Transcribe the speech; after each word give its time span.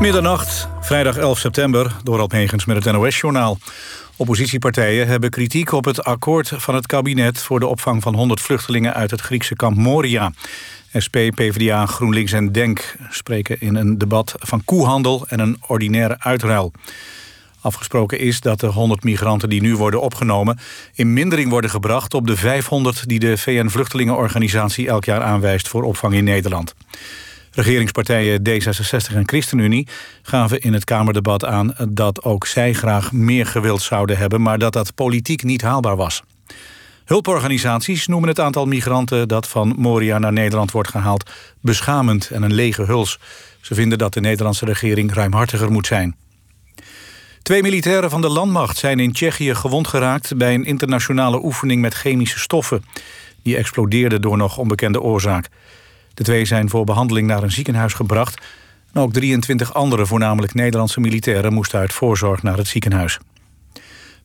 Middernacht, 0.00 0.68
vrijdag 0.80 1.16
11 1.16 1.38
september, 1.38 1.96
door 2.02 2.20
Alphegens 2.20 2.64
met 2.64 2.84
het 2.84 2.94
NOS-journaal. 2.94 3.58
Oppositiepartijen 4.16 5.06
hebben 5.06 5.30
kritiek 5.30 5.72
op 5.72 5.84
het 5.84 6.04
akkoord 6.04 6.52
van 6.56 6.74
het 6.74 6.86
kabinet... 6.86 7.38
voor 7.38 7.60
de 7.60 7.66
opvang 7.66 8.02
van 8.02 8.14
100 8.14 8.40
vluchtelingen 8.40 8.94
uit 8.94 9.10
het 9.10 9.20
Griekse 9.20 9.56
kamp 9.56 9.76
Moria. 9.76 10.32
SP, 11.04 11.16
PvdA, 11.34 11.86
GroenLinks 11.86 12.32
en 12.32 12.52
DENK 12.52 12.96
spreken 13.10 13.60
in 13.60 13.74
een 13.74 13.98
debat 13.98 14.34
van 14.38 14.64
koehandel... 14.64 15.24
en 15.28 15.40
een 15.40 15.56
ordinaire 15.66 16.16
uitruil. 16.18 16.72
Afgesproken 17.60 18.18
is 18.18 18.40
dat 18.40 18.60
de 18.60 18.66
100 18.66 19.04
migranten 19.04 19.48
die 19.48 19.60
nu 19.60 19.76
worden 19.76 20.00
opgenomen... 20.00 20.58
in 20.94 21.12
mindering 21.12 21.50
worden 21.50 21.70
gebracht 21.70 22.14
op 22.14 22.26
de 22.26 22.36
500 22.36 23.08
die 23.08 23.18
de 23.18 23.38
VN-vluchtelingenorganisatie 23.38 24.88
elk 24.88 25.04
jaar 25.04 25.22
aanwijst 25.22 25.68
voor 25.68 25.82
opvang 25.82 26.14
in 26.14 26.24
Nederland. 26.24 26.74
Regeringspartijen 27.58 28.40
D66 28.48 29.14
en 29.14 29.28
ChristenUnie 29.28 29.86
gaven 30.22 30.60
in 30.60 30.72
het 30.72 30.84
Kamerdebat 30.84 31.44
aan 31.44 31.74
dat 31.88 32.22
ook 32.22 32.46
zij 32.46 32.72
graag 32.72 33.12
meer 33.12 33.46
gewild 33.46 33.82
zouden 33.82 34.18
hebben, 34.18 34.42
maar 34.42 34.58
dat 34.58 34.72
dat 34.72 34.94
politiek 34.94 35.42
niet 35.42 35.62
haalbaar 35.62 35.96
was. 35.96 36.22
Hulporganisaties 37.04 38.06
noemen 38.06 38.28
het 38.28 38.40
aantal 38.40 38.66
migranten 38.66 39.28
dat 39.28 39.48
van 39.48 39.74
Moria 39.76 40.18
naar 40.18 40.32
Nederland 40.32 40.70
wordt 40.70 40.88
gehaald 40.88 41.30
beschamend 41.60 42.30
en 42.30 42.42
een 42.42 42.54
lege 42.54 42.82
huls. 42.82 43.18
Ze 43.60 43.74
vinden 43.74 43.98
dat 43.98 44.12
de 44.12 44.20
Nederlandse 44.20 44.64
regering 44.64 45.14
ruimhartiger 45.14 45.72
moet 45.72 45.86
zijn. 45.86 46.16
Twee 47.42 47.62
militairen 47.62 48.10
van 48.10 48.20
de 48.20 48.28
landmacht 48.28 48.78
zijn 48.78 49.00
in 49.00 49.12
Tsjechië 49.12 49.54
gewond 49.54 49.88
geraakt 49.88 50.36
bij 50.36 50.54
een 50.54 50.64
internationale 50.64 51.44
oefening 51.44 51.80
met 51.80 51.94
chemische 51.94 52.38
stoffen. 52.38 52.84
Die 53.42 53.56
explodeerden 53.56 54.20
door 54.20 54.36
nog 54.36 54.58
onbekende 54.58 55.00
oorzaak. 55.00 55.48
De 56.18 56.24
twee 56.24 56.44
zijn 56.44 56.68
voor 56.68 56.84
behandeling 56.84 57.26
naar 57.26 57.42
een 57.42 57.50
ziekenhuis 57.50 57.94
gebracht. 57.94 58.40
En 58.92 59.00
ook 59.00 59.12
23 59.12 59.74
andere, 59.74 60.06
voornamelijk 60.06 60.54
Nederlandse 60.54 61.00
militairen... 61.00 61.52
moesten 61.52 61.78
uit 61.78 61.92
voorzorg 61.92 62.42
naar 62.42 62.56
het 62.56 62.66
ziekenhuis. 62.66 63.18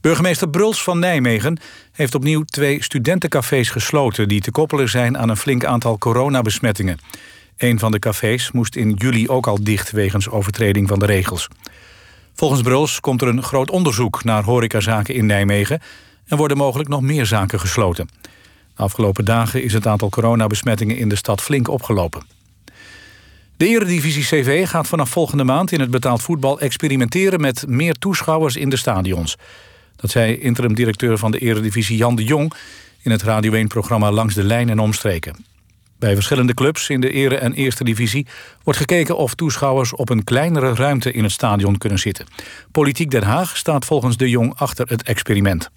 Burgemeester 0.02 0.50
Bruls 0.50 0.83
van 0.83 1.00
Nijmegen 1.00 1.59
heeft 1.91 2.16
opnieuw 2.16 2.44
twee 2.44 2.83
studentencafés 2.83 3.69
gesloten... 3.69 4.27
die 4.27 4.41
te 4.41 4.52
koppelen 4.52 4.89
zijn 4.89 5.17
aan 5.17 5.30
een 5.30 5.38
flink 5.38 5.66
aantal 5.66 5.97
coronabesmettingen. 5.97 7.00
Een 7.58 7.80
van 7.80 7.91
de 7.91 8.00
cafés 8.00 8.52
moest 8.52 8.75
in 8.75 8.94
juli 8.94 9.30
ook 9.30 9.47
al 9.47 9.63
dicht 9.63 9.91
wegens 9.91 10.30
overtreding 10.30 10.88
van 10.88 11.00
de 11.00 11.05
regels. 11.05 11.47
Volgens 12.33 12.61
Bruls 12.61 13.00
komt 13.00 13.22
er 13.22 13.28
een 13.28 13.44
groot 13.44 13.72
onderzoek 13.72 14.23
naar 14.23 14.44
horecazaken 14.44 15.16
in 15.16 15.25
Nijmegen... 15.25 15.81
en 16.28 16.38
worden 16.38 16.57
mogelijk 16.57 16.89
nog 16.89 17.02
meer 17.02 17.25
zaken 17.25 17.59
gesloten. 17.59 18.07
Afgelopen 18.75 19.25
dagen 19.25 19.63
is 19.63 19.73
het 19.73 19.88
aantal 19.88 20.09
coronabesmettingen 20.09 20.97
in 20.97 21.09
de 21.09 21.16
stad 21.16 21.41
flink 21.41 21.67
opgelopen. 21.67 22.21
De 23.57 23.67
Eredivisie 23.67 24.23
CV 24.23 24.67
gaat 24.69 24.88
vanaf 24.88 25.09
volgende 25.09 25.43
maand 25.43 25.71
in 25.71 25.79
het 25.79 25.91
betaald 25.91 26.21
voetbal 26.21 26.59
experimenteren 26.59 27.41
met 27.41 27.67
meer 27.67 27.94
toeschouwers 27.94 28.55
in 28.55 28.69
de 28.69 28.77
stadions. 28.77 29.38
Dat 29.95 30.11
zei 30.11 30.38
interim-directeur 30.38 31.17
van 31.17 31.31
de 31.31 31.39
Eredivisie 31.39 31.97
Jan 31.97 32.16
de 32.16 32.23
Jong 32.23 32.53
in 33.01 33.11
het 33.11 33.21
Radio 33.21 33.63
1-programma 33.63 34.11
Langs 34.11 34.33
de 34.33 34.44
Lijn 34.44 34.69
en 34.69 34.79
Omstreken. 34.79 35.45
Bij 35.99 36.13
verschillende 36.13 36.53
clubs 36.53 36.89
in 36.89 37.01
de 37.01 37.11
Ere- 37.11 37.35
en 37.35 37.53
Eerste 37.53 37.83
Divisie 37.83 38.27
wordt 38.63 38.79
gekeken 38.79 39.17
of 39.17 39.35
toeschouwers 39.35 39.95
op 39.95 40.09
een 40.09 40.23
kleinere 40.23 40.73
ruimte 40.73 41.11
in 41.11 41.23
het 41.23 41.31
stadion 41.31 41.77
kunnen 41.77 41.99
zitten. 41.99 42.25
Politiek 42.71 43.11
Den 43.11 43.23
Haag 43.23 43.57
staat 43.57 43.85
volgens 43.85 44.17
de 44.17 44.29
Jong 44.29 44.53
achter 44.55 44.88
het 44.88 45.03
experiment. 45.03 45.69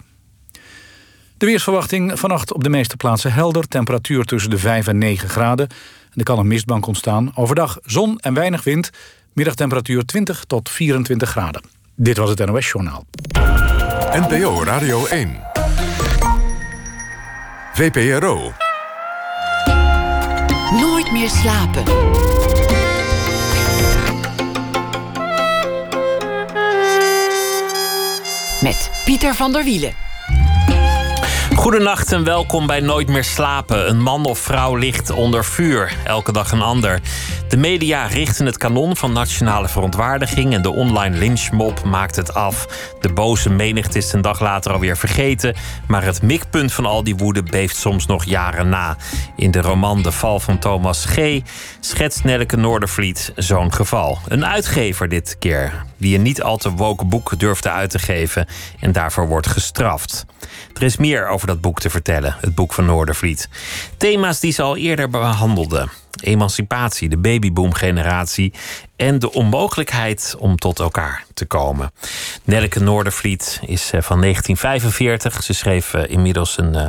De 1.38 1.46
weersverwachting 1.46 2.18
vannacht 2.18 2.52
op 2.52 2.62
de 2.62 2.68
meeste 2.68 2.96
plaatsen 2.96 3.32
helder. 3.32 3.68
Temperatuur 3.68 4.24
tussen 4.24 4.50
de 4.50 4.58
5 4.58 4.86
en 4.86 4.98
9 4.98 5.28
graden. 5.28 5.68
er 6.14 6.22
kan 6.22 6.38
een 6.38 6.46
mistbank 6.46 6.86
ontstaan. 6.86 7.32
Overdag 7.34 7.78
zon 7.84 8.18
en 8.18 8.34
weinig 8.34 8.64
wind. 8.64 8.90
Middagtemperatuur 9.32 10.04
20 10.04 10.44
tot 10.44 10.70
24 10.70 11.30
graden. 11.30 11.62
Dit 11.94 12.16
was 12.16 12.30
het 12.30 12.46
NOS 12.46 12.70
Journaal. 12.70 13.04
NPO 14.12 14.62
Radio 14.64 15.06
1. 15.06 15.40
VPRO. 17.72 18.52
Nooit 20.70 21.12
meer 21.12 21.28
slapen. 21.28 21.82
Met 28.62 28.90
Pieter 29.04 29.34
van 29.34 29.52
der 29.52 29.64
Wielen. 29.64 30.05
Goedenacht 31.56 32.12
en 32.12 32.24
welkom 32.24 32.66
bij 32.66 32.80
Nooit 32.80 33.08
meer 33.08 33.24
slapen. 33.24 33.88
Een 33.88 34.02
man 34.02 34.24
of 34.24 34.38
vrouw 34.38 34.74
ligt 34.74 35.10
onder 35.10 35.44
vuur, 35.44 35.96
elke 36.04 36.32
dag 36.32 36.52
een 36.52 36.62
ander. 36.62 37.00
De 37.48 37.56
media 37.56 38.06
richten 38.06 38.46
het 38.46 38.56
kanon 38.56 38.96
van 38.96 39.12
nationale 39.12 39.68
verontwaardiging 39.68 40.54
en 40.54 40.62
de 40.62 40.70
online 40.70 41.16
lynchmob 41.16 41.84
maakt 41.84 42.16
het 42.16 42.34
af. 42.34 42.66
De 43.00 43.12
boze 43.12 43.50
menigte 43.50 43.98
is 43.98 44.12
een 44.12 44.20
dag 44.20 44.40
later 44.40 44.72
alweer 44.72 44.96
vergeten, 44.96 45.54
maar 45.88 46.04
het 46.04 46.22
mikpunt 46.22 46.72
van 46.72 46.86
al 46.86 47.04
die 47.04 47.16
woede 47.16 47.42
beeft 47.42 47.76
soms 47.76 48.06
nog 48.06 48.24
jaren 48.24 48.68
na. 48.68 48.96
In 49.36 49.50
de 49.50 49.60
roman 49.60 50.02
De 50.02 50.12
Val 50.12 50.40
van 50.40 50.58
Thomas 50.58 51.04
G. 51.04 51.40
schetst 51.80 52.24
Nelleke 52.24 52.56
Noordervliet 52.56 53.32
zo'n 53.36 53.72
geval. 53.72 54.18
Een 54.28 54.46
uitgever 54.46 55.08
dit 55.08 55.36
keer, 55.38 55.84
die 55.96 56.14
een 56.14 56.22
niet 56.22 56.42
al 56.42 56.56
te 56.56 56.70
woke 56.70 57.04
boek 57.04 57.38
durfde 57.38 57.70
uit 57.70 57.90
te 57.90 57.98
geven 57.98 58.46
en 58.80 58.92
daarvoor 58.92 59.28
wordt 59.28 59.46
gestraft. 59.46 60.26
Er 60.74 60.82
is 60.82 60.96
meer 60.96 61.28
over 61.28 61.46
dat 61.46 61.60
boek 61.60 61.80
te 61.80 61.90
vertellen, 61.90 62.36
het 62.40 62.54
boek 62.54 62.72
van 62.72 62.84
Noordervliet. 62.84 63.48
Thema's 63.96 64.40
die 64.40 64.52
ze 64.52 64.62
al 64.62 64.76
eerder 64.76 65.08
behandelden. 65.08 65.90
Emancipatie, 66.22 67.08
de 67.08 67.18
babyboom-generatie 67.18 68.52
en 68.96 69.18
de 69.18 69.32
onmogelijkheid 69.32 70.34
om 70.38 70.56
tot 70.56 70.78
elkaar 70.78 71.24
te 71.34 71.46
komen. 71.46 71.92
Nelleke 72.44 72.80
Noordervliet 72.80 73.60
is 73.66 73.90
eh, 73.92 74.02
van 74.02 74.20
1945. 74.20 75.42
Ze 75.42 75.52
schreef 75.52 75.94
eh, 75.94 76.10
inmiddels 76.10 76.58
een, 76.58 76.74
eh, 76.74 76.88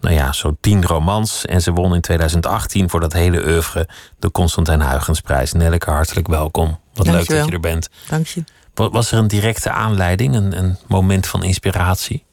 nou 0.00 0.14
ja, 0.14 0.32
zo'n 0.32 0.56
tien 0.60 0.84
romans. 0.84 1.44
En 1.44 1.62
ze 1.62 1.72
won 1.72 1.94
in 1.94 2.00
2018 2.00 2.90
voor 2.90 3.00
dat 3.00 3.12
hele 3.12 3.44
oeuvre 3.44 3.88
de 4.18 4.30
Constantijn 4.30 4.82
Huygensprijs. 4.82 5.52
Nelleke, 5.52 5.90
hartelijk 5.90 6.28
welkom. 6.28 6.78
Wat 6.94 7.06
leuk 7.06 7.28
dat 7.28 7.46
je 7.46 7.52
er 7.52 7.60
bent. 7.60 7.88
Dank 8.08 8.26
je. 8.26 8.44
Was 8.74 9.12
er 9.12 9.18
een 9.18 9.28
directe 9.28 9.70
aanleiding, 9.70 10.34
een, 10.34 10.58
een 10.58 10.76
moment 10.86 11.26
van 11.26 11.42
inspiratie? 11.42 12.24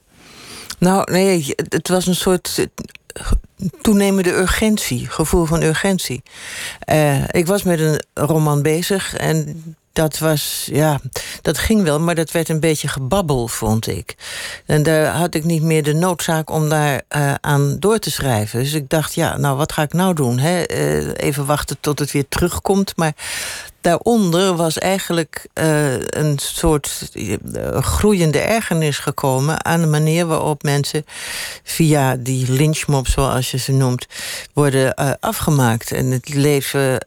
Nou, 0.78 1.12
nee, 1.12 1.54
het 1.56 1.88
was 1.88 2.06
een 2.06 2.14
soort 2.14 2.68
toenemende 3.80 4.32
urgentie, 4.32 5.06
gevoel 5.06 5.44
van 5.44 5.62
urgentie. 5.62 6.22
Uh, 6.92 7.28
ik 7.28 7.46
was 7.46 7.62
met 7.62 7.80
een 7.80 8.02
roman 8.14 8.62
bezig 8.62 9.16
en 9.16 9.62
dat 9.96 10.18
was, 10.18 10.68
ja, 10.72 11.00
dat 11.42 11.58
ging 11.58 11.82
wel, 11.82 12.00
maar 12.00 12.14
dat 12.14 12.30
werd 12.30 12.48
een 12.48 12.60
beetje 12.60 12.88
gebabbel, 12.88 13.48
vond 13.48 13.86
ik. 13.86 14.14
En 14.66 14.82
daar 14.82 15.06
had 15.06 15.34
ik 15.34 15.44
niet 15.44 15.62
meer 15.62 15.82
de 15.82 15.94
noodzaak 15.94 16.50
om 16.50 16.68
daar 16.68 17.02
uh, 17.16 17.34
aan 17.40 17.76
door 17.78 17.98
te 17.98 18.10
schrijven. 18.10 18.58
Dus 18.58 18.72
ik 18.72 18.88
dacht, 18.88 19.14
ja, 19.14 19.36
nou, 19.36 19.56
wat 19.56 19.72
ga 19.72 19.82
ik 19.82 19.92
nou 19.92 20.14
doen? 20.14 20.38
Hè? 20.38 20.70
Uh, 20.70 21.12
even 21.16 21.46
wachten 21.46 21.76
tot 21.80 21.98
het 21.98 22.12
weer 22.12 22.28
terugkomt. 22.28 22.96
Maar 22.96 23.12
daaronder 23.86 24.56
was 24.56 24.78
eigenlijk 24.78 25.46
uh, 25.54 25.92
een 25.98 26.38
soort 26.38 27.10
uh, 27.14 27.36
groeiende 27.80 28.38
ergernis 28.38 28.98
gekomen 28.98 29.64
aan 29.64 29.80
de 29.80 29.86
manier 29.86 30.26
waarop 30.26 30.62
mensen 30.62 31.04
via 31.62 32.16
die 32.16 32.52
lynchmob, 32.52 33.06
zoals 33.06 33.50
je 33.50 33.58
ze 33.58 33.72
noemt, 33.72 34.06
worden 34.52 34.94
uh, 35.00 35.10
afgemaakt 35.20 35.92
en 35.92 36.10
het 36.10 36.34
leven 36.34 37.00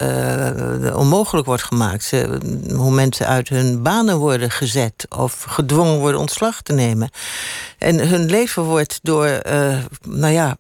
onmogelijk 0.96 1.48
wordt 1.48 1.64
gemaakt. 1.64 2.04
Ze, 2.04 2.40
hoe 2.76 2.92
mensen 2.92 3.28
uit 3.28 3.50
hun 3.50 3.82
banen 3.84 4.18
worden 4.18 4.52
gezet 4.52 5.06
of 5.10 5.44
gedwongen 5.44 6.00
worden 6.00 6.20
ontslag 6.20 6.62
te 6.62 6.74
nemen. 6.74 7.10
En 7.78 8.08
hun 8.08 8.26
leven 8.26 8.64
wordt 8.64 9.00
door, 9.02 9.42
nou 10.08 10.34
ja, 10.34 10.58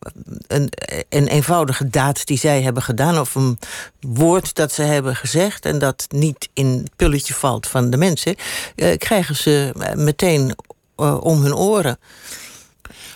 een, 0.47 0.69
een 1.09 1.27
eenvoudige 1.27 1.89
daad 1.89 2.25
die 2.25 2.37
zij 2.37 2.61
hebben 2.61 2.83
gedaan 2.83 3.19
of 3.19 3.35
een 3.35 3.59
woord 3.99 4.55
dat 4.55 4.71
ze 4.71 4.81
hebben 4.81 5.15
gezegd 5.15 5.65
en 5.65 5.79
dat 5.79 6.07
niet 6.09 6.49
in 6.53 6.67
het 6.67 6.95
pulletje 6.95 7.33
valt 7.33 7.67
van 7.67 7.89
de 7.89 7.97
mensen, 7.97 8.35
uh, 8.75 8.97
krijgen 8.97 9.35
ze 9.35 9.71
meteen 9.95 10.55
uh, 10.97 11.21
om 11.21 11.41
hun 11.41 11.55
oren. 11.55 11.99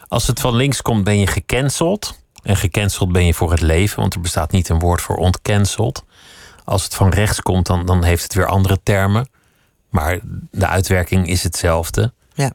Als 0.08 0.28
het 0.28 0.40
van 0.40 0.56
links 0.56 0.82
komt, 0.82 1.04
ben 1.04 1.20
je 1.20 1.28
gecanceld. 1.28 2.22
En 2.44 2.58
gecanceld 2.58 3.12
ben 3.12 3.26
je 3.26 3.34
voor 3.34 3.52
het 3.52 3.62
leven, 3.62 4.00
want 4.00 4.14
er 4.14 4.22
bestaat 4.22 4.52
niet 4.52 4.70
een 4.70 4.80
woord 4.80 5.02
voor 5.02 5.16
ontcanceld. 5.16 6.04
Als 6.66 6.84
het 6.84 6.96
van 6.96 7.10
rechts 7.10 7.42
komt, 7.42 7.66
dan, 7.66 7.86
dan 7.86 8.04
heeft 8.04 8.24
het 8.24 8.34
weer 8.34 8.48
andere 8.48 8.80
termen. 8.84 9.30
Maar 9.90 10.20
de 10.52 10.68
uitwerking 10.68 11.28
is 11.28 11.44
hetzelfde. 11.44 12.14
Ja. 12.34 12.52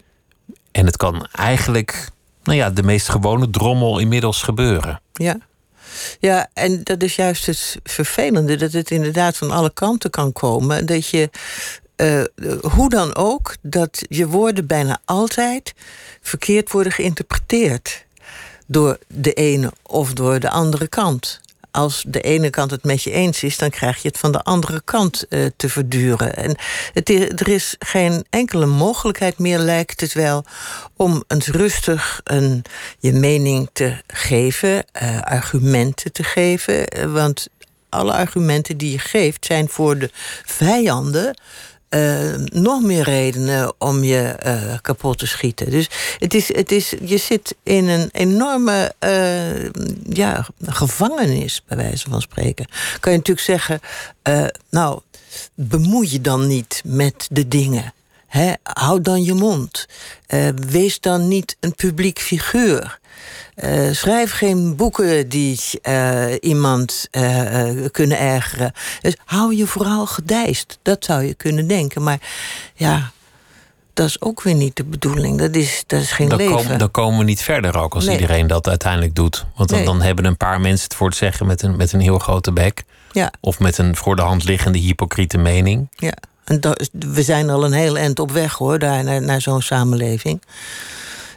En 0.70 0.87
het 0.87 0.96
kan 0.96 1.26
eigenlijk, 1.32 2.11
nou 2.43 2.58
ja, 2.58 2.70
de 2.70 2.82
meest 2.82 3.08
gewone 3.08 3.50
drommel 3.50 3.99
inmiddels 3.99 4.43
gebeuren. 4.43 5.00
Ja. 5.12 5.37
Ja, 6.20 6.49
en 6.52 6.81
dat 6.82 7.02
is 7.02 7.17
juist 7.17 7.46
het 7.46 7.76
vervelende, 7.85 8.56
dat 8.56 8.73
het 8.73 8.90
inderdaad 8.90 9.37
van 9.37 9.50
alle 9.50 9.73
kanten 9.73 10.11
kan 10.11 10.32
komen. 10.32 10.87
Dat 10.87 11.08
je, 11.08 11.31
uh, 11.96 12.25
hoe 12.73 12.88
dan 12.88 13.14
ook, 13.14 13.55
dat 13.62 14.05
je 14.08 14.26
woorden 14.26 14.67
bijna 14.67 14.99
altijd 15.05 15.75
verkeerd 16.20 16.70
worden 16.70 16.93
geïnterpreteerd 16.93 18.05
door 18.67 18.99
de 19.06 19.32
ene 19.32 19.73
of 19.82 20.12
door 20.12 20.40
de 20.40 20.50
andere 20.50 20.88
kant. 20.88 21.40
Als 21.70 22.05
de 22.06 22.20
ene 22.20 22.50
kant 22.50 22.70
het 22.70 22.85
met 22.85 23.03
je 23.03 23.11
eens 23.11 23.43
is, 23.43 23.59
dan 23.59 23.70
krijg 23.70 24.03
je 24.03 24.09
het 24.09 24.19
van 24.19 24.32
de 24.32 24.43
andere 24.43 24.82
kant 24.85 25.25
uh, 25.29 25.47
te 25.56 25.69
verduren. 25.69 26.37
En 26.37 26.56
het 26.93 27.11
is, 27.11 27.20
er 27.20 27.49
is 27.49 27.76
geen 27.79 28.25
enkele 28.31 28.67
mogelijkheid 28.67 29.38
meer, 29.38 29.59
lijkt 29.59 30.00
het 30.00 30.12
wel, 30.12 30.44
om 30.97 31.25
eens 31.26 31.47
rustig 31.47 32.20
een, 32.25 32.65
je 32.99 33.12
mening 33.12 33.69
te 33.73 33.97
geven, 34.06 34.85
uh, 35.03 35.20
argumenten 35.20 36.12
te 36.12 36.25
geven. 36.25 37.12
want 37.12 37.49
alle 37.88 38.12
argumenten 38.12 38.76
die 38.76 38.93
je 38.93 38.99
geeft 38.99 39.44
zijn 39.44 39.69
voor 39.69 39.99
de 39.99 40.11
vijanden 40.44 41.37
uh, 41.90 42.35
nog 42.44 42.82
meer 42.82 43.02
redenen 43.02 43.73
om 43.79 44.05
je 44.05 44.37
uh, 44.46 44.79
kapot 44.81 45.19
te 45.19 45.26
schieten. 45.26 45.70
Dus 45.70 45.90
het 46.19 46.35
is, 46.35 46.55
het 46.55 46.73
is, 46.73 46.94
je 47.05 47.17
zit 47.17 47.55
in 47.62 47.88
een 47.88 48.08
enorme 48.12 48.94
uh, 49.05 49.64
ja, 50.08 50.46
gevangenis, 50.64 51.62
bij 51.67 51.76
wijze 51.76 52.11
van 52.11 52.20
spreken. 52.20 52.67
Kan 53.00 53.12
je 53.12 53.19
natuurlijk 53.19 53.46
zeggen, 53.46 53.81
nou, 54.70 55.00
bemoei 55.55 56.08
je 56.11 56.20
dan 56.20 56.46
niet 56.46 56.82
met 56.85 57.29
de 57.31 57.49
dingen. 57.49 57.93
He, 58.26 58.52
houd 58.62 59.05
dan 59.05 59.23
je 59.23 59.34
mond. 59.34 59.87
wees 60.69 61.00
dan 61.00 61.29
niet 61.29 61.56
een 61.61 61.75
publiek 61.75 62.19
figuur. 62.19 62.99
Uh, 63.65 63.93
schrijf 63.93 64.33
geen 64.33 64.77
boeken 64.77 65.29
die 65.29 65.61
uh, 65.83 66.35
iemand 66.41 67.09
uh, 67.11 67.85
kunnen 67.91 68.19
ergeren. 68.19 68.73
Dus 69.01 69.17
hou 69.25 69.57
je 69.57 69.67
vooral 69.67 70.07
gedijst. 70.07 70.79
Dat 70.83 71.05
zou 71.05 71.23
je 71.23 71.35
kunnen 71.35 71.67
denken. 71.67 72.03
Maar 72.03 72.19
ja, 72.75 73.11
dat 73.99 74.09
is 74.09 74.21
ook 74.21 74.43
weer 74.43 74.55
niet 74.55 74.77
de 74.77 74.85
bedoeling. 74.85 75.39
Dat 75.39 75.55
is, 75.55 75.85
dat 75.87 76.01
is 76.01 76.11
geen 76.11 76.29
dan 76.29 76.39
leven. 76.39 76.57
Komen, 76.57 76.79
dan 76.79 76.91
komen 76.91 77.19
we 77.19 77.25
niet 77.25 77.43
verder 77.43 77.79
ook 77.79 77.95
als 77.95 78.05
nee. 78.05 78.15
iedereen 78.15 78.47
dat 78.47 78.69
uiteindelijk 78.69 79.15
doet. 79.15 79.47
Want 79.57 79.69
dan, 79.69 79.79
nee. 79.79 79.87
dan, 79.87 80.03
hebben 80.03 80.25
een 80.25 80.37
paar 80.37 80.61
mensen 80.61 80.85
het 80.85 80.95
voor 80.95 81.07
het 81.07 81.17
zeggen 81.17 81.47
met 81.47 81.63
een, 81.63 81.77
met 81.77 81.93
een 81.93 82.01
heel 82.01 82.19
grote 82.19 82.53
bek. 82.53 82.85
Ja. 83.13 83.33
Of 83.41 83.59
met 83.59 83.79
een 83.79 83.97
voor 83.97 84.17
de 84.17 84.23
hand 84.23 84.45
liggende 84.45 84.79
hypocriete 84.79 85.39
mening. 85.39 85.89
Ja, 85.91 86.15
en 86.45 86.61
dat, 86.61 86.91
we 86.93 87.23
zijn 87.23 87.51
al 87.51 87.65
een 87.65 87.73
heel 87.73 87.99
eind 87.99 88.19
op 88.19 88.31
weg 88.31 88.55
hoor, 88.55 88.79
daar 88.79 89.05
naar, 89.05 89.23
naar 89.23 89.41
zo'n 89.41 89.63
samenleving. 89.63 90.43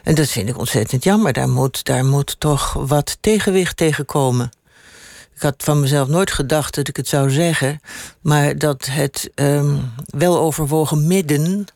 En 0.02 0.14
dat 0.14 0.28
vind 0.28 0.48
ik 0.48 0.58
ontzettend 0.58 1.04
jammer. 1.04 1.32
Daar 1.32 1.48
moet, 1.48 1.84
daar 1.84 2.04
moet 2.04 2.36
toch 2.40 2.72
wat 2.72 3.16
tegenwicht 3.20 3.76
tegen 3.76 4.04
komen. 4.04 4.50
Ik 5.34 5.42
had 5.42 5.54
van 5.58 5.80
mezelf 5.80 6.08
nooit 6.08 6.30
gedacht 6.30 6.74
dat 6.74 6.88
ik 6.88 6.96
het 6.96 7.08
zou 7.08 7.30
zeggen. 7.30 7.80
Maar 8.20 8.58
dat 8.58 8.86
het 8.90 9.30
um, 9.34 9.92
wel 10.06 10.38
overwogen 10.38 11.06
midden. 11.06 11.66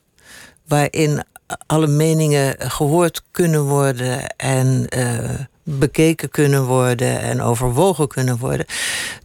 waarin 0.67 1.23
alle 1.65 1.87
meningen 1.87 2.55
gehoord 2.71 3.23
kunnen 3.31 3.63
worden. 3.63 4.27
en 4.35 4.85
uh, 4.97 5.29
bekeken 5.63 6.29
kunnen 6.29 6.65
worden. 6.65 7.19
en 7.19 7.41
overwogen 7.41 8.07
kunnen 8.07 8.37
worden. 8.37 8.65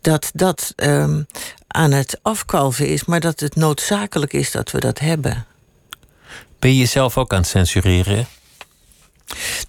dat 0.00 0.30
dat 0.34 0.72
um, 0.76 1.26
aan 1.66 1.92
het 1.92 2.18
afkalven 2.22 2.88
is. 2.88 3.04
maar 3.04 3.20
dat 3.20 3.40
het 3.40 3.56
noodzakelijk 3.56 4.32
is 4.32 4.50
dat 4.50 4.70
we 4.70 4.80
dat 4.80 4.98
hebben. 4.98 5.46
Ben 6.58 6.70
je 6.70 6.78
jezelf 6.78 7.18
ook 7.18 7.32
aan 7.32 7.38
het 7.38 7.48
censureren? 7.48 8.26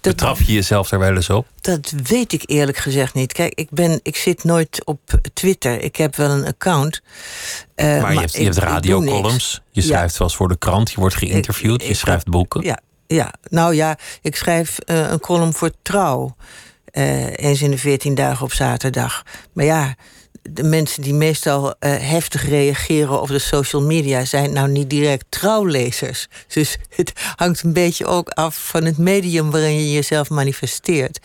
Betrap 0.00 0.38
je 0.40 0.52
jezelf 0.52 0.88
daar 0.88 1.00
wel 1.00 1.14
eens 1.14 1.30
op? 1.30 1.46
Dat 1.60 1.92
weet 2.02 2.32
ik 2.32 2.42
eerlijk 2.46 2.76
gezegd 2.76 3.14
niet. 3.14 3.32
Kijk, 3.32 3.54
ik, 3.54 3.70
ben, 3.70 4.00
ik 4.02 4.16
zit 4.16 4.44
nooit 4.44 4.84
op 4.84 5.00
Twitter. 5.32 5.80
Ik 5.80 5.96
heb 5.96 6.16
wel 6.16 6.30
een 6.30 6.46
account. 6.46 7.02
Uh, 7.76 7.86
maar, 7.86 8.00
maar, 8.00 8.12
je 8.12 8.18
hebt, 8.18 8.36
je 8.36 8.44
hebt 8.44 8.56
radiocolumns. 8.56 9.60
Je 9.70 9.82
schrijft 9.82 10.10
ja. 10.10 10.16
zoals 10.16 10.36
voor 10.36 10.48
de 10.48 10.58
krant. 10.58 10.90
Je 10.90 11.00
wordt 11.00 11.14
geïnterviewd. 11.14 11.82
Ik, 11.82 11.88
je 11.88 11.94
schrijft 11.94 12.28
boeken. 12.28 12.62
Ja, 12.62 12.80
ja, 13.06 13.32
nou 13.48 13.74
ja, 13.74 13.98
ik 14.22 14.36
schrijf 14.36 14.78
uh, 14.86 15.10
een 15.10 15.20
column 15.20 15.52
voor 15.52 15.70
Trouw. 15.82 16.36
Uh, 16.92 17.36
eens 17.36 17.62
in 17.62 17.70
de 17.70 17.78
veertien 17.78 18.14
dagen 18.14 18.44
op 18.44 18.52
zaterdag. 18.52 19.22
Maar 19.52 19.64
ja, 19.64 19.94
de 20.50 20.62
mensen 20.62 21.02
die 21.02 21.14
meestal 21.14 21.66
uh, 21.66 21.72
heftig 21.80 22.48
reageren 22.48 23.20
op 23.20 23.28
de 23.28 23.38
social 23.38 23.82
media 23.82 24.24
zijn 24.24 24.52
nou 24.52 24.68
niet 24.68 24.90
direct 24.90 25.24
trouwlezers. 25.28 26.28
Dus 26.46 26.76
het 26.96 27.12
hangt 27.36 27.62
een 27.62 27.72
beetje 27.72 28.06
ook 28.06 28.28
af 28.28 28.68
van 28.68 28.84
het 28.84 28.98
medium 28.98 29.50
waarin 29.50 29.74
je 29.74 29.92
jezelf 29.92 30.30
manifesteert. 30.30 31.18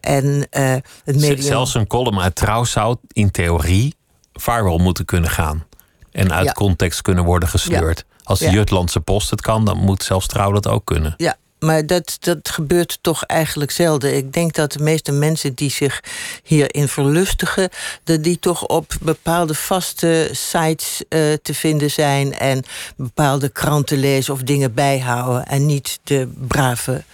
En 0.00 0.24
uh, 0.24 0.74
het 1.04 1.16
medium. 1.16 1.40
Zelfs 1.40 1.74
een 1.74 1.86
column 1.86 2.20
uit 2.20 2.34
trouw 2.34 2.64
zou 2.64 2.96
in 3.12 3.30
theorie 3.30 3.94
vaarwel 4.32 4.78
moeten 4.78 5.04
kunnen 5.04 5.30
gaan. 5.30 5.64
En 6.10 6.32
uit 6.32 6.46
ja. 6.46 6.52
context 6.52 7.02
kunnen 7.02 7.24
worden 7.24 7.48
gesleurd. 7.48 8.04
Ja. 8.08 8.16
Als 8.24 8.38
de 8.38 8.44
ja. 8.44 8.52
Jutlandse 8.52 9.00
Post 9.00 9.30
het 9.30 9.40
kan, 9.40 9.64
dan 9.64 9.78
moet 9.78 10.02
zelfs 10.02 10.26
trouw 10.26 10.52
dat 10.52 10.68
ook 10.68 10.84
kunnen. 10.84 11.14
Ja, 11.16 11.36
maar 11.62 11.86
dat, 11.86 12.16
dat 12.20 12.48
gebeurt 12.48 12.98
toch 13.00 13.24
eigenlijk 13.24 13.70
zelden. 13.70 14.16
Ik 14.16 14.32
denk 14.32 14.54
dat 14.54 14.72
de 14.72 14.82
meeste 14.82 15.12
mensen 15.12 15.54
die 15.54 15.70
zich 15.70 16.00
hierin 16.42 16.88
verlustigen, 16.88 17.68
dat 18.04 18.22
die 18.22 18.38
toch 18.38 18.66
op 18.66 18.92
bepaalde 19.00 19.54
vaste 19.54 20.28
sites 20.32 21.02
uh, 21.08 21.32
te 21.42 21.54
vinden 21.54 21.90
zijn 21.90 22.34
en 22.34 22.62
bepaalde 22.96 23.48
kranten 23.48 23.98
lezen 23.98 24.34
of 24.34 24.42
dingen 24.42 24.74
bijhouden 24.74 25.46
en 25.46 25.66
niet 25.66 26.00
de 26.04 26.32
brave 26.46 27.04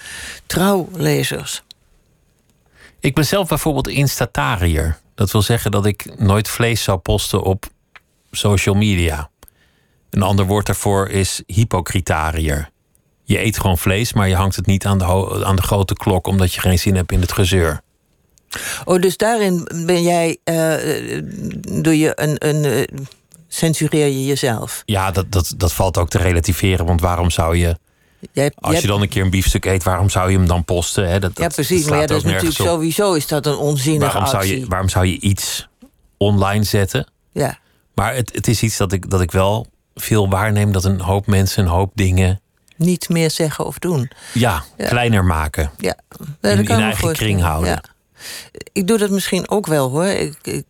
trouwlezers. 0.46 1.62
Ik 3.00 3.14
ben 3.14 3.26
zelf 3.26 3.48
bijvoorbeeld 3.48 3.88
instatariër. 3.88 4.98
Dat 5.14 5.30
wil 5.30 5.42
zeggen 5.42 5.70
dat 5.70 5.86
ik 5.86 6.18
nooit 6.18 6.48
vlees 6.48 6.82
zou 6.82 6.98
posten 6.98 7.42
op 7.42 7.66
social 8.30 8.74
media. 8.74 9.30
Een 10.10 10.22
ander 10.22 10.46
woord 10.46 10.66
daarvoor 10.66 11.08
is 11.08 11.42
hypocritariër 11.46 12.70
je 13.28 13.44
eet 13.44 13.60
gewoon 13.60 13.78
vlees, 13.78 14.12
maar 14.12 14.28
je 14.28 14.34
hangt 14.34 14.56
het 14.56 14.66
niet 14.66 14.86
aan 14.86 14.98
de, 14.98 15.04
aan 15.44 15.56
de 15.56 15.62
grote 15.62 15.94
klok 15.94 16.26
omdat 16.26 16.54
je 16.54 16.60
geen 16.60 16.78
zin 16.78 16.94
hebt 16.94 17.12
in 17.12 17.20
het 17.20 17.32
gezeur. 17.32 17.80
Oh, 18.84 19.00
dus 19.00 19.16
daarin 19.16 19.68
ben 19.86 20.02
jij, 20.02 20.38
uh, 20.44 21.22
doe 21.82 21.98
je 21.98 22.12
een, 22.14 22.48
een 22.48 22.64
uh, 22.64 22.82
censureer 23.48 24.06
je 24.06 24.26
jezelf? 24.26 24.82
Ja, 24.84 25.10
dat, 25.10 25.32
dat, 25.32 25.54
dat 25.56 25.72
valt 25.72 25.98
ook 25.98 26.08
te 26.08 26.18
relativeren, 26.18 26.86
want 26.86 27.00
waarom 27.00 27.30
zou 27.30 27.56
je. 27.56 27.78
Jij, 28.32 28.52
als 28.54 28.80
je 28.80 28.86
dan 28.86 29.02
een 29.02 29.08
keer 29.08 29.22
een 29.22 29.30
biefstuk 29.30 29.64
eet, 29.64 29.82
waarom 29.82 30.10
zou 30.10 30.30
je 30.30 30.36
hem 30.36 30.46
dan 30.46 30.64
posten? 30.64 31.08
Hè? 31.08 31.18
Dat, 31.18 31.38
ja, 31.38 31.48
precies. 31.48 31.88
maar 31.88 31.98
ja, 31.98 32.06
dat 32.06 32.16
is 32.16 32.22
natuurlijk 32.22 32.60
op. 32.60 32.66
sowieso 32.66 33.12
is 33.12 33.26
dat 33.26 33.46
een 33.46 33.56
onzinnige 33.56 34.12
waarom 34.12 34.34
actie. 34.34 34.48
Zou 34.48 34.60
je, 34.60 34.66
waarom 34.66 34.88
zou 34.88 35.06
je 35.06 35.20
iets 35.20 35.68
online 36.16 36.64
zetten? 36.64 37.06
Ja. 37.32 37.58
Maar 37.94 38.14
het, 38.14 38.34
het 38.34 38.48
is 38.48 38.62
iets 38.62 38.76
dat 38.76 38.92
ik, 38.92 39.10
dat 39.10 39.20
ik 39.20 39.30
wel 39.30 39.66
veel 39.94 40.28
waarneem 40.28 40.72
dat 40.72 40.84
een 40.84 41.00
hoop 41.00 41.26
mensen 41.26 41.64
een 41.64 41.70
hoop 41.70 41.92
dingen 41.94 42.40
niet 42.78 43.08
meer 43.08 43.30
zeggen 43.30 43.64
of 43.66 43.78
doen. 43.78 44.10
Ja, 44.32 44.64
ja. 44.76 44.88
kleiner 44.88 45.24
maken. 45.24 45.70
Ja, 45.76 45.96
in, 46.40 46.58
in 46.58 46.68
eigen 46.68 47.12
kring 47.12 47.40
houden. 47.40 47.70
Ja. 47.70 47.82
Ik 48.72 48.86
doe 48.86 48.98
dat 48.98 49.10
misschien 49.10 49.50
ook 49.50 49.66
wel 49.66 49.90
hoor. 49.90 50.04
Ik, 50.04 50.38
ik, 50.42 50.64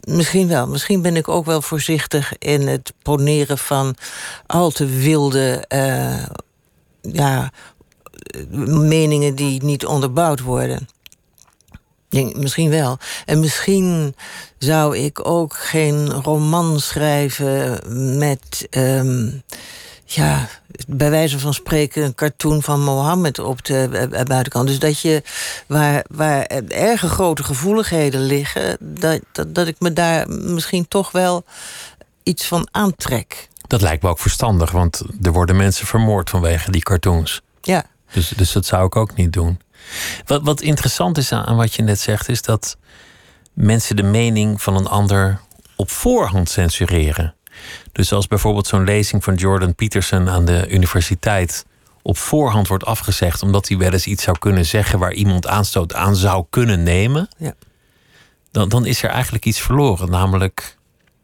misschien 0.00 0.48
wel. 0.48 0.66
Misschien 0.66 1.02
ben 1.02 1.16
ik 1.16 1.28
ook 1.28 1.44
wel 1.44 1.62
voorzichtig 1.62 2.38
in 2.38 2.66
het 2.66 2.92
poneren 3.02 3.58
van 3.58 3.96
al 4.46 4.70
te 4.70 4.86
wilde 4.86 5.64
uh, 5.68 6.26
ja, 7.00 7.52
meningen 8.88 9.34
die 9.34 9.64
niet 9.64 9.86
onderbouwd 9.86 10.40
worden. 10.40 10.88
Denk, 12.08 12.36
misschien 12.36 12.70
wel. 12.70 12.98
En 13.24 13.40
misschien 13.40 14.14
zou 14.58 14.96
ik 14.96 15.28
ook 15.28 15.54
geen 15.54 16.10
roman 16.10 16.80
schrijven 16.80 17.80
met. 18.18 18.66
Um, 18.70 19.42
ja, 20.06 20.48
bij 20.86 21.10
wijze 21.10 21.38
van 21.38 21.54
spreken 21.54 22.04
een 22.04 22.14
cartoon 22.14 22.62
van 22.62 22.80
Mohammed 22.80 23.38
op 23.38 23.64
de 23.64 24.08
buitenkant. 24.28 24.68
Dus 24.68 24.78
dat 24.78 25.00
je, 25.00 25.22
waar, 25.66 26.04
waar 26.10 26.42
erge 26.68 27.08
grote 27.08 27.44
gevoeligheden 27.44 28.20
liggen, 28.20 28.76
dat, 28.80 29.20
dat, 29.32 29.54
dat 29.54 29.66
ik 29.66 29.76
me 29.78 29.92
daar 29.92 30.28
misschien 30.28 30.88
toch 30.88 31.10
wel 31.10 31.44
iets 32.22 32.46
van 32.46 32.68
aantrek. 32.70 33.48
Dat 33.66 33.80
lijkt 33.80 34.02
me 34.02 34.08
ook 34.08 34.18
verstandig, 34.18 34.70
want 34.70 35.02
er 35.22 35.32
worden 35.32 35.56
mensen 35.56 35.86
vermoord 35.86 36.30
vanwege 36.30 36.70
die 36.70 36.82
cartoons. 36.82 37.40
Ja. 37.62 37.84
Dus, 38.12 38.28
dus 38.28 38.52
dat 38.52 38.66
zou 38.66 38.86
ik 38.86 38.96
ook 38.96 39.14
niet 39.14 39.32
doen. 39.32 39.60
Wat, 40.26 40.42
wat 40.42 40.60
interessant 40.60 41.18
is 41.18 41.32
aan 41.32 41.56
wat 41.56 41.74
je 41.74 41.82
net 41.82 42.00
zegt, 42.00 42.28
is 42.28 42.42
dat 42.42 42.76
mensen 43.52 43.96
de 43.96 44.02
mening 44.02 44.62
van 44.62 44.76
een 44.76 44.86
ander 44.86 45.40
op 45.76 45.90
voorhand 45.90 46.50
censureren. 46.50 47.34
Dus 47.92 48.12
als 48.12 48.26
bijvoorbeeld 48.26 48.66
zo'n 48.66 48.84
lezing 48.84 49.24
van 49.24 49.34
Jordan 49.34 49.74
Peterson 49.74 50.28
aan 50.28 50.44
de 50.44 50.68
universiteit 50.68 51.64
op 52.02 52.18
voorhand 52.18 52.68
wordt 52.68 52.84
afgezegd 52.84 53.42
omdat 53.42 53.68
hij 53.68 53.76
wel 53.76 53.92
eens 53.92 54.06
iets 54.06 54.22
zou 54.22 54.38
kunnen 54.38 54.66
zeggen 54.66 54.98
waar 54.98 55.12
iemand 55.12 55.46
aanstoot 55.46 55.94
aan 55.94 56.16
zou 56.16 56.44
kunnen 56.50 56.82
nemen, 56.82 57.28
ja. 57.38 57.54
dan, 58.50 58.68
dan 58.68 58.86
is 58.86 59.02
er 59.02 59.10
eigenlijk 59.10 59.44
iets 59.44 59.60
verloren, 59.60 60.10
namelijk 60.10 60.76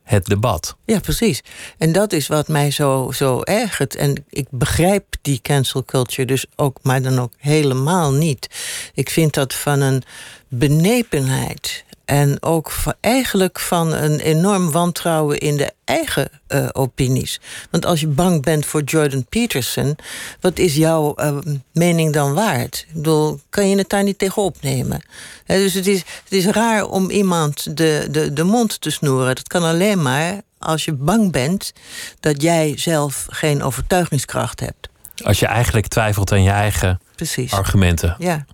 het 0.02 0.26
debat. 0.26 0.76
Ja, 0.84 1.00
precies. 1.00 1.42
En 1.78 1.92
dat 1.92 2.12
is 2.12 2.26
wat 2.26 2.48
mij 2.48 2.70
zo, 2.70 3.10
zo 3.14 3.42
ergert. 3.42 3.96
En 3.96 4.24
ik 4.28 4.46
begrijp 4.50 5.04
die 5.22 5.40
cancel 5.42 5.84
culture 5.84 6.26
dus 6.26 6.46
ook, 6.56 6.78
maar 6.82 7.02
dan 7.02 7.18
ook 7.18 7.32
helemaal 7.36 8.12
niet. 8.12 8.48
Ik 8.94 9.10
vind 9.10 9.34
dat 9.34 9.54
van 9.54 9.80
een 9.80 10.02
benepenheid 10.48 11.84
En 12.04 12.42
ook 12.42 12.70
van, 12.70 12.94
eigenlijk 13.00 13.58
van 13.58 13.92
een 13.92 14.20
enorm 14.20 14.70
wantrouwen 14.70 15.38
in 15.38 15.56
de 15.56 15.72
eigen 15.84 16.28
uh, 16.48 16.68
opinies. 16.72 17.40
Want 17.70 17.86
als 17.86 18.00
je 18.00 18.06
bang 18.06 18.42
bent 18.42 18.66
voor 18.66 18.82
Jordan 18.82 19.24
Peterson, 19.24 19.96
wat 20.40 20.58
is 20.58 20.74
jouw 20.74 21.14
uh, 21.16 21.36
mening 21.72 22.12
dan 22.12 22.34
waard? 22.34 22.84
Ik 22.88 22.94
bedoel, 22.94 23.40
kan 23.50 23.68
je 23.68 23.76
het 23.76 23.88
daar 23.88 24.02
niet 24.02 24.18
tegen 24.18 24.42
opnemen? 24.42 25.02
He, 25.44 25.56
dus 25.56 25.74
het 25.74 25.86
is, 25.86 25.98
het 26.24 26.32
is 26.32 26.46
raar 26.46 26.84
om 26.84 27.10
iemand 27.10 27.76
de, 27.76 28.08
de, 28.10 28.32
de 28.32 28.44
mond 28.44 28.80
te 28.80 28.90
snoeren. 28.90 29.34
Dat 29.34 29.48
kan 29.48 29.62
alleen 29.62 30.02
maar 30.02 30.40
als 30.58 30.84
je 30.84 30.92
bang 30.92 31.32
bent 31.32 31.72
dat 32.20 32.42
jij 32.42 32.72
zelf 32.76 33.26
geen 33.30 33.62
overtuigingskracht 33.62 34.60
hebt. 34.60 34.88
Als 35.24 35.38
je 35.38 35.46
eigenlijk 35.46 35.86
twijfelt 35.86 36.32
aan 36.32 36.42
je 36.42 36.50
eigen 36.50 37.00
Precies. 37.16 37.52
argumenten. 37.52 38.16
Ja. 38.18 38.44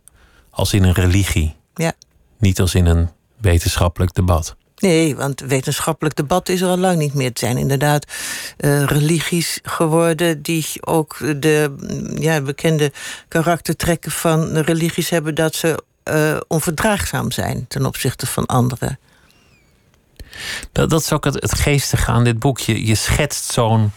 Als 0.50 0.72
in 0.72 0.82
een 0.82 0.92
religie. 0.92 1.56
Ja. 1.74 1.92
Niet 2.38 2.60
als 2.60 2.74
in 2.74 2.86
een 2.86 3.10
wetenschappelijk 3.40 4.14
debat. 4.14 4.56
Nee, 4.78 5.16
want 5.16 5.40
wetenschappelijk 5.40 6.16
debat 6.16 6.48
is 6.48 6.60
er 6.60 6.68
al 6.68 6.78
lang 6.78 6.98
niet 6.98 7.14
meer. 7.14 7.28
Het 7.28 7.38
zijn 7.38 7.56
inderdaad 7.56 8.06
uh, 8.58 8.84
religies 8.84 9.58
geworden 9.62 10.42
die 10.42 10.66
ook 10.80 11.16
de 11.18 11.74
ja, 12.18 12.40
bekende 12.40 12.92
karaktertrekken 13.28 14.10
van 14.10 14.56
religies 14.56 15.08
hebben 15.08 15.34
dat 15.34 15.54
ze 15.54 15.82
uh, 16.04 16.36
onverdraagzaam 16.48 17.30
zijn 17.30 17.64
ten 17.68 17.86
opzichte 17.86 18.26
van 18.26 18.46
anderen. 18.46 18.98
Dat, 20.72 20.90
dat 20.90 21.00
is 21.00 21.12
ook 21.12 21.24
het, 21.24 21.34
het 21.34 21.54
geestige 21.54 22.10
aan 22.10 22.24
dit 22.24 22.38
boek. 22.38 22.58
Je, 22.58 22.86
je 22.86 22.94
schetst 22.94 23.52
zo'n 23.52 23.90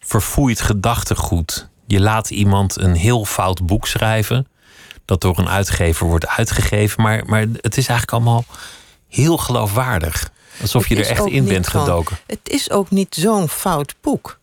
verfoeid 0.00 0.60
gedachtegoed. 0.60 1.68
Je 1.86 2.00
laat 2.00 2.30
iemand 2.30 2.80
een 2.80 2.94
heel 2.94 3.24
fout 3.24 3.66
boek 3.66 3.86
schrijven. 3.86 4.46
Dat 5.06 5.20
door 5.20 5.38
een 5.38 5.48
uitgever 5.48 6.06
wordt 6.06 6.26
uitgegeven. 6.26 7.02
Maar, 7.02 7.22
maar 7.26 7.40
het 7.40 7.76
is 7.76 7.88
eigenlijk 7.88 8.12
allemaal 8.12 8.44
heel 9.08 9.36
geloofwaardig. 9.36 10.30
Alsof 10.60 10.88
je 10.88 10.96
er 10.96 11.06
echt 11.06 11.26
in 11.26 11.44
bent 11.44 11.68
gedoken. 11.68 12.18
Het 12.26 12.40
is 12.42 12.70
ook 12.70 12.90
niet 12.90 13.14
zo'n 13.14 13.48
fout 13.48 13.94
boek. 14.00 14.38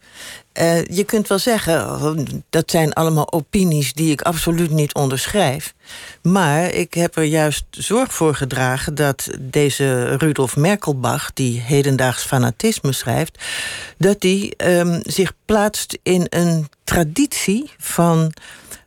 Uh, 0.60 0.86
je 0.86 1.04
kunt 1.04 1.28
wel 1.28 1.40
zeggen, 1.40 2.44
dat 2.50 2.72
zijn 2.72 2.94
allemaal 2.94 3.32
opinies 3.32 3.94
die 3.94 4.12
ik 4.12 4.22
absoluut 4.22 4.72
niet 4.72 4.94
onderschrijf. 4.94 5.74
Maar 6.22 6.70
ik 6.70 6.94
heb 6.94 7.16
er 7.16 7.24
juist 7.24 7.66
zorg 7.70 8.14
voor 8.14 8.36
gedragen 8.36 8.96
dat 8.96 9.30
deze 9.40 10.16
Rudolf 10.16 10.56
Merkelbach, 10.56 11.34
die 11.34 11.60
hedendaags 11.60 12.24
fanatisme 12.24 12.92
schrijft, 12.92 13.44
dat 13.98 14.22
die 14.22 14.54
um, 14.58 15.00
zich 15.04 15.34
plaatst 15.46 15.98
in 16.04 16.28
een 16.30 16.70
traditie 16.84 17.72
van 17.78 18.34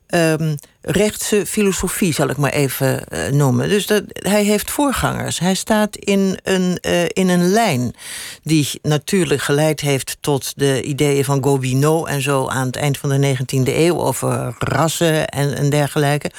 um, 0.08 0.56
rechtse 0.80 1.46
filosofie, 1.46 2.14
zal 2.14 2.28
ik 2.28 2.36
maar 2.36 2.52
even 2.52 3.04
uh, 3.12 3.28
noemen. 3.28 3.68
Dus 3.68 3.86
dat, 3.86 4.02
hij 4.08 4.44
heeft 4.44 4.70
voorgangers. 4.70 5.38
Hij 5.38 5.54
staat 5.54 5.96
in 5.96 6.38
een, 6.42 6.78
uh, 6.82 7.04
in 7.04 7.28
een 7.28 7.48
lijn 7.48 7.94
die 8.42 8.68
natuurlijk 8.82 9.42
geleid 9.42 9.80
heeft 9.80 10.16
tot 10.20 10.52
de 10.56 10.82
ideeën 10.82 11.24
van 11.24 11.42
Gobineau 11.44 12.08
en 12.08 12.22
zo 12.22 12.48
aan 12.48 12.66
het 12.66 12.76
eind 12.76 12.98
van 12.98 13.08
de 13.08 13.36
19e 13.36 13.62
eeuw 13.64 13.98
over 13.98 14.54
rassen 14.58 15.28
en, 15.28 15.70
dergelijke. 15.70 16.30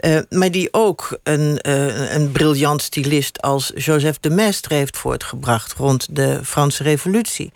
Uh, 0.00 0.18
maar 0.28 0.50
die 0.50 0.68
ook 0.70 1.18
een, 1.22 1.58
een 2.14 2.32
briljant 2.32 2.82
stylist 2.82 3.42
als 3.42 3.72
Joseph 3.74 4.18
de 4.20 4.30
Maistre 4.30 4.74
heeft 4.74 4.96
voortgebracht 4.96 5.72
rond 5.72 6.06
de 6.10 6.40
Franse 6.44 6.82
Revolutie. 6.82 7.52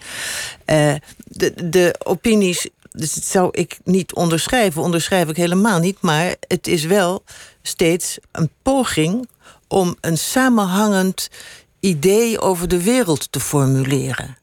de, 0.64 1.52
de 1.64 1.94
opinies 2.04 2.68
dus 2.90 3.14
dat 3.14 3.24
zou 3.24 3.48
ik 3.52 3.78
niet 3.84 4.14
onderschrijven, 4.14 4.82
onderschrijf 4.82 5.28
ik 5.28 5.36
helemaal 5.36 5.78
niet. 5.78 6.00
Maar 6.00 6.34
het 6.48 6.66
is 6.66 6.84
wel 6.84 7.24
steeds 7.62 8.18
een 8.32 8.50
poging 8.62 9.28
om 9.68 9.96
een 10.00 10.18
samenhangend 10.18 11.28
idee 11.80 12.40
over 12.40 12.68
de 12.68 12.82
wereld 12.82 13.32
te 13.32 13.40
formuleren. 13.40 14.36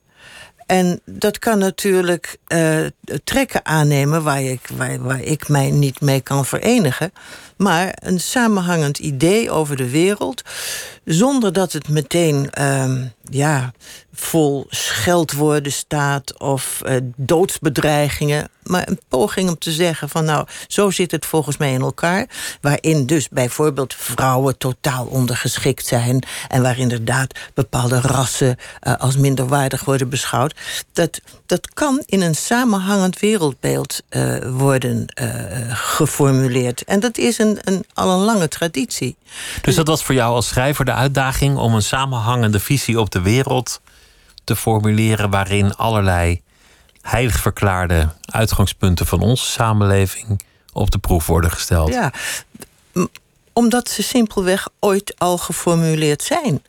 En 0.68 1.02
dat 1.06 1.40
kan 1.40 1.58
natuurlijk 1.58 2.38
uh, 2.48 2.86
trekken 3.24 3.66
aannemen 3.66 4.24
waar 4.24 4.42
ik, 4.42 4.70
waar, 4.74 5.02
waar 5.02 5.22
ik 5.22 5.48
mij 5.48 5.72
niet 5.72 6.02
mee 6.02 6.22
kan 6.22 6.46
verenigen. 6.46 7.12
Maar 7.58 7.98
een 8.00 8.20
samenhangend 8.20 8.98
idee 9.00 9.52
over 9.52 9.76
de 9.76 9.90
wereld, 9.90 10.42
zonder 11.06 11.54
dat 11.54 11.72
het 11.72 11.90
meteen 11.90 12.50
uh, 12.60 13.02
ja, 13.30 13.74
vol 14.14 14.66
scheldwoorden 14.70 15.72
staat 15.72 16.40
of 16.40 16.82
uh, 16.86 16.96
doodsbedreigingen. 17.16 18.50
Maar 18.68 18.88
een 18.88 19.00
poging 19.08 19.50
om 19.50 19.58
te 19.58 19.72
zeggen 19.72 20.10
van 20.10 20.26
nou, 20.26 20.48
zo 20.68 20.90
zit 20.92 21.12
het 21.12 21.26
volgens 21.26 21.58
mij 21.58 21.72
in 21.72 21.82
elkaar. 21.82 22.28
Waarin 22.62 23.06
dus 23.06 23.30
bijvoorbeeld 23.30 23.94
vrouwen 23.94 24.58
totaal 24.58 25.06
ondergeschikt 25.06 25.86
zijn. 25.86 26.24
En 26.48 26.62
waar 26.62 26.78
inderdaad 26.78 27.40
bepaalde 27.54 28.02
rassen 28.02 28.58
uh, 28.84 28.96
als 28.96 29.18
minderwaardig 29.18 29.86
worden 29.86 30.10
beschouwd. 30.10 30.56
Dat, 30.94 31.22
dat 31.46 31.74
kan 31.74 32.04
in 32.06 32.22
een 32.22 32.36
samenhangend 32.36 33.20
wereldbeeld 33.20 34.02
uh, 34.10 34.38
worden 34.50 35.06
geformuleerd. 35.70 36.84
En 36.84 37.00
dat 37.00 37.18
is 37.18 37.38
een, 37.38 37.60
een, 37.64 37.86
al 37.94 38.10
een 38.10 38.26
lange 38.26 38.48
traditie. 38.48 39.16
Dus 39.62 39.76
dat 39.76 39.88
was 39.88 40.04
voor 40.04 40.16
jou 40.16 40.34
als 40.36 40.48
schrijver 40.48 40.86
de 40.86 40.94
uitdaging 40.94 41.58
om 41.58 41.74
een 41.74 41.82
samenhangende 41.82 42.60
visie 42.60 43.00
op 43.00 43.10
de 43.12 43.22
wereld 43.22 43.82
te 44.44 44.56
formuleren 44.56 45.30
waarin 45.30 45.76
allerlei 45.76 46.42
heilig 47.08 47.40
verklaarde 47.40 48.10
uitgangspunten 48.26 49.06
van 49.06 49.22
onze 49.22 49.46
samenleving 49.46 50.42
op 50.74 50.92
de 50.92 50.98
proef 50.98 51.26
worden 51.26 51.52
gesteld. 51.52 51.90
Ja, 51.90 52.12
omdat 53.54 53.90
ze 53.90 54.04
simpelweg 54.04 54.68
ooit 54.80 55.14
al 55.18 55.38
geformuleerd 55.38 56.24
zijn. 56.24 56.64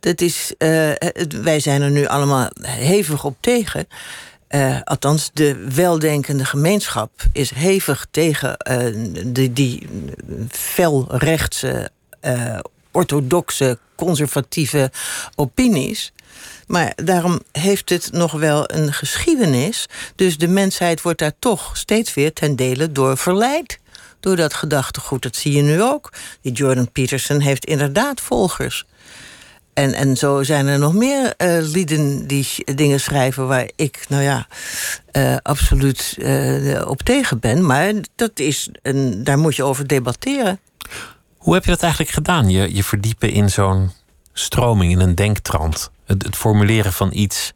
Dat 0.00 0.20
is, 0.20 0.54
uh, 0.58 0.92
wij 1.42 1.60
zijn 1.60 1.82
er 1.82 1.90
nu 1.90 2.06
allemaal 2.06 2.50
hevig 2.62 3.24
op 3.24 3.36
tegen. 3.40 3.88
Uh, 4.48 4.80
althans, 4.84 5.30
de 5.32 5.66
weldenkende 5.74 6.44
gemeenschap 6.44 7.10
is 7.32 7.50
hevig 7.50 8.06
tegen 8.10 8.50
uh, 8.50 8.76
de, 9.26 9.52
die 9.52 9.88
felrechtse, 10.48 11.90
orthodoxe, 12.90 13.78
conservatieve 13.94 14.90
opinies. 15.34 16.12
Maar 16.70 16.92
daarom 16.96 17.40
heeft 17.52 17.88
het 17.88 18.08
nog 18.12 18.32
wel 18.32 18.72
een 18.72 18.92
geschiedenis. 18.92 19.86
Dus 20.14 20.38
de 20.38 20.48
mensheid 20.48 21.02
wordt 21.02 21.18
daar 21.18 21.32
toch 21.38 21.76
steeds 21.76 22.14
weer 22.14 22.32
ten 22.32 22.56
dele 22.56 22.92
door 22.92 23.16
verleid. 23.16 23.78
Door 24.20 24.36
dat 24.36 24.54
gedachtegoed. 24.54 25.22
Dat 25.22 25.36
zie 25.36 25.52
je 25.52 25.62
nu 25.62 25.82
ook. 25.82 26.12
Die 26.40 26.52
Jordan 26.52 26.92
Peterson 26.92 27.40
heeft 27.40 27.64
inderdaad 27.64 28.20
volgers. 28.20 28.86
En, 29.74 29.94
en 29.94 30.16
zo 30.16 30.42
zijn 30.42 30.66
er 30.66 30.78
nog 30.78 30.94
meer 30.94 31.34
uh, 31.38 31.58
lieden 31.60 32.26
die 32.26 32.46
dingen 32.64 33.00
schrijven 33.00 33.46
waar 33.46 33.70
ik, 33.76 34.04
nou 34.08 34.22
ja, 34.22 34.46
uh, 35.12 35.36
absoluut 35.42 36.16
uh, 36.18 36.88
op 36.88 37.02
tegen 37.02 37.38
ben. 37.38 37.66
Maar 37.66 37.92
dat 38.16 38.38
is 38.38 38.68
een, 38.82 39.24
daar 39.24 39.38
moet 39.38 39.56
je 39.56 39.64
over 39.64 39.86
debatteren. 39.86 40.60
Hoe 41.36 41.54
heb 41.54 41.64
je 41.64 41.70
dat 41.70 41.82
eigenlijk 41.82 42.12
gedaan? 42.12 42.50
Je, 42.50 42.74
je 42.74 42.84
verdiepen 42.84 43.30
in 43.30 43.50
zo'n 43.50 43.90
stroming, 44.40 44.92
in 44.92 45.00
een 45.00 45.14
denktrand. 45.14 45.90
Het, 46.04 46.22
het, 46.22 46.36
formuleren 46.36 46.92
van 46.92 47.08
iets 47.12 47.52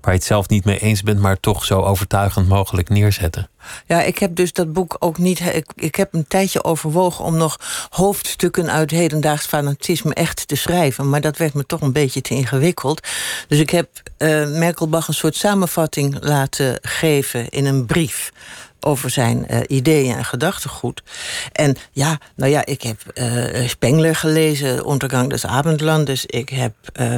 waar 0.00 0.12
je 0.12 0.18
het 0.18 0.28
zelf 0.28 0.48
niet 0.48 0.64
mee 0.64 0.78
eens 0.78 1.02
bent, 1.02 1.20
maar 1.20 1.40
toch 1.40 1.64
zo 1.64 1.80
overtuigend 1.80 2.48
mogelijk 2.48 2.88
neerzetten. 2.88 3.48
Ja, 3.86 4.02
ik 4.02 4.18
heb 4.18 4.34
dus 4.34 4.52
dat 4.52 4.72
boek 4.72 4.96
ook 4.98 5.18
niet. 5.18 5.40
Ik, 5.40 5.66
ik 5.74 5.94
heb 5.94 6.14
een 6.14 6.26
tijdje 6.28 6.64
overwogen 6.64 7.24
om 7.24 7.36
nog 7.36 7.58
hoofdstukken 7.90 8.70
uit 8.70 8.90
hedendaags 8.90 9.46
fanatisme 9.46 10.14
echt 10.14 10.48
te 10.48 10.56
schrijven. 10.56 11.08
Maar 11.08 11.20
dat 11.20 11.36
werd 11.36 11.54
me 11.54 11.66
toch 11.66 11.80
een 11.80 11.92
beetje 11.92 12.20
te 12.20 12.34
ingewikkeld. 12.34 13.08
Dus 13.48 13.58
ik 13.58 13.70
heb 13.70 13.88
uh, 14.18 14.48
Merkelbach 14.48 15.08
een 15.08 15.14
soort 15.14 15.36
samenvatting 15.36 16.16
laten 16.20 16.78
geven 16.82 17.48
in 17.48 17.64
een 17.64 17.86
brief 17.86 18.32
over 18.84 19.10
zijn 19.10 19.46
uh, 19.50 19.58
ideeën 19.66 20.16
en 20.16 20.24
gedachtegoed. 20.24 21.02
En 21.52 21.76
ja, 21.92 22.18
nou 22.34 22.50
ja, 22.50 22.64
ik 22.64 22.82
heb 22.82 22.98
uh, 23.14 23.68
Spengler 23.68 24.16
gelezen, 24.16 24.84
Ondergang 24.84 25.30
des 25.30 25.46
Abendlandes. 25.46 26.26
Ik 26.26 26.48
heb 26.48 26.74
uh, 27.00 27.14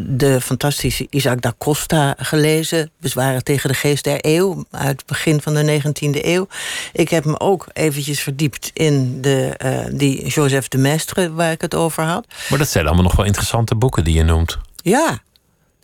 de 0.00 0.40
fantastische 0.40 1.06
Isaac 1.10 1.42
da 1.42 1.54
Costa 1.58 2.14
gelezen, 2.18 2.90
Bezwaren 3.00 3.44
tegen 3.44 3.68
de 3.68 3.74
geest 3.74 4.04
der 4.04 4.18
eeuw, 4.20 4.64
uit 4.70 4.96
het 4.96 5.06
begin 5.06 5.40
van 5.40 5.54
de 5.54 5.82
19e 5.82 6.24
eeuw. 6.24 6.46
Ik 6.92 7.08
heb 7.08 7.24
me 7.24 7.40
ook 7.40 7.66
eventjes 7.72 8.20
verdiept 8.20 8.70
in 8.74 9.20
de, 9.22 9.56
die 9.92 10.26
Joseph 10.26 10.68
de 10.68 10.78
Maistre, 10.78 11.32
waar 11.32 11.52
ik 11.52 11.60
het 11.60 11.74
over 11.74 12.02
had. 12.02 12.26
Maar 12.48 12.58
dat 12.58 12.68
zijn 12.68 12.86
allemaal 12.86 13.04
nog 13.04 13.16
wel 13.16 13.26
interessante 13.26 13.74
boeken 13.74 14.04
die 14.04 14.14
je 14.14 14.22
noemt. 14.22 14.58
Ja, 14.82 15.18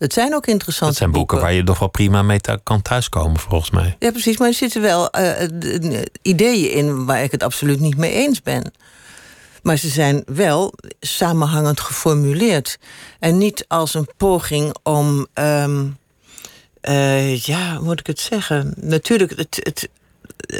dat 0.00 0.12
zijn 0.12 0.34
ook 0.34 0.46
interessante 0.46 0.90
Dat 0.90 0.96
zijn 0.96 1.10
boeken, 1.10 1.40
waar 1.40 1.52
je 1.52 1.64
toch 1.64 1.78
wel 1.78 1.88
prima 1.88 2.22
mee 2.22 2.40
kan 2.62 2.82
thuiskomen, 2.82 3.40
volgens 3.40 3.70
mij. 3.70 3.96
Ja, 3.98 4.10
precies. 4.10 4.38
Maar 4.38 4.48
er 4.48 4.54
zitten 4.54 4.82
wel 4.82 5.08
uh, 5.18 6.02
ideeën 6.22 6.72
in 6.72 7.04
waar 7.04 7.22
ik 7.22 7.30
het 7.30 7.42
absoluut 7.42 7.80
niet 7.80 7.96
mee 7.96 8.12
eens 8.12 8.42
ben. 8.42 8.72
Maar 9.62 9.76
ze 9.76 9.88
zijn 9.88 10.22
wel 10.26 10.72
samenhangend 11.00 11.80
geformuleerd. 11.80 12.78
En 13.18 13.38
niet 13.38 13.64
als 13.68 13.94
een 13.94 14.08
poging 14.16 14.74
om. 14.82 15.26
Um, 15.34 15.98
uh, 16.82 17.36
ja, 17.36 17.76
hoe 17.76 17.84
moet 17.84 18.00
ik 18.00 18.06
het 18.06 18.20
zeggen? 18.20 18.74
Natuurlijk, 18.76 19.30
het, 19.36 19.60
het, 19.62 19.88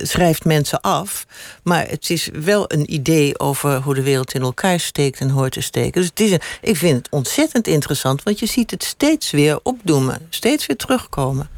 schrijft 0.03 0.45
mensen 0.45 0.81
af. 0.81 1.27
Maar 1.63 1.89
het 1.89 2.11
is 2.11 2.29
wel 2.33 2.73
een 2.73 2.93
idee 2.95 3.39
over 3.39 3.83
hoe 3.83 3.95
de 3.95 4.03
wereld 4.03 4.35
in 4.35 4.43
elkaar 4.43 4.81
steekt 4.81 5.21
en 5.21 5.31
hoort 5.31 5.53
te 5.53 5.61
steken. 5.61 6.01
Dus 6.01 6.11
het 6.11 6.21
is 6.21 6.31
een, 6.31 6.41
ik 6.61 6.77
vind 6.77 6.97
het 6.97 7.09
ontzettend 7.11 7.67
interessant, 7.67 8.23
want 8.23 8.39
je 8.39 8.47
ziet 8.47 8.71
het 8.71 8.85
steeds 8.85 9.31
weer 9.31 9.61
opdoemen, 9.63 10.27
steeds 10.31 10.67
weer 10.67 10.77
terugkomen. 10.77 11.49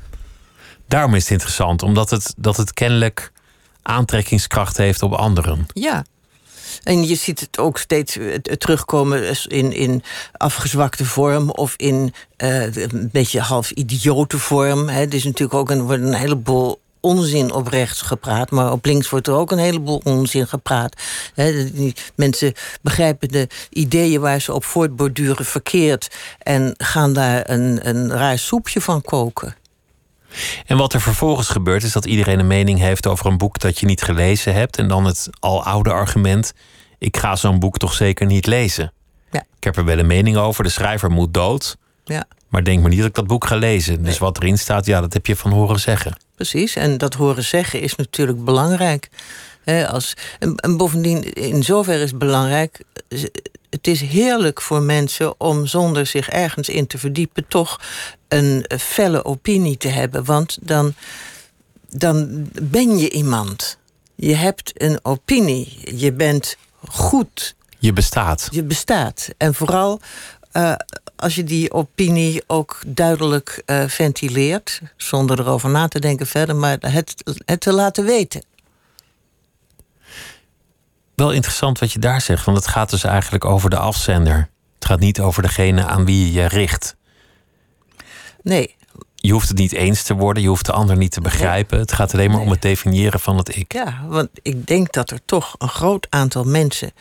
Daarom 0.88 1.14
is 1.14 1.23
het 1.23 1.31
interessant, 1.31 1.83
omdat 1.83 2.11
het, 2.11 2.35
dat 2.37 2.57
het 2.57 2.73
kennelijk 2.73 3.33
aantrekkingskracht 3.83 4.76
heeft 4.76 5.02
op 5.02 5.12
anderen. 5.12 5.67
Ja. 5.73 6.05
En 6.83 7.07
je 7.07 7.14
ziet 7.14 7.41
het 7.41 7.59
ook 7.59 7.79
steeds 7.79 8.17
eh, 8.17 8.35
terugkomen 8.35 9.37
in, 9.47 9.73
in 9.73 10.02
afgezwakte 10.33 11.05
vorm 11.05 11.50
of 11.50 11.75
in 11.76 12.14
uh, 12.43 12.76
een 12.76 13.09
beetje 13.12 13.41
half 13.41 13.71
idiote 13.71 14.38
vorm. 14.38 14.88
Het 14.88 15.14
is 15.14 15.25
natuurlijk 15.25 15.59
ook 15.59 15.71
een, 15.71 15.83
wordt 15.83 16.02
een 16.02 16.14
heleboel 16.14 16.81
onzin 17.03 17.53
op 17.53 17.67
rechts 17.67 18.03
gepraat, 18.03 18.51
maar 18.51 18.73
op 18.73 18.85
links 18.85 19.11
wordt 19.11 19.27
er 19.27 19.35
ook 19.35 19.51
een 19.51 19.59
heleboel 19.59 20.01
onzin 20.05 20.47
gepraat. 20.47 21.03
mensen 22.15 22.53
begrijpen 22.81 23.29
de 23.29 23.49
ideeën 23.71 24.21
waar 24.21 24.41
ze 24.41 24.53
op 24.53 24.65
voortborduren 24.65 25.45
verkeerd 25.45 26.17
en 26.39 26.75
gaan 26.79 27.13
daar 27.13 27.51
een, 27.51 27.89
een 27.89 28.11
raar 28.11 28.39
soepje 28.39 28.81
van 28.81 29.03
koken. 29.03 29.57
En 30.67 30.77
wat 30.77 30.93
er 30.93 31.01
vervolgens 31.01 31.49
gebeurt, 31.49 31.83
is 31.83 31.93
dat 31.93 32.05
iedereen 32.05 32.39
een 32.39 32.47
mening 32.47 32.79
heeft 32.79 33.07
over 33.07 33.27
een 33.27 33.39
boek 33.39 33.59
dat 33.59 33.79
je 33.79 33.87
niet 33.87 34.03
gelezen 34.03 34.55
hebt. 34.55 34.79
En 34.79 34.89
dan 34.89 35.05
het 35.05 35.29
al 35.39 35.65
oude 35.65 35.93
argument: 35.93 36.53
ik 36.99 37.17
ga 37.17 37.37
zo'n 37.37 37.59
boek 37.59 37.79
toch 37.79 37.93
zeker 37.95 38.27
niet 38.27 38.47
lezen. 38.47 38.93
Ja. 39.31 39.45
Ik 39.57 39.65
heb 39.65 39.77
er 39.77 39.85
wel 39.85 39.99
een 39.99 40.07
mening 40.07 40.37
over, 40.37 40.65
de 40.65 40.71
schrijver 40.71 41.11
moet 41.11 41.35
dood. 41.35 41.77
Ja. 42.05 42.25
Maar 42.49 42.65
denk 42.65 42.81
maar 42.81 42.91
niet 42.91 42.99
dat 42.99 43.09
ik 43.09 43.15
dat 43.15 43.27
boek 43.27 43.47
ga 43.47 43.57
lezen. 43.57 44.05
Dus 44.05 44.19
wat 44.19 44.37
erin 44.37 44.59
staat, 44.59 44.87
ja, 44.87 45.01
dat 45.01 45.13
heb 45.13 45.27
je 45.27 45.37
van 45.37 45.51
horen 45.51 45.81
zeggen. 45.81 46.17
Precies, 46.51 46.77
en 46.77 46.99
dat 46.99 47.15
horen 47.15 47.45
zeggen 47.45 47.81
is 47.81 47.97
natuurlijk 47.97 48.45
belangrijk. 48.45 49.09
als, 49.89 50.15
en, 50.39 50.77
bovendien, 50.77 51.33
in 51.33 51.63
zoverre 51.63 52.03
is 52.03 52.11
het 52.11 52.19
belangrijk. 52.19 52.81
Het 53.71 53.87
is 53.87 54.01
heerlijk 54.01 54.63
voor 54.63 54.83
mensen 54.83 55.41
om 55.41 55.67
zonder 55.67 56.07
zich 56.07 56.29
ergens 56.29 56.69
in 56.69 56.87
te 56.87 56.99
verdiepen, 56.99 57.49
toch 57.49 57.81
een 58.29 58.65
felle 58.79 59.25
opinie 59.25 59.77
te 59.77 59.89
hebben. 59.89 60.25
Want 60.25 60.59
dan, 60.61 60.95
dan 61.89 62.47
ben 62.63 62.99
je 62.99 63.11
iemand. 63.11 63.79
Je 64.15 64.35
hebt 64.35 64.83
een 64.83 64.99
opinie. 65.03 65.97
Je 65.97 66.13
bent 66.13 66.57
goed. 66.89 67.55
Je 67.79 67.93
bestaat. 67.93 68.49
Je 68.51 68.63
bestaat. 68.65 69.29
En 69.37 69.55
vooral 69.55 70.01
uh, 70.53 70.75
als 71.23 71.35
je 71.35 71.45
die 71.45 71.73
opinie 71.73 72.43
ook 72.47 72.81
duidelijk 72.87 73.62
uh, 73.67 73.85
ventileert, 73.87 74.81
zonder 74.97 75.41
erover 75.41 75.71
na 75.71 75.88
te 75.88 76.00
denken 76.00 76.26
verder, 76.26 76.57
maar 76.57 76.76
het, 76.81 77.14
het 77.45 77.61
te 77.61 77.73
laten 77.73 78.05
weten. 78.05 78.45
Wel 81.14 81.31
interessant 81.31 81.79
wat 81.79 81.93
je 81.93 81.99
daar 81.99 82.21
zegt, 82.21 82.45
want 82.45 82.57
het 82.57 82.67
gaat 82.67 82.91
dus 82.91 83.05
eigenlijk 83.05 83.45
over 83.45 83.71
de 83.71 83.79
afzender. 83.79 84.49
Het 84.75 84.85
gaat 84.85 85.00
niet 85.00 85.21
over 85.21 85.43
degene 85.43 85.87
aan 85.87 86.05
wie 86.05 86.26
je 86.26 86.33
je 86.33 86.49
richt. 86.49 86.97
Nee. 88.43 88.76
Je 89.14 89.33
hoeft 89.33 89.49
het 89.49 89.59
niet 89.59 89.73
eens 89.73 90.02
te 90.02 90.14
worden, 90.14 90.43
je 90.43 90.49
hoeft 90.49 90.67
de 90.67 90.73
ander 90.73 90.97
niet 90.97 91.12
te 91.12 91.21
begrijpen. 91.21 91.79
Het 91.79 91.93
gaat 91.93 92.12
alleen 92.12 92.31
maar 92.31 92.41
om 92.41 92.50
het 92.50 92.62
definiëren 92.62 93.21
van 93.21 93.37
het 93.37 93.57
ik. 93.57 93.73
Ja, 93.73 94.02
want 94.07 94.29
ik 94.43 94.67
denk 94.67 94.93
dat 94.93 95.11
er 95.11 95.21
toch 95.25 95.55
een 95.59 95.69
groot 95.69 96.07
aantal 96.11 96.45
mensen 96.45 96.93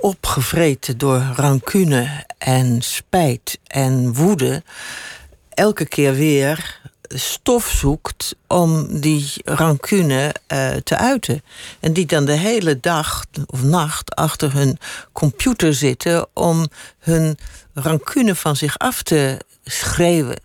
opgevreten 0.00 0.98
door 0.98 1.32
rancune 1.36 2.24
en 2.38 2.82
spijt 2.82 3.58
en 3.66 4.14
woede, 4.14 4.62
elke 5.48 5.86
keer 5.86 6.14
weer 6.14 6.80
stof 7.08 7.68
zoekt 7.68 8.34
om 8.46 9.00
die 9.00 9.32
rancune 9.44 10.34
uh, 10.52 10.70
te 10.70 10.96
uiten. 10.96 11.42
En 11.80 11.92
die 11.92 12.06
dan 12.06 12.24
de 12.24 12.32
hele 12.32 12.80
dag 12.80 13.24
of 13.46 13.62
nacht 13.62 14.14
achter 14.14 14.52
hun 14.52 14.78
computer 15.12 15.74
zitten 15.74 16.26
om 16.32 16.66
hun 16.98 17.38
rancune 17.74 18.34
van 18.34 18.56
zich 18.56 18.78
af 18.78 19.02
te 19.02 19.38
schreeuwen. 19.64 20.40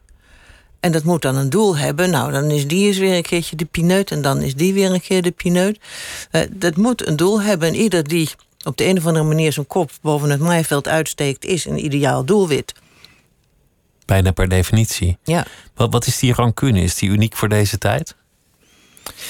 En 0.79 0.91
dat 0.91 1.03
moet 1.03 1.21
dan 1.21 1.35
een 1.35 1.49
doel 1.49 1.77
hebben. 1.77 2.09
Nou, 2.09 2.31
dan 2.31 2.51
is 2.51 2.67
die 2.67 2.87
eens 2.87 2.97
weer 2.97 3.15
een 3.15 3.21
keertje 3.21 3.55
de 3.55 3.65
pineut 3.65 4.11
en 4.11 4.21
dan 4.21 4.41
is 4.41 4.55
die 4.55 4.73
weer 4.73 4.91
een 4.91 5.01
keer 5.01 5.21
de 5.21 5.31
pineut. 5.31 5.79
Uh, 6.31 6.41
dat 6.51 6.75
moet 6.75 7.07
een 7.07 7.15
doel 7.15 7.41
hebben. 7.41 7.67
En 7.67 7.75
ieder 7.75 8.07
die 8.07 8.29
op 8.63 8.77
de 8.77 8.85
een 8.85 8.97
of 8.97 9.05
andere 9.05 9.25
manier 9.25 9.53
zijn 9.53 9.67
kop 9.67 9.91
boven 10.01 10.29
het 10.29 10.39
maaiveld 10.39 10.87
uitsteekt, 10.87 11.45
is 11.45 11.65
een 11.65 11.85
ideaal 11.85 12.25
doelwit. 12.25 12.73
Bijna 14.05 14.31
per 14.31 14.49
definitie. 14.49 15.17
Ja. 15.23 15.45
Wat, 15.75 15.91
wat 15.91 16.05
is 16.05 16.19
die 16.19 16.33
rancune? 16.33 16.81
Is 16.81 16.95
die 16.95 17.09
uniek 17.09 17.35
voor 17.35 17.49
deze 17.49 17.77
tijd? 17.77 18.15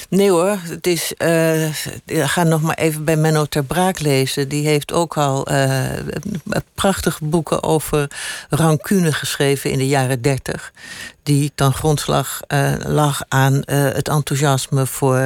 Nee 0.09 0.29
hoor, 0.29 0.57
het 0.61 0.87
is. 0.87 1.13
Uh, 1.17 1.69
ga 2.05 2.43
nog 2.43 2.61
maar 2.61 2.77
even 2.77 3.03
bij 3.03 3.15
Menno 3.15 3.45
ter 3.45 3.63
Braak 3.63 3.99
lezen. 3.99 4.49
Die 4.49 4.67
heeft 4.67 4.91
ook 4.91 5.17
al 5.17 5.51
uh, 5.51 5.81
prachtige 6.73 7.25
boeken 7.25 7.63
over 7.63 8.07
rancune 8.49 9.11
geschreven 9.11 9.71
in 9.71 9.77
de 9.77 9.87
jaren 9.87 10.21
dertig. 10.21 10.71
Die 11.23 11.51
ten 11.55 11.73
grondslag 11.73 12.39
uh, 12.47 12.73
lag 12.85 13.21
aan 13.27 13.61
het 13.65 14.07
enthousiasme 14.07 14.85
voor 14.85 15.17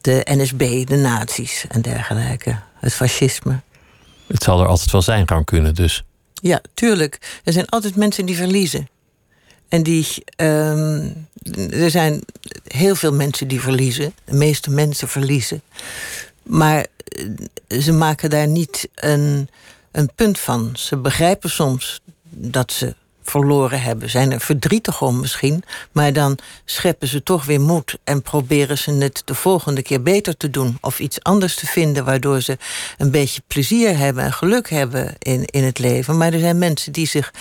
de 0.00 0.20
NSB, 0.24 0.86
de 0.86 0.96
nazi's 0.96 1.64
en 1.68 1.82
dergelijke 1.82 2.58
het 2.80 2.94
fascisme. 2.94 3.60
Het 4.26 4.42
zal 4.42 4.60
er 4.60 4.66
altijd 4.66 4.90
wel 4.90 5.02
zijn, 5.02 5.28
rancune 5.28 5.72
dus. 5.72 6.04
Ja, 6.34 6.60
tuurlijk. 6.74 7.40
Er 7.44 7.52
zijn 7.52 7.66
altijd 7.66 7.96
mensen 7.96 8.26
die 8.26 8.36
verliezen. 8.36 8.88
En 9.70 9.82
die. 9.82 10.24
Um, 10.36 11.28
er 11.70 11.90
zijn 11.90 12.22
heel 12.66 12.94
veel 12.94 13.12
mensen 13.12 13.48
die 13.48 13.60
verliezen. 13.60 14.14
De 14.24 14.34
meeste 14.34 14.70
mensen 14.70 15.08
verliezen. 15.08 15.62
Maar 16.42 16.86
eh, 17.68 17.80
ze 17.80 17.92
maken 17.92 18.30
daar 18.30 18.48
niet 18.48 18.88
een, 18.94 19.48
een 19.90 20.10
punt 20.14 20.38
van. 20.38 20.70
Ze 20.72 20.96
begrijpen 20.96 21.50
soms 21.50 22.00
dat 22.30 22.72
ze 22.72 22.94
verloren 23.22 23.82
hebben, 23.82 24.10
zijn 24.10 24.32
er 24.32 24.40
verdrietig 24.40 25.02
om 25.02 25.20
misschien. 25.20 25.62
Maar 25.92 26.12
dan 26.12 26.38
scheppen 26.64 27.08
ze 27.08 27.22
toch 27.22 27.44
weer 27.44 27.60
moed 27.60 27.98
en 28.04 28.22
proberen 28.22 28.78
ze 28.78 28.92
het 28.92 29.22
de 29.24 29.34
volgende 29.34 29.82
keer 29.82 30.02
beter 30.02 30.36
te 30.36 30.50
doen. 30.50 30.78
Of 30.80 31.00
iets 31.00 31.22
anders 31.22 31.54
te 31.54 31.66
vinden 31.66 32.04
waardoor 32.04 32.40
ze 32.40 32.58
een 32.98 33.10
beetje 33.10 33.42
plezier 33.46 33.96
hebben 33.96 34.24
en 34.24 34.32
geluk 34.32 34.70
hebben 34.70 35.14
in, 35.18 35.44
in 35.44 35.64
het 35.64 35.78
leven. 35.78 36.16
Maar 36.16 36.32
er 36.32 36.40
zijn 36.40 36.58
mensen 36.58 36.92
die 36.92 37.06
zich 37.06 37.32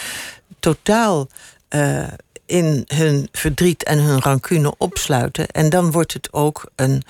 totaal. 0.60 1.28
Uh, 1.70 2.08
in 2.46 2.84
hun 2.88 3.28
verdriet 3.32 3.84
en 3.84 4.00
hun 4.00 4.20
rancune 4.20 4.74
opsluiten. 4.78 5.48
En 5.48 5.70
dan 5.70 5.92
wordt 5.92 6.14
het 6.14 6.34
ook 6.34 6.70
een, 6.76 7.04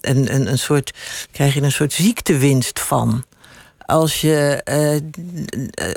een, 0.00 0.34
een, 0.34 0.50
een 0.50 0.58
soort. 0.58 0.92
krijg 1.32 1.54
je 1.54 1.62
een 1.62 1.72
soort 1.72 1.92
ziektewinst 1.92 2.80
van. 2.80 3.24
Als 3.86 4.20
je 4.20 4.62
uh, 4.70 5.90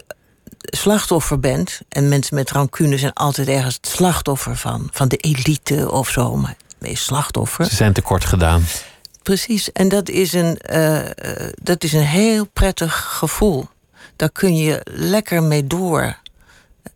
slachtoffer 0.53 1.39
bent, 1.39 1.81
en 1.89 2.09
mensen 2.09 2.35
met 2.35 2.51
rancune 2.51 2.97
zijn 2.97 3.13
altijd 3.13 3.47
ergens 3.47 3.75
het 3.75 3.87
slachtoffer 3.87 4.55
van, 4.55 4.89
van 4.91 5.07
de 5.07 5.17
elite 5.17 5.91
of 5.91 6.09
zo, 6.09 6.35
maar 6.35 6.55
meest 6.77 7.03
slachtoffer. 7.03 7.65
Ze 7.65 7.75
zijn 7.75 7.93
tekort 7.93 8.25
gedaan. 8.25 8.63
Precies, 9.23 9.71
en 9.71 9.89
dat 9.89 10.09
is 10.09 10.33
een, 10.33 10.59
uh, 10.73 10.99
dat 11.61 11.83
is 11.83 11.93
een 11.93 12.05
heel 12.05 12.45
prettig 12.45 13.05
gevoel. 13.17 13.67
Daar 14.15 14.31
kun 14.31 14.55
je 14.55 14.81
lekker 14.83 15.43
mee 15.43 15.67
door. 15.67 16.17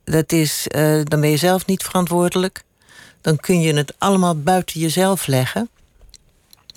Dat 0.03 0.31
is, 0.31 0.67
uh, 0.75 1.01
dan 1.03 1.21
ben 1.21 1.29
je 1.29 1.37
zelf 1.37 1.65
niet 1.65 1.83
verantwoordelijk. 1.83 2.63
Dan 3.21 3.37
kun 3.37 3.61
je 3.61 3.73
het 3.73 3.93
allemaal 3.97 4.41
buiten 4.41 4.79
jezelf 4.79 5.27
leggen. 5.27 5.69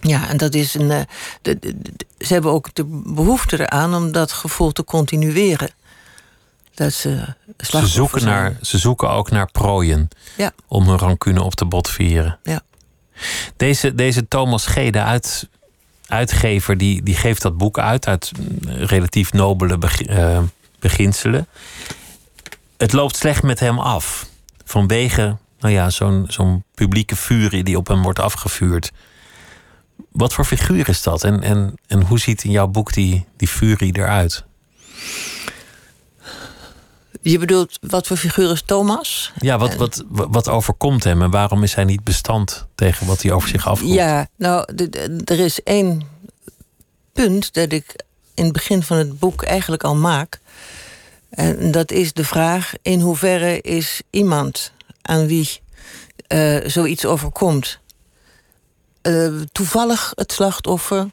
Ja, 0.01 0.29
en 0.29 0.37
dat 0.37 0.55
is 0.55 0.75
een. 0.75 1.07
de, 1.43 1.59
de, 1.59 1.77
ze 2.19 2.33
hebben 2.33 2.53
ook 2.53 2.75
de 2.75 2.85
behoefte 3.05 3.61
eraan 3.61 3.95
om 3.95 4.13
dat 4.13 4.33
gevoel 4.33 4.73
te 4.73 4.85
continueren 4.85 5.71
dat 6.77 6.93
ze 6.93 7.35
ze 7.59 7.87
zoeken, 7.87 8.25
naar, 8.25 8.57
ze 8.63 8.79
zoeken 8.79 9.11
ook 9.11 9.31
naar 9.31 9.51
prooien 9.51 10.09
ja. 10.37 10.53
om 10.67 10.89
hun 10.89 10.99
rancune 10.99 11.43
op 11.43 11.55
te 11.55 11.65
botvieren. 11.65 12.39
Ja. 12.43 12.61
Deze, 13.57 13.95
deze 13.95 14.29
Thomas 14.29 14.67
G., 14.67 14.75
de 14.91 15.03
uit, 15.03 15.49
uitgever, 16.07 16.79
die, 16.79 17.03
die 17.03 17.15
geeft 17.15 17.43
dat 17.43 17.57
boek 17.57 17.79
uit 17.79 18.07
uit 18.07 18.31
relatief 18.67 19.33
nobele 19.33 19.79
uh, 20.09 20.39
beginselen. 20.79 21.47
Het 22.77 22.93
loopt 22.93 23.17
slecht 23.17 23.43
met 23.43 23.61
hem 23.61 23.79
af. 23.79 24.27
Vanwege 24.65 25.37
nou 25.59 25.75
ja, 25.75 25.91
zo'n 25.91 26.25
zo'n 26.29 26.65
publieke 26.75 27.17
furie 27.17 27.65
die 27.65 27.77
op 27.77 27.87
hem 27.87 28.03
wordt 28.03 28.19
afgevuurd. 28.19 28.93
Wat 30.13 30.33
voor 30.33 30.45
figuur 30.45 30.89
is 30.89 31.03
dat? 31.03 31.25
En, 31.25 31.43
en, 31.43 31.75
en 31.87 32.03
hoe 32.03 32.19
ziet 32.19 32.45
in 32.45 32.51
jouw 32.51 32.67
boek 32.67 32.93
die, 32.93 33.27
die 33.37 33.49
furie 33.49 33.97
eruit? 33.97 34.45
Je 37.23 37.39
bedoelt, 37.39 37.79
wat 37.81 38.07
voor 38.07 38.17
figuur 38.17 38.51
is 38.51 38.63
Thomas? 38.63 39.33
Ja, 39.37 39.59
wat, 39.59 39.75
wat, 39.75 40.05
wat 40.09 40.49
overkomt 40.49 41.05
hem 41.05 41.23
en 41.23 41.31
waarom 41.31 41.63
is 41.63 41.75
hij 41.75 41.85
niet 41.85 42.05
bestand 42.05 42.67
tegen 42.75 43.07
wat 43.07 43.23
hij 43.23 43.33
over 43.33 43.49
zich 43.49 43.67
afkomt? 43.67 43.93
Ja, 43.93 44.29
nou, 44.37 44.65
er 45.25 45.39
is 45.39 45.63
één 45.63 46.03
punt 47.13 47.55
dat 47.55 47.73
ik 47.73 48.05
in 48.35 48.45
het 48.45 48.53
begin 48.53 48.83
van 48.83 48.97
het 48.97 49.19
boek 49.19 49.43
eigenlijk 49.43 49.85
al 49.85 49.95
maak. 49.95 50.41
En 51.37 51.71
dat 51.71 51.91
is 51.91 52.13
de 52.13 52.25
vraag: 52.25 52.73
in 52.83 53.01
hoeverre 53.01 53.61
is 53.61 54.01
iemand 54.11 54.73
aan 55.03 55.27
wie 55.27 55.61
uh, 56.29 56.59
zoiets 56.67 57.05
overkomt 57.05 57.79
eh, 59.03 59.41
toevallig 59.53 60.13
het 60.15 60.33
slachtoffer? 60.33 61.11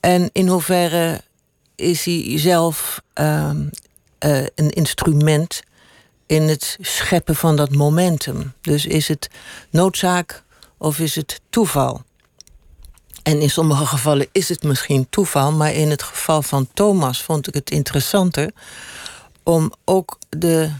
En 0.00 0.30
in 0.32 0.48
hoeverre 0.48 1.22
is 1.74 2.04
hij 2.04 2.38
zelf 2.38 3.02
ehm, 3.12 3.68
eh, 4.18 4.42
een 4.54 4.70
instrument 4.70 5.62
in 6.26 6.42
het 6.42 6.78
scheppen 6.80 7.36
van 7.36 7.56
dat 7.56 7.74
momentum? 7.74 8.52
Dus 8.60 8.86
is 8.86 9.08
het 9.08 9.28
noodzaak 9.70 10.42
of 10.78 10.98
is 10.98 11.14
het 11.14 11.40
toeval? 11.50 12.02
En 13.22 13.40
in 13.40 13.50
sommige 13.50 13.86
gevallen 13.86 14.26
is 14.32 14.48
het 14.48 14.62
misschien 14.62 15.06
toeval, 15.10 15.52
maar 15.52 15.72
in 15.72 15.90
het 15.90 16.02
geval 16.02 16.42
van 16.42 16.68
Thomas 16.74 17.22
vond 17.22 17.48
ik 17.48 17.54
het 17.54 17.70
interessanter 17.70 18.50
om 19.42 19.72
ook 19.84 20.18
de, 20.28 20.70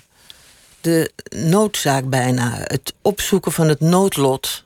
de 0.81 1.13
noodzaak 1.31 2.09
bijna, 2.09 2.59
het 2.65 2.95
opzoeken 3.03 3.53
van 3.53 3.69
het 3.69 3.81
noodlot 3.81 4.65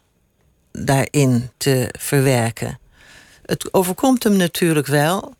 daarin 0.72 1.50
te 1.56 1.94
verwerken. 1.98 2.78
Het 3.46 3.74
overkomt 3.74 4.22
hem 4.22 4.36
natuurlijk 4.36 4.86
wel, 4.86 5.34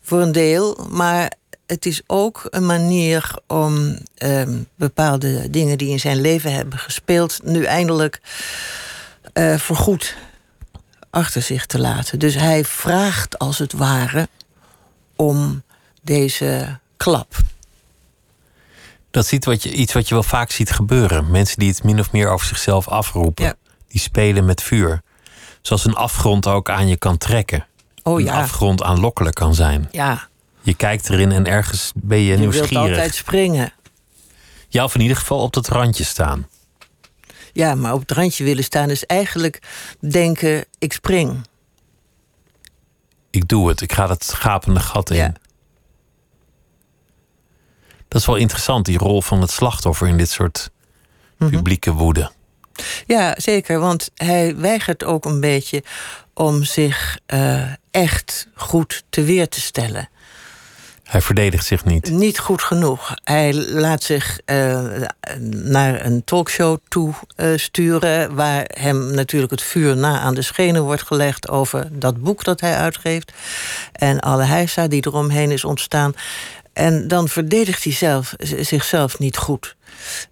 voor 0.00 0.20
een 0.20 0.32
deel, 0.32 0.86
maar 0.90 1.32
het 1.66 1.86
is 1.86 2.02
ook 2.06 2.46
een 2.50 2.66
manier 2.66 3.34
om 3.46 3.98
ehm, 4.14 4.58
bepaalde 4.74 5.50
dingen 5.50 5.78
die 5.78 5.90
in 5.90 6.00
zijn 6.00 6.20
leven 6.20 6.52
hebben 6.52 6.78
gespeeld, 6.78 7.40
nu 7.42 7.64
eindelijk 7.64 8.20
uh, 9.34 9.58
voorgoed 9.58 10.16
achter 11.10 11.42
zich 11.42 11.66
te 11.66 11.78
laten. 11.78 12.18
Dus 12.18 12.34
hij 12.34 12.64
vraagt 12.64 13.38
als 13.38 13.58
het 13.58 13.72
ware 13.72 14.28
om 15.16 15.62
deze 16.02 16.78
klap. 16.96 17.36
Dat 19.10 19.24
is 19.24 19.32
iets 19.32 19.46
wat, 19.46 19.62
je, 19.62 19.72
iets 19.72 19.92
wat 19.92 20.08
je 20.08 20.14
wel 20.14 20.22
vaak 20.22 20.50
ziet 20.50 20.70
gebeuren. 20.70 21.30
Mensen 21.30 21.58
die 21.58 21.68
het 21.68 21.82
min 21.82 22.00
of 22.00 22.12
meer 22.12 22.28
over 22.28 22.46
zichzelf 22.46 22.88
afroepen. 22.88 23.56
Die 23.88 24.00
spelen 24.00 24.44
met 24.44 24.62
vuur. 24.62 25.02
Zoals 25.62 25.84
een 25.84 25.94
afgrond 25.94 26.46
ook 26.46 26.70
aan 26.70 26.88
je 26.88 26.96
kan 26.96 27.18
trekken. 27.18 27.66
Oh, 28.02 28.20
ja. 28.20 28.32
Een 28.32 28.42
afgrond 28.42 28.82
aanlokkelijk 28.82 29.34
kan 29.34 29.54
zijn. 29.54 29.88
Ja. 29.90 30.28
Je 30.62 30.74
kijkt 30.74 31.10
erin 31.10 31.32
en 31.32 31.46
ergens 31.46 31.92
ben 31.94 32.18
je, 32.18 32.24
je 32.24 32.36
nieuwsgierig. 32.36 32.70
Je 32.70 32.78
wilt 32.78 32.88
altijd 32.88 33.14
springen. 33.14 33.72
Ja, 34.68 34.84
of 34.84 34.94
in 34.94 35.00
ieder 35.00 35.16
geval 35.16 35.38
op 35.38 35.52
dat 35.52 35.68
randje 35.68 36.04
staan. 36.04 36.48
Ja, 37.52 37.74
maar 37.74 37.92
op 37.92 38.00
het 38.00 38.10
randje 38.10 38.44
willen 38.44 38.64
staan 38.64 38.90
is 38.90 39.06
eigenlijk 39.06 39.62
denken: 40.00 40.64
ik 40.78 40.92
spring. 40.92 41.46
Ik 43.30 43.48
doe 43.48 43.68
het, 43.68 43.80
ik 43.80 43.92
ga 43.92 44.06
dat 44.06 44.32
gapende 44.34 44.80
gat 44.80 45.10
in. 45.10 45.16
Ja. 45.16 45.32
Dat 48.10 48.20
is 48.20 48.26
wel 48.26 48.36
interessant, 48.36 48.84
die 48.84 48.98
rol 48.98 49.22
van 49.22 49.40
het 49.40 49.50
slachtoffer 49.50 50.08
in 50.08 50.16
dit 50.16 50.30
soort 50.30 50.70
mhm. 51.38 51.50
publieke 51.50 51.92
woede. 51.92 52.30
Ja, 53.06 53.34
zeker, 53.36 53.80
want 53.80 54.10
hij 54.14 54.56
weigert 54.56 55.04
ook 55.04 55.24
een 55.24 55.40
beetje 55.40 55.82
om 56.34 56.64
zich 56.64 57.18
uh, 57.34 57.62
echt 57.90 58.48
goed 58.54 59.04
te 59.10 59.22
weer 59.22 59.48
te 59.48 59.60
stellen. 59.60 60.08
Hij 61.10 61.20
verdedigt 61.20 61.66
zich 61.66 61.84
niet. 61.84 62.10
Niet 62.10 62.38
goed 62.38 62.62
genoeg. 62.62 63.14
Hij 63.24 63.54
laat 63.54 64.02
zich 64.02 64.40
uh, 64.46 64.82
naar 65.50 66.04
een 66.04 66.24
talkshow 66.24 66.78
toe 66.88 67.14
uh, 67.36 67.58
sturen, 67.58 68.34
waar 68.34 68.64
hem 68.74 69.14
natuurlijk 69.14 69.50
het 69.50 69.62
vuur 69.62 69.96
na 69.96 70.18
aan 70.18 70.34
de 70.34 70.42
schenen 70.42 70.82
wordt 70.82 71.02
gelegd 71.02 71.48
over 71.48 71.88
dat 71.92 72.22
boek 72.22 72.44
dat 72.44 72.60
hij 72.60 72.76
uitgeeft. 72.76 73.32
En 73.92 74.20
alle 74.20 74.44
heisa 74.44 74.88
die 74.88 75.06
eromheen 75.06 75.50
is 75.50 75.64
ontstaan. 75.64 76.14
En 76.72 77.08
dan 77.08 77.28
verdedigt 77.28 77.84
hij 77.84 77.92
zelf, 77.92 78.34
zichzelf 78.60 79.18
niet 79.18 79.36
goed. 79.36 79.76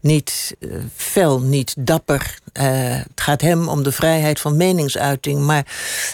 Niet 0.00 0.56
uh, 0.60 0.76
fel, 0.96 1.40
niet 1.40 1.74
dapper. 1.78 2.38
Uh, 2.52 2.64
het 2.90 3.20
gaat 3.20 3.40
hem 3.40 3.68
om 3.68 3.82
de 3.82 3.92
vrijheid 3.92 4.40
van 4.40 4.56
meningsuiting. 4.56 5.40
Maar 5.40 5.66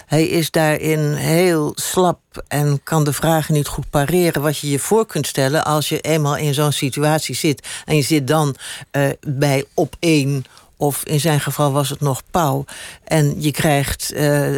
hij 0.05 0.27
is 0.27 0.51
daarin 0.51 1.13
heel 1.13 1.71
slap 1.75 2.19
en 2.47 2.79
kan 2.83 3.03
de 3.03 3.13
vragen 3.13 3.53
niet 3.53 3.67
goed 3.67 3.89
pareren. 3.89 4.41
Wat 4.41 4.57
je 4.57 4.69
je 4.69 4.79
voor 4.79 5.05
kunt 5.05 5.27
stellen 5.27 5.65
als 5.65 5.89
je 5.89 5.99
eenmaal 5.99 6.37
in 6.37 6.53
zo'n 6.53 6.71
situatie 6.71 7.35
zit. 7.35 7.67
En 7.85 7.95
je 7.95 8.01
zit 8.01 8.27
dan 8.27 8.55
uh, 8.91 9.09
bij 9.27 9.65
op 9.73 9.95
één 9.99 10.45
of 10.77 11.03
in 11.03 11.19
zijn 11.19 11.39
geval 11.39 11.71
was 11.71 11.89
het 11.89 12.01
nog 12.01 12.21
pauw. 12.31 12.65
En 13.03 13.41
je 13.41 13.51
krijgt 13.51 14.13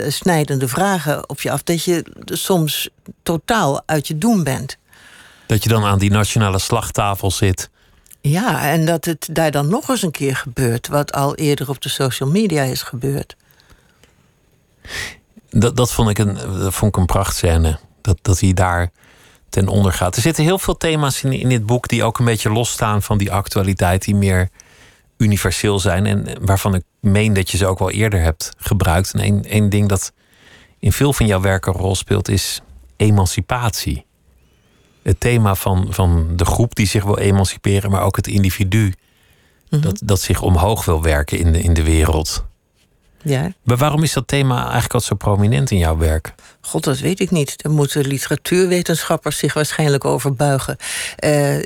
snijdende 0.07 0.67
vragen 0.67 1.29
op 1.29 1.41
je 1.41 1.51
af. 1.51 1.63
Dat 1.63 1.83
je 1.83 2.03
soms 2.25 2.89
totaal 3.23 3.81
uit 3.85 4.07
je 4.07 4.17
doen 4.17 4.43
bent. 4.43 4.77
Dat 5.47 5.63
je 5.63 5.69
dan 5.69 5.83
aan 5.83 5.99
die 5.99 6.11
nationale 6.11 6.59
slagtafel 6.59 7.31
zit. 7.31 7.69
Ja, 8.21 8.69
en 8.69 8.85
dat 8.85 9.05
het 9.05 9.29
daar 9.31 9.51
dan 9.51 9.67
nog 9.67 9.89
eens 9.89 10.01
een 10.01 10.11
keer 10.11 10.35
gebeurt, 10.35 10.87
wat 10.87 11.13
al 11.13 11.35
eerder 11.35 11.69
op 11.69 11.81
de 11.81 11.89
social 11.89 12.29
media 12.29 12.63
is 12.63 12.81
gebeurd. 12.81 13.35
Dat, 15.49 15.77
dat, 15.77 15.91
vond, 15.91 16.09
ik 16.09 16.17
een, 16.17 16.33
dat 16.33 16.73
vond 16.73 16.95
ik 16.95 17.01
een 17.01 17.05
prachtscène. 17.05 17.79
Dat, 18.01 18.17
dat 18.21 18.39
hij 18.39 18.53
daar 18.53 18.91
ten 19.49 19.67
onder 19.67 19.93
gaat. 19.93 20.15
Er 20.15 20.21
zitten 20.21 20.43
heel 20.43 20.59
veel 20.59 20.77
thema's 20.77 21.23
in, 21.23 21.31
in 21.31 21.49
dit 21.49 21.65
boek 21.65 21.87
die 21.87 22.03
ook 22.03 22.19
een 22.19 22.25
beetje 22.25 22.49
losstaan 22.49 23.01
van 23.01 23.17
die 23.17 23.31
actualiteit, 23.31 24.03
die 24.03 24.15
meer 24.15 24.49
universeel 25.17 25.79
zijn. 25.79 26.05
En 26.05 26.45
waarvan 26.45 26.75
ik 26.75 26.83
meen 26.99 27.33
dat 27.33 27.51
je 27.51 27.57
ze 27.57 27.67
ook 27.67 27.79
wel 27.79 27.91
eerder 27.91 28.21
hebt 28.21 28.51
gebruikt. 28.57 29.13
En 29.13 29.19
één, 29.19 29.43
één 29.43 29.69
ding 29.69 29.89
dat 29.89 30.13
in 30.79 30.91
veel 30.91 31.13
van 31.13 31.25
jouw 31.25 31.41
werk 31.41 31.65
een 31.65 31.73
rol 31.73 31.95
speelt, 31.95 32.29
is 32.29 32.61
emancipatie 32.95 34.06
het 35.07 35.19
thema 35.19 35.55
van, 35.55 35.87
van 35.89 36.27
de 36.35 36.45
groep 36.45 36.75
die 36.75 36.87
zich 36.87 37.03
wil 37.03 37.17
emanciperen, 37.17 37.91
maar 37.91 38.01
ook 38.01 38.15
het 38.15 38.27
individu 38.27 38.93
mhm. 39.69 39.81
dat, 39.81 40.01
dat 40.03 40.21
zich 40.21 40.41
omhoog 40.41 40.85
wil 40.85 41.01
werken 41.01 41.39
in 41.39 41.51
de, 41.51 41.61
in 41.61 41.73
de 41.73 41.83
wereld. 41.83 42.45
Ja. 43.21 43.53
Maar 43.63 43.77
waarom 43.77 44.03
is 44.03 44.13
dat 44.13 44.27
thema 44.27 44.61
eigenlijk 44.61 44.93
al 44.93 44.99
zo 44.99 45.15
prominent 45.15 45.71
in 45.71 45.77
jouw 45.77 45.97
werk? 45.97 46.33
God, 46.61 46.83
dat 46.83 46.99
weet 46.99 47.19
ik 47.19 47.31
niet. 47.31 47.63
Daar 47.63 47.71
moeten 47.71 48.07
literatuurwetenschappers 48.07 49.37
zich 49.37 49.53
waarschijnlijk 49.53 50.05
over 50.05 50.33
buigen. 50.33 50.77
Uh, 51.25 51.57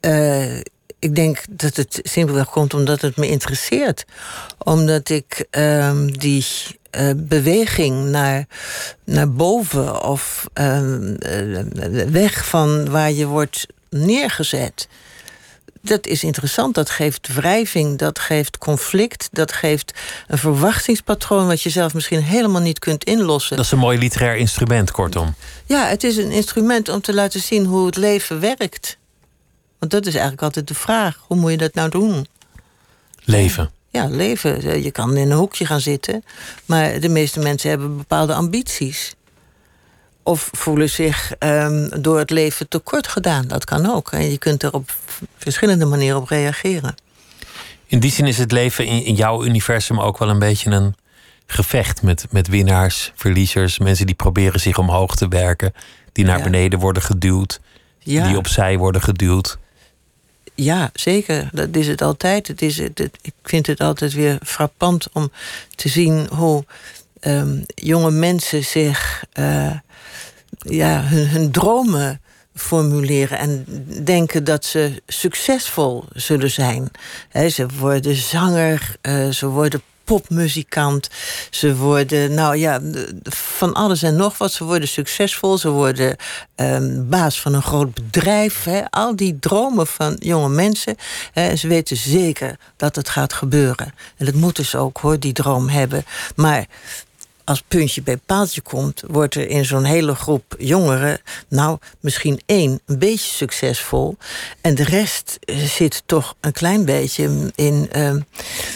uh, 0.00 0.56
ik 0.98 1.14
denk 1.14 1.44
dat 1.50 1.76
het 1.76 2.00
simpelweg 2.02 2.50
komt 2.50 2.74
omdat 2.74 3.00
het 3.00 3.16
me 3.16 3.28
interesseert. 3.28 4.04
Omdat 4.58 5.08
ik 5.08 5.46
uh, 5.50 6.00
die 6.06 6.46
uh, 6.96 7.10
beweging 7.16 8.04
naar, 8.04 8.46
naar 9.04 9.32
boven 9.32 10.02
of 10.02 10.46
uh, 10.54 10.80
weg 12.10 12.46
van 12.46 12.90
waar 12.90 13.12
je 13.12 13.26
wordt 13.26 13.66
neergezet. 13.90 14.88
Dat 15.80 16.06
is 16.06 16.24
interessant, 16.24 16.74
dat 16.74 16.90
geeft 16.90 17.34
wrijving, 17.34 17.98
dat 17.98 18.18
geeft 18.18 18.58
conflict, 18.58 19.28
dat 19.32 19.52
geeft 19.52 19.94
een 20.26 20.38
verwachtingspatroon 20.38 21.46
wat 21.46 21.62
je 21.62 21.70
zelf 21.70 21.94
misschien 21.94 22.22
helemaal 22.22 22.60
niet 22.60 22.78
kunt 22.78 23.04
inlossen. 23.04 23.56
Dat 23.56 23.64
is 23.64 23.70
een 23.70 23.78
mooi 23.78 23.98
literair 23.98 24.36
instrument, 24.36 24.90
kortom. 24.90 25.34
Ja, 25.64 25.86
het 25.86 26.04
is 26.04 26.16
een 26.16 26.30
instrument 26.30 26.88
om 26.88 27.00
te 27.00 27.14
laten 27.14 27.40
zien 27.40 27.64
hoe 27.64 27.86
het 27.86 27.96
leven 27.96 28.40
werkt. 28.40 28.98
Want 29.78 29.92
dat 29.92 30.06
is 30.06 30.12
eigenlijk 30.12 30.42
altijd 30.42 30.68
de 30.68 30.74
vraag: 30.74 31.18
hoe 31.26 31.36
moet 31.36 31.50
je 31.50 31.56
dat 31.56 31.74
nou 31.74 31.90
doen? 31.90 32.26
Leven. 33.24 33.70
Ja, 33.96 34.08
leven. 34.08 34.82
Je 34.82 34.90
kan 34.90 35.16
in 35.16 35.30
een 35.30 35.36
hoekje 35.36 35.66
gaan 35.66 35.80
zitten, 35.80 36.24
maar 36.64 37.00
de 37.00 37.08
meeste 37.08 37.40
mensen 37.40 37.70
hebben 37.70 37.96
bepaalde 37.96 38.34
ambities. 38.34 39.14
Of 40.22 40.48
voelen 40.52 40.90
zich 40.90 41.32
um, 41.38 42.02
door 42.02 42.18
het 42.18 42.30
leven 42.30 42.68
tekort 42.68 43.08
gedaan. 43.08 43.48
Dat 43.48 43.64
kan 43.64 43.90
ook. 43.90 44.12
En 44.12 44.30
je 44.30 44.38
kunt 44.38 44.62
er 44.62 44.72
op 44.72 44.92
verschillende 45.36 45.84
manieren 45.84 46.20
op 46.20 46.28
reageren. 46.28 46.94
In 47.86 48.00
die 48.00 48.10
zin 48.10 48.26
is 48.26 48.38
het 48.38 48.52
leven 48.52 48.86
in, 48.86 49.04
in 49.04 49.14
jouw 49.14 49.44
universum 49.44 50.00
ook 50.00 50.18
wel 50.18 50.28
een 50.28 50.38
beetje 50.38 50.70
een 50.70 50.94
gevecht 51.46 52.02
met, 52.02 52.26
met 52.30 52.48
winnaars, 52.48 53.12
verliezers, 53.14 53.78
mensen 53.78 54.06
die 54.06 54.14
proberen 54.14 54.60
zich 54.60 54.78
omhoog 54.78 55.16
te 55.16 55.28
werken, 55.28 55.72
die 56.12 56.24
naar 56.24 56.42
beneden 56.42 56.78
worden 56.78 57.02
geduwd, 57.02 57.60
ja. 57.98 58.26
die 58.26 58.36
opzij 58.36 58.78
worden 58.78 59.02
geduwd. 59.02 59.58
Ja, 60.56 60.90
zeker. 60.94 61.48
Dat 61.52 61.76
is 61.76 61.86
het 61.86 62.02
altijd. 62.02 62.48
Het 62.48 62.62
is, 62.62 62.78
het, 62.78 63.00
ik 63.00 63.34
vind 63.42 63.66
het 63.66 63.80
altijd 63.80 64.12
weer 64.12 64.38
frappant 64.44 65.08
om 65.12 65.30
te 65.74 65.88
zien 65.88 66.26
hoe 66.30 66.64
um, 67.20 67.64
jonge 67.74 68.10
mensen 68.10 68.64
zich 68.64 69.24
uh, 69.38 69.72
ja, 70.58 71.02
hun, 71.02 71.28
hun 71.28 71.50
dromen 71.50 72.20
formuleren 72.54 73.38
en 73.38 73.64
denken 74.04 74.44
dat 74.44 74.64
ze 74.64 75.02
succesvol 75.06 76.04
zullen 76.12 76.50
zijn. 76.50 76.90
He, 77.28 77.48
ze 77.48 77.66
worden 77.78 78.14
zanger, 78.14 78.96
uh, 79.02 79.30
ze 79.30 79.46
worden 79.46 79.82
popmuzikant. 80.06 81.08
Ze 81.50 81.76
worden, 81.76 82.34
nou 82.34 82.56
ja, 82.56 82.80
van 83.22 83.74
alles 83.74 84.02
en 84.02 84.16
nog 84.16 84.38
wat. 84.38 84.52
Ze 84.52 84.64
worden 84.64 84.88
succesvol. 84.88 85.58
Ze 85.58 85.68
worden 85.68 86.16
um, 86.56 87.08
baas 87.08 87.40
van 87.40 87.54
een 87.54 87.62
groot 87.62 87.94
bedrijf. 87.94 88.64
Hè. 88.64 88.90
Al 88.90 89.16
die 89.16 89.38
dromen 89.38 89.86
van 89.86 90.16
jonge 90.18 90.48
mensen. 90.48 90.96
Hè, 91.32 91.56
ze 91.56 91.68
weten 91.68 91.96
zeker 91.96 92.56
dat 92.76 92.96
het 92.96 93.08
gaat 93.08 93.32
gebeuren. 93.32 93.94
En 94.16 94.24
dat 94.26 94.34
moeten 94.34 94.64
ze 94.64 94.78
ook, 94.78 94.98
hoor, 94.98 95.18
die 95.18 95.32
droom 95.32 95.68
hebben. 95.68 96.04
Maar 96.36 96.66
als 97.46 97.62
puntje 97.68 98.02
bij 98.02 98.16
paaltje 98.16 98.60
komt, 98.60 99.02
wordt 99.06 99.34
er 99.34 99.48
in 99.48 99.64
zo'n 99.64 99.84
hele 99.84 100.14
groep 100.14 100.54
jongeren, 100.58 101.20
nou 101.48 101.78
misschien 102.00 102.40
één 102.46 102.80
een 102.86 102.98
beetje 102.98 103.32
succesvol. 103.34 104.16
En 104.60 104.74
de 104.74 104.84
rest 104.84 105.38
zit 105.76 106.02
toch 106.06 106.34
een 106.40 106.52
klein 106.52 106.84
beetje 106.84 107.52
in, 107.54 107.90
uh, 107.96 108.14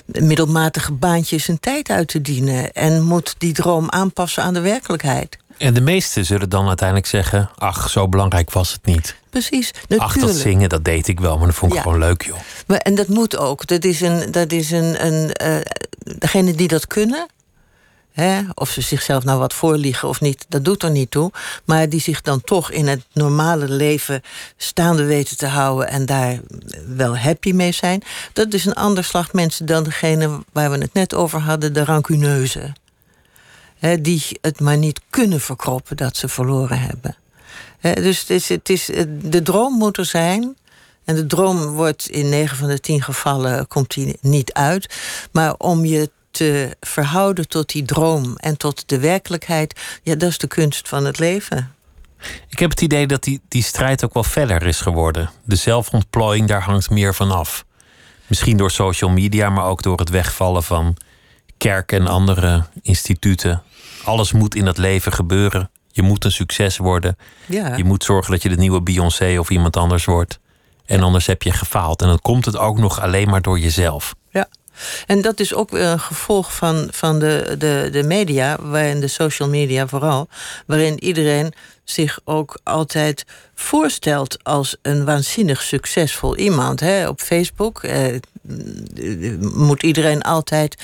middelmatige 0.06 0.92
baantjes 0.92 1.44
zijn 1.44 1.61
tijd 1.61 1.90
uit 1.90 2.09
te 2.09 2.20
dienen 2.20 2.72
en 2.72 3.02
moet 3.02 3.35
die 3.38 3.52
droom 3.52 3.90
aanpassen 3.90 4.42
aan 4.42 4.54
de 4.54 4.61
werkelijkheid. 4.61 5.38
En 5.56 5.74
de 5.74 5.80
meesten 5.80 6.24
zullen 6.24 6.48
dan 6.48 6.66
uiteindelijk 6.68 7.09
zeggen: 7.09 7.50
Ach, 7.59 7.90
zo 7.90 8.09
belangrijk 8.09 8.50
was 8.50 8.72
het 8.72 8.85
niet. 8.85 9.16
Precies, 9.30 9.70
Ach, 9.74 9.87
dat 9.88 9.98
natuurlijk. 9.98 10.38
zingen, 10.38 10.68
dat 10.68 10.85
deed 10.85 11.09
ik 11.09 11.20
wel, 11.20 11.38
maar 11.38 11.46
dat 11.46 11.56
vond 11.56 11.70
ik 11.72 11.76
Ja. 11.76 11.83
gewoon 11.85 11.98
leuk, 11.98 12.22
joh. 12.22 12.37
Maar, 12.66 12.78
en 12.78 12.94
dat 12.94 13.09
moet 13.09 13.37
ook. 13.37 13.66
Dat 13.66 13.85
is 13.85 14.00
een. 14.00 14.30
Dat 14.30 14.52
is 14.52 14.70
een, 14.70 15.06
een 15.06 15.33
eh, 15.33 15.56
degene 16.18 16.54
die 16.54 16.68
dat 16.68 16.87
kunnen. 16.87 17.26
Hè, 18.12 18.40
of 18.55 18.70
ze 18.70 18.81
zichzelf 18.81 19.25
nou 19.25 19.38
wat 19.38 19.55
voorliegen 19.55 20.09
of 20.09 20.20
niet, 20.20 20.46
dat 20.49 20.64
doet 20.64 20.83
er 20.83 20.90
niet 20.90 21.11
toe. 21.11 21.33
Maar 21.64 21.88
die 21.88 22.01
zich 22.01 22.20
dan 22.20 22.40
toch 22.40 22.70
in 22.70 22.87
het 22.87 23.03
normale 23.12 23.68
leven 23.68 24.23
staande 24.57 25.05
weten 25.05 25.37
te 25.37 25.46
houden 25.46 25.88
en 25.88 26.07
daar 26.07 26.40
wel 26.87 27.16
happy 27.16 27.53
mee 27.53 27.73
zijn. 27.73 28.03
Dat 28.33 28.55
is 28.55 28.64
een 28.64 28.75
ander 28.75 29.05
slag 29.05 29.33
mensen 29.33 29.66
dan 29.66 29.85
degene 29.85 30.42
waar 30.53 30.70
we 30.70 30.79
het 30.79 30.94
net 30.94 31.14
over 31.14 31.40
hadden, 31.40 31.73
de 31.73 31.85
rancuneuze. 31.85 32.73
Hè, 33.79 34.01
die 34.01 34.38
het 34.40 34.61
maar 34.61 34.77
niet 34.77 35.01
kunnen 35.11 35.40
verkroppen 35.40 35.96
dat 35.96 36.16
ze 36.16 36.29
verloren 36.29 36.81
hebben. 36.81 37.16
Dus 37.81 38.20
het 38.20 38.31
is, 38.31 38.49
het 38.49 38.68
is, 38.68 38.90
de 39.23 39.42
droom 39.42 39.73
moet 39.73 39.96
er 39.96 40.05
zijn. 40.05 40.57
En 41.05 41.14
de 41.14 41.27
droom 41.27 41.66
wordt 41.66 42.09
in 42.09 42.29
9 42.29 42.57
van 42.57 42.68
de 42.68 42.81
10 42.81 43.03
gevallen 43.03 43.68
komt 43.68 43.94
die 43.94 44.18
niet 44.20 44.53
uit. 44.53 44.94
Maar 45.33 45.55
om 45.59 45.85
je 45.85 46.11
te 46.31 46.77
verhouden 46.81 47.49
tot 47.49 47.69
die 47.69 47.83
droom 47.83 48.37
en 48.37 48.57
tot 48.57 48.88
de 48.88 48.99
werkelijkheid, 48.99 49.81
ja, 50.03 50.14
dat 50.14 50.29
is 50.31 50.38
de 50.38 50.47
kunst 50.47 50.88
van 50.88 51.05
het 51.05 51.19
leven. 51.19 51.75
Ik 52.49 52.59
heb 52.59 52.71
het 52.71 52.81
idee 52.81 53.07
dat 53.07 53.23
die, 53.23 53.40
die 53.49 53.62
strijd 53.62 54.05
ook 54.05 54.14
wel 54.14 54.23
feller 54.23 54.62
is 54.62 54.81
geworden. 54.81 55.31
De 55.45 55.57
zelfontplooiing, 55.57 56.49
daar 56.49 56.62
hangt 56.62 56.90
meer 56.90 57.14
van 57.14 57.31
af. 57.31 57.64
Misschien 58.27 58.57
door 58.57 58.71
social 58.71 59.11
media, 59.11 59.51
maar 59.51 59.64
ook 59.64 59.83
door 59.83 59.99
het 59.99 60.11
wegvallen 60.11 60.62
van 60.62 60.97
kerken 61.59 62.01
en 62.01 62.07
andere 62.07 62.64
instituten. 62.83 63.62
Alles 64.05 64.33
moet 64.33 64.55
in 64.55 64.66
het 64.66 64.79
leven 64.79 65.12
gebeuren. 65.12 65.71
Je 65.93 66.03
moet 66.03 66.25
een 66.25 66.33
succes 66.33 66.77
worden. 66.77 67.16
Ja. 67.47 67.77
Je 67.77 67.85
moet 67.85 68.05
zorgen 68.05 68.33
dat 68.33 68.43
je 68.43 68.49
de 68.49 68.57
nieuwe 68.57 68.83
Beyoncé 68.83 69.38
of 69.38 69.51
iemand 69.51 69.77
anders 69.77 70.05
wordt. 70.05 70.38
En 70.85 71.03
anders 71.03 71.27
heb 71.27 71.43
je 71.43 71.53
gefaald. 71.53 72.03
En 72.03 72.09
dan 72.09 72.21
komt 72.21 72.45
het 72.45 72.57
ook 72.57 72.79
nog 72.79 73.01
alleen 73.01 73.29
maar 73.29 73.43
door 73.43 73.59
jezelf. 73.59 74.14
En 75.07 75.21
dat 75.21 75.40
is 75.40 75.55
ook 75.55 75.71
weer 75.71 75.87
een 75.87 76.01
gevolg 76.01 76.55
van, 76.55 76.88
van 76.90 77.19
de, 77.19 77.55
de, 77.59 77.88
de 77.93 78.03
media, 78.03 78.57
waarin 78.61 79.01
de 79.01 79.09
social 79.09 79.49
media 79.49 79.87
vooral, 79.87 80.29
waarin 80.66 81.05
iedereen 81.05 81.55
zich 81.85 82.21
ook 82.25 82.59
altijd 82.62 83.25
voorstelt 83.55 84.45
als 84.45 84.77
een 84.83 85.05
waanzinnig 85.05 85.62
succesvol 85.62 86.37
iemand. 86.37 86.81
Hè? 86.81 87.09
Op 87.09 87.21
Facebook 87.21 87.83
eh, 87.83 88.16
moet 89.40 89.83
iedereen 89.83 90.23
altijd 90.23 90.77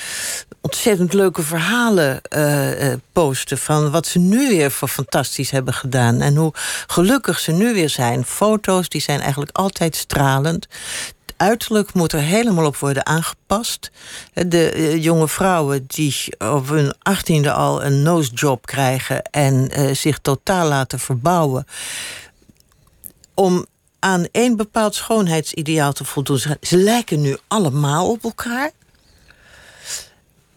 ontzettend 0.60 1.12
leuke 1.12 1.42
verhalen 1.42 2.22
eh, 2.22 2.92
eh, 2.92 2.98
posten 3.12 3.58
van 3.58 3.90
wat 3.90 4.06
ze 4.06 4.18
nu 4.18 4.48
weer 4.48 4.70
voor 4.70 4.88
fantastisch 4.88 5.50
hebben 5.50 5.74
gedaan 5.74 6.20
en 6.20 6.36
hoe 6.36 6.52
gelukkig 6.86 7.38
ze 7.38 7.52
nu 7.52 7.74
weer 7.74 7.90
zijn. 7.90 8.24
Foto's 8.24 8.88
die 8.88 9.00
zijn 9.00 9.20
eigenlijk 9.20 9.56
altijd 9.56 9.96
stralend 9.96 10.66
uiterlijk 11.36 11.94
moet 11.94 12.12
er 12.12 12.20
helemaal 12.20 12.66
op 12.66 12.76
worden 12.76 13.06
aangepast. 13.06 13.90
De 14.32 14.70
eh, 14.70 15.02
jonge 15.02 15.28
vrouwen 15.28 15.84
die 15.86 16.14
op 16.38 16.68
hun 16.68 16.94
achttiende 17.02 17.52
al 17.52 17.84
een 17.84 18.02
nosejob 18.02 18.66
krijgen 18.66 19.22
en 19.22 19.70
eh, 19.70 19.94
zich 19.94 20.18
totaal 20.18 20.68
laten 20.68 20.98
verbouwen. 20.98 21.66
Om 23.34 23.66
aan 23.98 24.26
één 24.32 24.56
bepaald 24.56 24.94
schoonheidsideaal 24.94 25.92
te 25.92 26.04
voldoen. 26.04 26.38
Ze, 26.38 26.56
ze 26.60 26.76
lijken 26.76 27.20
nu 27.20 27.36
allemaal 27.48 28.10
op 28.10 28.24
elkaar. 28.24 28.70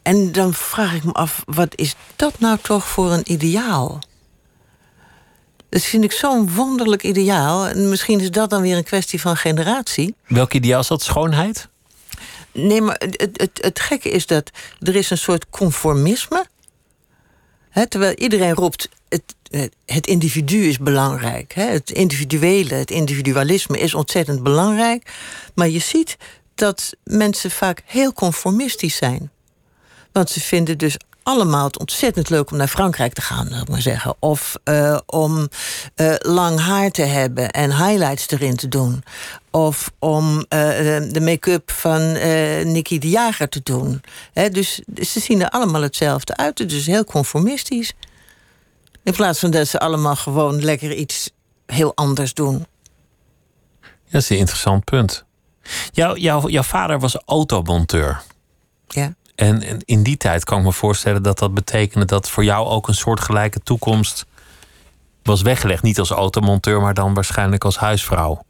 En 0.01 0.31
dan 0.31 0.53
vraag 0.53 0.93
ik 0.93 1.03
me 1.03 1.11
af, 1.11 1.43
wat 1.45 1.75
is 1.75 1.95
dat 2.15 2.39
nou 2.39 2.57
toch 2.61 2.87
voor 2.87 3.11
een 3.11 3.31
ideaal? 3.31 3.99
Dat 5.69 5.81
vind 5.81 6.03
ik 6.03 6.11
zo'n 6.11 6.53
wonderlijk 6.53 7.03
ideaal. 7.03 7.67
En 7.67 7.89
misschien 7.89 8.19
is 8.19 8.31
dat 8.31 8.49
dan 8.49 8.61
weer 8.61 8.77
een 8.77 8.83
kwestie 8.83 9.21
van 9.21 9.37
generatie. 9.37 10.15
Welk 10.27 10.53
ideaal 10.53 10.79
is 10.79 10.87
dat? 10.87 11.01
Schoonheid? 11.01 11.67
Nee, 12.51 12.81
maar 12.81 12.95
het, 12.97 13.33
het, 13.35 13.59
het, 13.61 13.79
gekke 13.79 14.09
is 14.09 14.25
dat 14.25 14.51
er 14.79 14.95
is 14.95 15.09
een 15.09 15.17
soort 15.17 15.49
conformisme. 15.49 16.45
Hè, 17.69 17.87
terwijl 17.87 18.13
iedereen 18.13 18.53
roept, 18.53 18.89
het, 19.09 19.35
het 19.85 20.07
individu 20.07 20.67
is 20.67 20.77
belangrijk. 20.77 21.53
Het 21.53 21.91
individuele, 21.91 22.73
het 22.73 22.91
individualisme 22.91 23.79
is 23.79 23.93
ontzettend 23.93 24.43
belangrijk. 24.43 25.11
Maar 25.55 25.69
je 25.69 25.79
ziet 25.79 26.17
dat 26.55 26.93
mensen 27.03 27.51
vaak 27.51 27.81
heel 27.85 28.13
conformistisch 28.13 28.95
zijn. 28.95 29.31
Want 30.11 30.29
ze 30.29 30.39
vinden 30.39 30.77
dus 30.77 30.97
allemaal 31.29 31.65
het 31.65 31.79
ontzettend 31.79 32.29
leuk 32.29 32.51
om 32.51 32.57
naar 32.57 32.67
Frankrijk 32.67 33.13
te 33.13 33.21
gaan, 33.21 33.47
zal 33.49 33.61
ik 33.61 33.69
maar 33.69 33.81
zeggen. 33.81 34.15
Of 34.19 34.55
uh, 34.63 34.97
om 35.05 35.49
uh, 35.95 36.15
lang 36.17 36.59
haar 36.59 36.91
te 36.91 37.01
hebben 37.01 37.51
en 37.51 37.85
highlights 37.85 38.29
erin 38.29 38.55
te 38.55 38.67
doen. 38.67 39.03
Of 39.51 39.91
om 39.99 40.37
uh, 40.37 40.45
de 41.11 41.21
make-up 41.21 41.71
van 41.71 42.11
Nicky 42.71 42.97
de 42.97 43.09
Jager 43.09 43.49
te 43.49 43.59
doen. 43.63 44.01
He, 44.33 44.49
dus 44.49 44.81
ze 44.95 45.19
zien 45.19 45.41
er 45.41 45.49
allemaal 45.49 45.81
hetzelfde 45.81 46.35
uit. 46.35 46.69
Dus 46.69 46.85
heel 46.85 47.03
conformistisch. 47.03 47.93
In 49.03 49.13
plaats 49.13 49.39
van 49.39 49.51
dat 49.51 49.67
ze 49.67 49.79
allemaal 49.79 50.15
gewoon 50.15 50.63
lekker 50.63 50.93
iets 50.93 51.29
heel 51.65 51.91
anders 51.95 52.33
doen. 52.33 52.65
Dat 54.09 54.21
is 54.21 54.29
een 54.29 54.37
interessant 54.37 54.83
punt. 54.83 55.25
Jouw, 55.91 56.15
jouw, 56.15 56.49
jouw 56.49 56.63
vader 56.63 56.99
was 56.99 57.15
automonteur. 57.25 58.21
Ja. 58.87 59.13
En, 59.39 59.79
in 59.85 60.03
die 60.03 60.17
tijd 60.17 60.43
kan 60.43 60.57
ik 60.57 60.63
me 60.63 60.73
voorstellen 60.73 61.23
dat 61.23 61.39
dat 61.39 61.53
betekende 61.53 62.05
dat 62.05 62.29
voor 62.29 62.43
jou 62.43 62.67
ook 62.67 62.87
een 62.87 62.95
soortgelijke 62.95 63.59
toekomst 63.59 64.25
was 65.23 65.41
weggelegd. 65.41 65.83
Niet 65.83 65.99
als 65.99 66.09
automonteur, 66.09 66.81
maar 66.81 66.93
dan 66.93 67.13
waarschijnlijk 67.13 67.63
als 67.63 67.77
huisvrouw. 67.77 68.41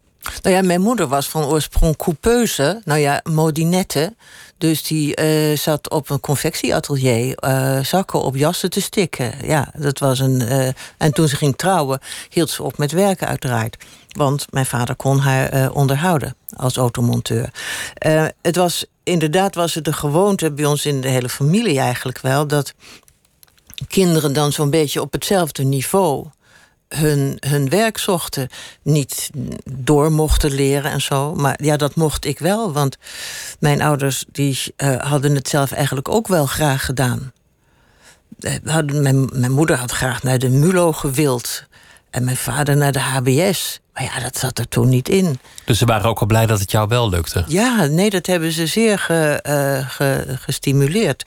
Nou 0.42 0.56
ja, 0.56 0.62
mijn 0.62 0.82
moeder 0.82 1.08
was 1.08 1.30
van 1.30 1.44
oorsprong 1.44 1.96
coupeuse. 1.98 2.82
Nou 2.86 3.00
ja, 3.00 3.22
modinette. 3.24 4.16
Dus 4.60 4.84
die 4.84 5.22
uh, 5.22 5.58
zat 5.58 5.90
op 5.90 6.10
een 6.10 6.20
confectieatelier 6.20 7.38
uh, 7.44 7.80
zakken 7.84 8.22
op 8.22 8.36
jassen 8.36 8.70
te 8.70 8.82
stikken. 8.82 9.34
Ja, 9.44 9.72
dat 9.78 10.00
was 10.00 10.20
een. 10.20 10.42
Uh, 10.42 10.68
en 10.98 11.14
toen 11.14 11.28
ze 11.28 11.36
ging 11.36 11.58
trouwen, 11.58 12.00
hield 12.30 12.50
ze 12.50 12.64
op 12.64 12.78
met 12.78 12.92
werken, 12.92 13.28
uiteraard. 13.28 13.78
Want 14.08 14.46
mijn 14.50 14.66
vader 14.66 14.96
kon 14.96 15.20
haar 15.20 15.72
onderhouden 15.72 16.36
als 16.56 16.78
automonteur. 16.78 17.50
het 18.42 18.56
was 18.56 18.86
inderdaad 19.04 19.56
was 19.56 19.74
het 19.74 19.86
de 19.86 19.94
gewoonte 19.94 20.52
bij 20.52 20.66
ons 20.66 20.86
in 20.86 21.02
de 21.02 21.08
hele 21.08 21.30
familie 21.30 21.80
eigenlijk 21.80 22.20
wel 22.20 22.48
dat 22.48 22.74
kinderen 23.88 24.34
dan 24.34 24.52
zo'n 24.52 24.70
beetje 24.70 25.02
op 25.02 25.12
hetzelfde 25.12 25.64
niveau 25.64 26.28
hun, 26.96 27.38
hun 27.40 27.70
werk 27.70 27.98
zochten. 27.98 28.50
Niet 28.82 29.30
door 29.70 30.12
mochten 30.12 30.52
leren 30.52 30.92
en 30.92 31.02
zo. 31.02 31.36
Maar 31.36 31.64
ja, 31.64 31.78
dat 31.78 31.96
mocht 31.96 32.26
ik 32.26 32.40
wel. 32.40 32.74
Want 32.74 32.98
mijn 33.60 33.82
ouders 33.82 34.26
die, 34.32 34.60
uh, 34.78 34.96
hadden 35.02 35.36
het 35.36 35.48
zelf 35.48 35.72
eigenlijk 35.72 36.10
ook 36.10 36.28
wel 36.28 36.46
graag 36.46 36.86
gedaan. 36.86 37.32
Uh, 38.40 38.54
hadden, 38.66 39.02
mijn, 39.02 39.30
mijn 39.34 39.52
moeder 39.52 39.78
had 39.78 39.92
graag 39.92 40.24
naar 40.24 40.40
de 40.40 40.50
MULO 40.50 40.92
gewild. 40.92 41.68
En 42.10 42.24
mijn 42.24 42.38
vader 42.38 42.78
naar 42.78 42.92
de 42.92 43.00
HBS. 43.00 43.80
Maar 43.94 44.04
ja, 44.04 44.20
dat 44.20 44.38
zat 44.38 44.60
er 44.60 44.68
toen 44.68 44.90
niet 44.90 45.10
in. 45.10 45.40
Dus 45.66 45.78
ze 45.78 45.86
waren 45.86 46.10
ook 46.10 46.20
al 46.20 46.28
blij 46.28 46.46
dat 46.46 46.60
het 46.60 46.72
jou 46.72 46.88
wel 46.88 47.10
lukte? 47.10 47.44
Ja, 47.48 47.86
nee, 47.86 48.10
dat 48.10 48.26
hebben 48.26 48.52
ze 48.52 48.68
zeer 48.68 49.00
ge, 49.00 49.44
uh, 49.48 49.90
ge, 49.90 50.38
gestimuleerd. 50.40 51.26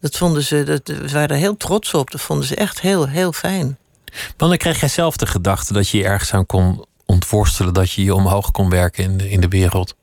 Dat 0.00 0.16
vonden 0.16 0.42
ze, 0.42 0.62
dat, 0.62 0.80
ze 0.84 1.12
waren 1.12 1.28
er 1.28 1.36
heel 1.36 1.56
trots 1.56 1.94
op. 1.94 2.10
Dat 2.10 2.20
vonden 2.20 2.46
ze 2.46 2.54
echt 2.54 2.80
heel, 2.80 3.08
heel 3.08 3.32
fijn. 3.32 3.78
Wanneer 4.36 4.58
kreeg 4.58 4.80
jij 4.80 4.88
zelf 4.88 5.16
de 5.16 5.26
gedachte 5.26 5.72
dat 5.72 5.88
je 5.88 5.98
je 5.98 6.04
ergens 6.04 6.34
aan 6.34 6.46
kon 6.46 6.84
ontworstelen, 7.06 7.74
dat 7.74 7.90
je 7.90 8.04
je 8.04 8.14
omhoog 8.14 8.50
kon 8.50 8.70
werken 8.70 9.04
in 9.04 9.16
de, 9.16 9.30
in 9.30 9.40
de 9.40 9.48
wereld? 9.48 9.94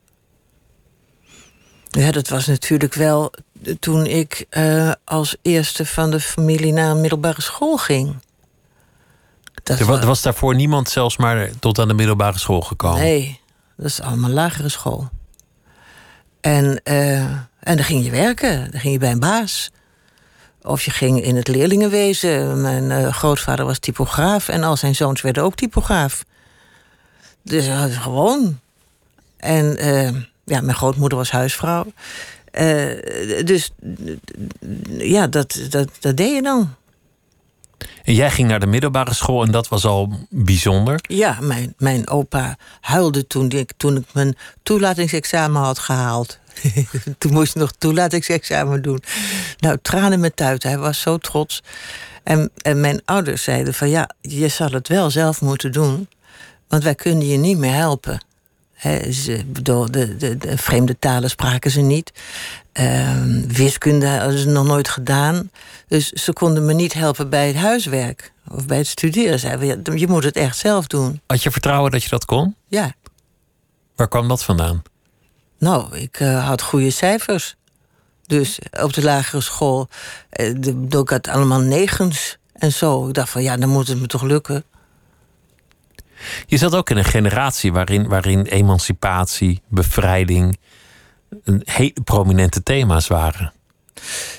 Ja, 1.90 2.10
dat 2.10 2.28
was 2.28 2.46
natuurlijk 2.46 2.94
wel 2.94 3.32
toen 3.80 4.06
ik 4.06 4.46
uh, 4.50 4.92
als 5.04 5.36
eerste 5.42 5.86
van 5.86 6.10
de 6.10 6.20
familie 6.20 6.72
naar 6.72 6.90
een 6.90 7.00
middelbare 7.00 7.42
school 7.42 7.76
ging. 7.76 8.16
Dat 9.62 9.78
er, 9.78 9.86
was, 9.86 10.04
was 10.04 10.22
daarvoor 10.22 10.54
niemand 10.54 10.88
zelfs 10.88 11.16
maar 11.16 11.50
tot 11.58 11.78
aan 11.78 11.88
de 11.88 11.94
middelbare 11.94 12.38
school 12.38 12.60
gekomen? 12.60 13.00
Nee, 13.00 13.40
dat 13.76 13.86
is 13.86 14.00
allemaal 14.00 14.30
lagere 14.30 14.68
school. 14.68 15.08
En, 16.40 16.80
uh, 16.84 17.20
en 17.60 17.76
dan 17.76 17.84
ging 17.84 18.04
je 18.04 18.10
werken, 18.10 18.70
dan 18.70 18.80
ging 18.80 18.92
je 18.92 18.98
bij 18.98 19.10
een 19.10 19.18
baas. 19.20 19.70
Of 20.62 20.82
je 20.82 20.90
ging 20.90 21.22
in 21.22 21.36
het 21.36 21.48
leerlingenwezen. 21.48 22.60
Mijn 22.60 22.90
uh, 22.90 23.12
grootvader 23.12 23.64
was 23.64 23.78
typograaf 23.78 24.48
en 24.48 24.64
al 24.64 24.76
zijn 24.76 24.94
zoons 24.94 25.20
werden 25.20 25.42
ook 25.42 25.54
typograaf. 25.54 26.24
Dus 27.42 27.66
uh, 27.66 27.84
gewoon. 28.02 28.60
En 29.36 29.86
uh, 29.86 30.10
ja, 30.44 30.60
mijn 30.60 30.76
grootmoeder 30.76 31.18
was 31.18 31.30
huisvrouw. 31.30 31.84
dus 33.44 33.70
ja, 34.98 35.26
dat, 35.26 35.60
dat, 35.70 35.88
dat 36.00 36.16
deed 36.16 36.34
je 36.34 36.42
dan. 36.42 36.76
En 38.04 38.14
jij 38.14 38.30
ging 38.30 38.48
naar 38.48 38.60
de 38.60 38.66
middelbare 38.66 39.14
school 39.14 39.44
en 39.44 39.50
dat 39.50 39.68
was 39.68 39.84
al 39.84 40.12
bijzonder? 40.28 41.00
Ja, 41.02 41.38
mijn, 41.40 41.74
mijn 41.78 42.08
opa 42.08 42.56
huilde 42.80 43.26
toen 43.26 43.50
ik, 43.50 43.72
toen 43.76 43.96
ik 43.96 44.04
mijn 44.12 44.36
toelatingsexamen 44.62 45.62
had 45.62 45.78
gehaald. 45.78 46.38
toen 47.18 47.32
moest 47.32 47.54
hij 47.54 47.62
nog 47.62 47.72
toelatingsexamen 47.78 48.82
doen. 48.82 49.02
Nou, 49.58 49.78
tranen 49.82 50.20
met 50.20 50.36
tuiten. 50.36 50.68
Hij 50.68 50.78
was 50.78 51.00
zo 51.00 51.18
trots. 51.18 51.62
En, 52.22 52.50
en 52.56 52.80
mijn 52.80 53.00
ouders 53.04 53.42
zeiden 53.42 53.74
van 53.74 53.88
ja, 53.88 54.10
je 54.20 54.48
zal 54.48 54.70
het 54.70 54.88
wel 54.88 55.10
zelf 55.10 55.40
moeten 55.40 55.72
doen. 55.72 56.08
Want 56.68 56.82
wij 56.82 56.94
kunnen 56.94 57.26
je 57.26 57.36
niet 57.36 57.58
meer 57.58 57.74
helpen. 57.74 58.20
He, 58.72 59.12
ze, 59.12 59.44
bedoel, 59.46 59.90
de, 59.90 60.16
de, 60.16 60.36
de, 60.36 60.58
vreemde 60.58 60.98
talen 60.98 61.30
spraken 61.30 61.70
ze 61.70 61.80
niet. 61.80 62.12
Uh, 62.80 63.24
wiskunde 63.46 64.06
hadden 64.06 64.38
ze 64.38 64.48
nog 64.48 64.66
nooit 64.66 64.88
gedaan. 64.88 65.50
Dus 65.88 66.08
ze 66.08 66.32
konden 66.32 66.64
me 66.64 66.72
niet 66.72 66.92
helpen 66.92 67.30
bij 67.30 67.46
het 67.46 67.56
huiswerk 67.56 68.32
of 68.48 68.66
bij 68.66 68.78
het 68.78 68.86
studeren. 68.86 69.38
Zeiden 69.38 69.98
je 69.98 70.06
moet 70.06 70.24
het 70.24 70.36
echt 70.36 70.56
zelf 70.56 70.86
doen. 70.86 71.20
Had 71.26 71.42
je 71.42 71.50
vertrouwen 71.50 71.90
dat 71.90 72.02
je 72.02 72.08
dat 72.08 72.24
kon? 72.24 72.54
Ja. 72.68 72.94
Waar 73.96 74.08
kwam 74.08 74.28
dat 74.28 74.44
vandaan? 74.44 74.82
Nou, 75.58 75.96
ik 75.96 76.20
uh, 76.20 76.46
had 76.46 76.62
goede 76.62 76.90
cijfers. 76.90 77.56
Dus 78.26 78.58
op 78.80 78.92
de 78.92 79.02
lagere 79.02 79.40
school, 79.40 79.88
uh, 80.40 80.54
de, 80.58 80.98
ik 81.00 81.08
had 81.08 81.28
allemaal 81.28 81.60
negens 81.60 82.38
en 82.52 82.72
zo. 82.72 83.08
Ik 83.08 83.14
dacht 83.14 83.30
van 83.30 83.42
ja, 83.42 83.56
dan 83.56 83.68
moet 83.68 83.88
het 83.88 84.00
me 84.00 84.06
toch 84.06 84.22
lukken. 84.22 84.64
Je 86.46 86.56
zat 86.56 86.74
ook 86.74 86.90
in 86.90 86.96
een 86.96 87.04
generatie 87.04 87.72
waarin, 87.72 88.08
waarin 88.08 88.46
emancipatie, 88.46 89.62
bevrijding 89.68 90.58
een 91.44 91.62
hele 91.64 92.00
prominente 92.04 92.62
thema's 92.62 93.06
waren. 93.06 93.52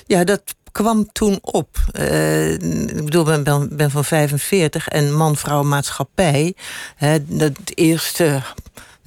Ja, 0.05 0.23
dat 0.23 0.41
kwam 0.71 1.11
toen 1.11 1.37
op. 1.41 1.77
Uh, 1.93 2.53
ik 2.53 3.05
bedoel, 3.05 3.33
ik 3.33 3.43
ben, 3.43 3.77
ben, 3.77 3.91
van 3.91 4.05
45 4.05 4.87
en 4.87 5.13
man-vrouw 5.13 5.63
maatschappij. 5.63 6.55
Hè, 6.95 7.25
dat 7.25 7.57
eerste 7.73 8.41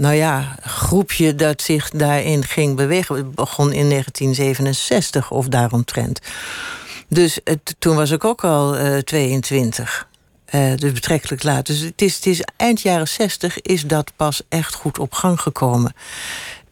nou 0.02 0.14
ja, 0.14 0.56
groepje 0.62 1.34
dat 1.34 1.62
zich 1.62 1.90
daarin 1.90 2.44
ging 2.44 2.76
bewegen. 2.76 3.16
Het 3.16 3.34
begon 3.34 3.72
in 3.72 3.88
1967 3.88 5.30
of 5.30 5.48
daaromtrent. 5.48 6.20
Dus 7.08 7.38
toen 7.78 7.96
was 7.96 8.10
ik 8.10 8.24
ook 8.24 8.44
al 8.44 8.78
uh, 8.78 8.98
22. 8.98 10.08
Uh, 10.54 10.76
dus 10.76 10.92
betrekkelijk 10.92 11.42
laat. 11.42 11.66
Dus 11.66 11.78
het 11.78 12.02
is, 12.02 12.14
het 12.14 12.26
is 12.26 12.40
eind 12.56 12.80
jaren 12.80 13.08
60 13.08 13.60
is 13.60 13.82
dat 13.86 14.12
pas 14.16 14.42
echt 14.48 14.74
goed 14.74 14.98
op 14.98 15.12
gang 15.12 15.40
gekomen. 15.40 15.94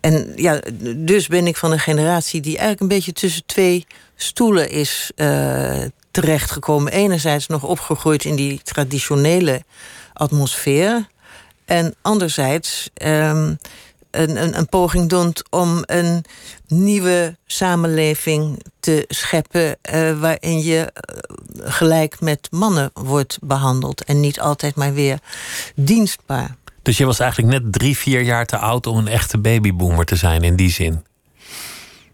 En 0.01 0.33
ja, 0.37 0.61
dus 0.97 1.27
ben 1.27 1.47
ik 1.47 1.57
van 1.57 1.73
een 1.73 1.81
generatie 1.81 2.41
die 2.41 2.59
eigenlijk 2.59 2.81
een 2.81 2.97
beetje 2.97 3.13
tussen 3.13 3.43
twee 3.47 3.87
stoelen 4.17 4.71
is 4.71 5.11
uh, 5.17 5.83
terechtgekomen. 6.11 6.93
Enerzijds 6.93 7.47
nog 7.47 7.65
opgegroeid 7.65 8.25
in 8.25 8.37
die 8.37 8.61
traditionele 8.63 9.63
atmosfeer. 10.13 11.09
En 11.71 11.95
anderzijds 12.03 12.91
um, 13.03 13.59
een, 14.11 14.43
een, 14.43 14.59
een, 14.59 14.69
poging 14.69 15.09
doet 15.09 15.43
om 15.51 15.83
een 15.87 16.25
nieuwe 16.67 17.37
samenleving 17.47 18.63
te 18.81 19.05
scheppen. 19.09 19.79
Uh, 19.95 20.21
waarin 20.21 20.63
je 20.63 20.93
uh, 20.93 21.71
gelijk 21.71 22.21
met 22.21 22.49
mannen 22.51 22.91
wordt 22.95 23.39
behandeld. 23.43 24.05
En 24.05 24.21
niet 24.21 24.41
altijd 24.41 24.75
maar 24.75 24.95
weer 24.95 25.19
dienstbaar. 25.75 26.57
Dus 26.83 26.97
je 26.97 27.05
was 27.05 27.19
eigenlijk 27.19 27.53
net 27.53 27.73
drie, 27.73 27.97
vier 27.97 28.21
jaar 28.21 28.47
te 28.47 28.57
oud 28.57 28.87
om 28.87 28.97
een 28.97 29.09
echte 29.09 29.39
babyboomer 29.39 30.05
te 30.05 30.17
zijn 30.17 30.43
in 30.43 30.57
die 30.57 30.71
zin. 30.71 31.05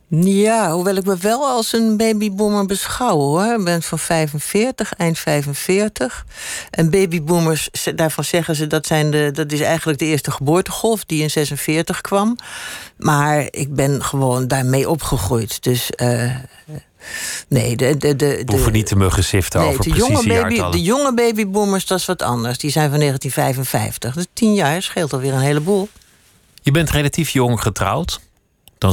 Ja, 0.08 0.72
hoewel 0.72 0.96
ik 0.96 1.04
me 1.04 1.16
wel 1.16 1.46
als 1.46 1.72
een 1.72 1.96
babyboomer 1.96 2.66
beschouw 2.66 3.18
hoor. 3.18 3.44
Ik 3.58 3.64
ben 3.64 3.82
van 3.82 3.98
45, 3.98 4.92
eind 4.92 5.18
45. 5.18 6.26
En 6.70 6.90
babyboomers, 6.90 7.70
daarvan 7.94 8.24
zeggen 8.24 8.54
ze 8.54 8.66
dat, 8.66 8.86
zijn 8.86 9.10
de, 9.10 9.30
dat 9.32 9.52
is 9.52 9.60
eigenlijk 9.60 9.98
de 9.98 10.04
eerste 10.04 10.30
geboortegolf 10.30 11.04
die 11.04 11.22
in 11.22 11.30
46 11.30 12.00
kwam. 12.00 12.36
Maar 12.96 13.48
ik 13.50 13.74
ben 13.74 14.04
gewoon 14.04 14.48
daarmee 14.48 14.88
opgegroeid. 14.90 15.62
Dus. 15.62 15.90
Uh, 15.96 16.34
Nee, 17.48 17.76
de, 17.76 17.96
de, 17.96 18.16
de, 18.16 18.42
We 18.44 18.52
hoeven 18.52 18.72
niet 18.72 18.86
te 18.86 18.96
muggen 18.96 19.24
siften 19.24 19.60
nee, 19.60 19.68
over 19.68 19.84
de 19.84 19.90
jonge, 19.90 20.26
baby, 20.26 20.70
de 20.70 20.82
jonge 20.82 21.14
babyboomers, 21.14 21.86
dat 21.86 21.98
is 21.98 22.04
wat 22.04 22.22
anders. 22.22 22.58
Die 22.58 22.70
zijn 22.70 22.90
van 22.90 22.98
1955. 22.98 24.14
Dus 24.14 24.26
tien 24.32 24.54
jaar 24.54 24.82
scheelt 24.82 25.12
alweer 25.12 25.32
een 25.32 25.40
heleboel. 25.40 25.88
Je 26.62 26.70
bent 26.70 26.90
relatief 26.90 27.30
jong 27.30 27.62
getrouwd. 27.62 28.20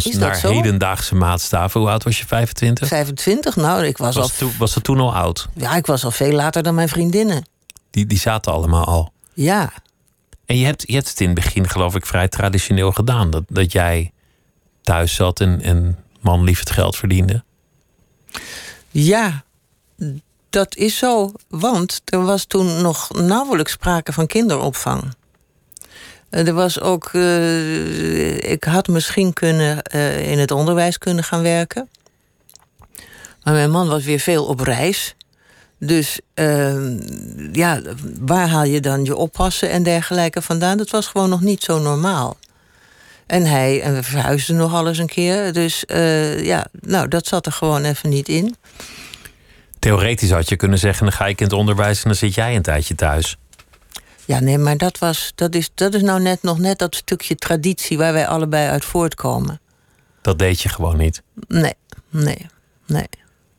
Dan 0.02 0.12
is 0.12 0.18
naar 0.18 0.36
zo? 0.36 0.52
hedendaagse 0.52 1.16
maatstaven. 1.16 1.80
Hoe 1.80 1.90
oud 1.90 2.04
was 2.04 2.18
je? 2.18 2.26
25? 2.26 2.88
25? 2.88 3.56
Nou, 3.56 3.86
ik 3.86 3.98
was, 3.98 4.16
was 4.16 4.32
al... 4.32 4.38
Toen, 4.38 4.52
was 4.58 4.76
het 4.76 4.84
toen 4.84 5.00
al 5.00 5.16
oud? 5.16 5.48
Ja, 5.54 5.76
ik 5.76 5.86
was 5.86 6.04
al 6.04 6.12
veel 6.12 6.32
later 6.32 6.64
dan 6.64 6.76
mijn 6.76 6.90
vriendinnen. 6.90 7.46
Die, 7.90 8.06
die 8.06 8.20
zaten 8.20 8.52
allemaal 8.52 8.86
al? 8.86 9.14
Ja. 9.34 9.74
En 10.46 10.58
je 10.58 10.66
hebt, 10.66 10.84
je 10.88 10.94
hebt 10.94 11.10
het 11.10 11.20
in 11.20 11.26
het 11.26 11.36
begin, 11.36 11.70
geloof 11.70 11.96
ik, 11.96 12.06
vrij 12.06 12.28
traditioneel 12.28 12.92
gedaan. 12.92 13.30
Dat, 13.30 13.44
dat 13.48 13.72
jij 13.72 14.12
thuis 14.82 15.16
zat 15.16 15.40
en, 15.40 15.62
en 15.62 15.98
man 16.22 16.44
lief 16.44 16.60
het 16.60 16.72
geld 16.72 16.96
verdiende. 16.96 17.44
Ja, 18.90 19.44
dat 20.50 20.76
is 20.76 20.98
zo. 20.98 21.32
Want 21.48 22.02
er 22.06 22.26
was 22.26 22.46
toen 22.46 22.82
nog 22.82 23.10
nauwelijks 23.12 23.72
sprake 23.72 24.14
van 24.14 24.28
kinderopvang. 24.28 25.14
Eh, 26.34 26.48
er 26.48 26.54
was 26.54 26.82
ook. 26.82 27.10
Uh, 27.14 28.52
ik 28.52 28.64
had 28.64 28.88
misschien 28.88 29.34
kunnen 29.34 29.78
uh, 29.96 30.32
in 30.32 30.40
het 30.40 30.52
onderwijs 30.52 30.98
kunnen 30.98 31.24
gaan 31.24 31.42
werken. 31.42 31.90
Maar 33.44 33.54
mijn 33.54 33.72
man 33.72 33.88
was 33.88 34.04
weer 34.04 34.20
veel 34.20 34.46
op 34.46 34.60
reis. 34.60 35.16
Dus 35.80 36.20
ja, 37.52 37.82
waar 38.20 38.48
haal 38.48 38.64
je 38.64 38.80
dan 38.80 39.04
je 39.04 39.16
oppassen 39.16 39.70
en 39.70 39.84
dergelijke 39.84 40.42
vandaan? 40.42 40.78
Dat 40.78 40.90
was 40.90 41.08
gewoon 41.08 41.30
nog 41.30 41.42
niet 41.42 41.64
zo 41.64 41.80
normaal. 41.80 42.38
En 43.26 43.46
hij, 43.46 43.82
en 43.82 43.94
we 43.94 44.04
verhuisden 44.04 44.56
nog 44.56 44.74
alles 44.74 44.98
een 44.98 45.08
keer. 45.08 45.54
Dus 45.54 45.84
ja, 46.42 46.68
nou, 46.82 47.08
dat 47.08 47.28
zat 47.28 47.46
er 47.46 47.52
gewoon 47.52 47.84
even 47.84 48.10
niet 48.10 48.30
in. 48.30 48.56
Theoretisch 49.80 50.32
had 50.32 50.50
je 50.50 50.56
kunnen 50.56 50.80
zeggen: 50.80 51.06
dan 51.06 51.14
ga 51.14 51.28
ik 51.28 51.40
in 51.40 51.46
het 51.46 51.56
onderwijs 51.56 51.98
en 51.98 52.04
dan 52.10 52.16
zit 52.16 52.34
jij 52.34 52.56
een 52.56 52.62
tijdje 52.62 52.96
thuis. 52.96 53.38
Ja, 54.26 54.40
nee, 54.40 54.58
maar 54.58 54.78
dat, 54.78 54.98
was, 54.98 55.32
dat, 55.36 55.56
is, 55.56 55.70
dat 55.74 55.94
is 55.94 56.02
nou 56.02 56.22
net 56.22 56.44
nog 56.44 56.60
net 56.60 56.80
dat 56.80 56.96
stukje 56.96 57.36
traditie 57.36 57.98
waar 57.98 58.14
wij 58.14 58.28
allebei 58.28 58.70
uit 58.70 58.86
voortkomen. 58.86 59.62
Dat 60.22 60.40
deed 60.40 60.62
je 60.62 60.70
gewoon 60.70 60.98
niet? 60.98 61.22
Nee, 61.48 61.74
nee, 62.10 62.46
nee. 62.88 63.08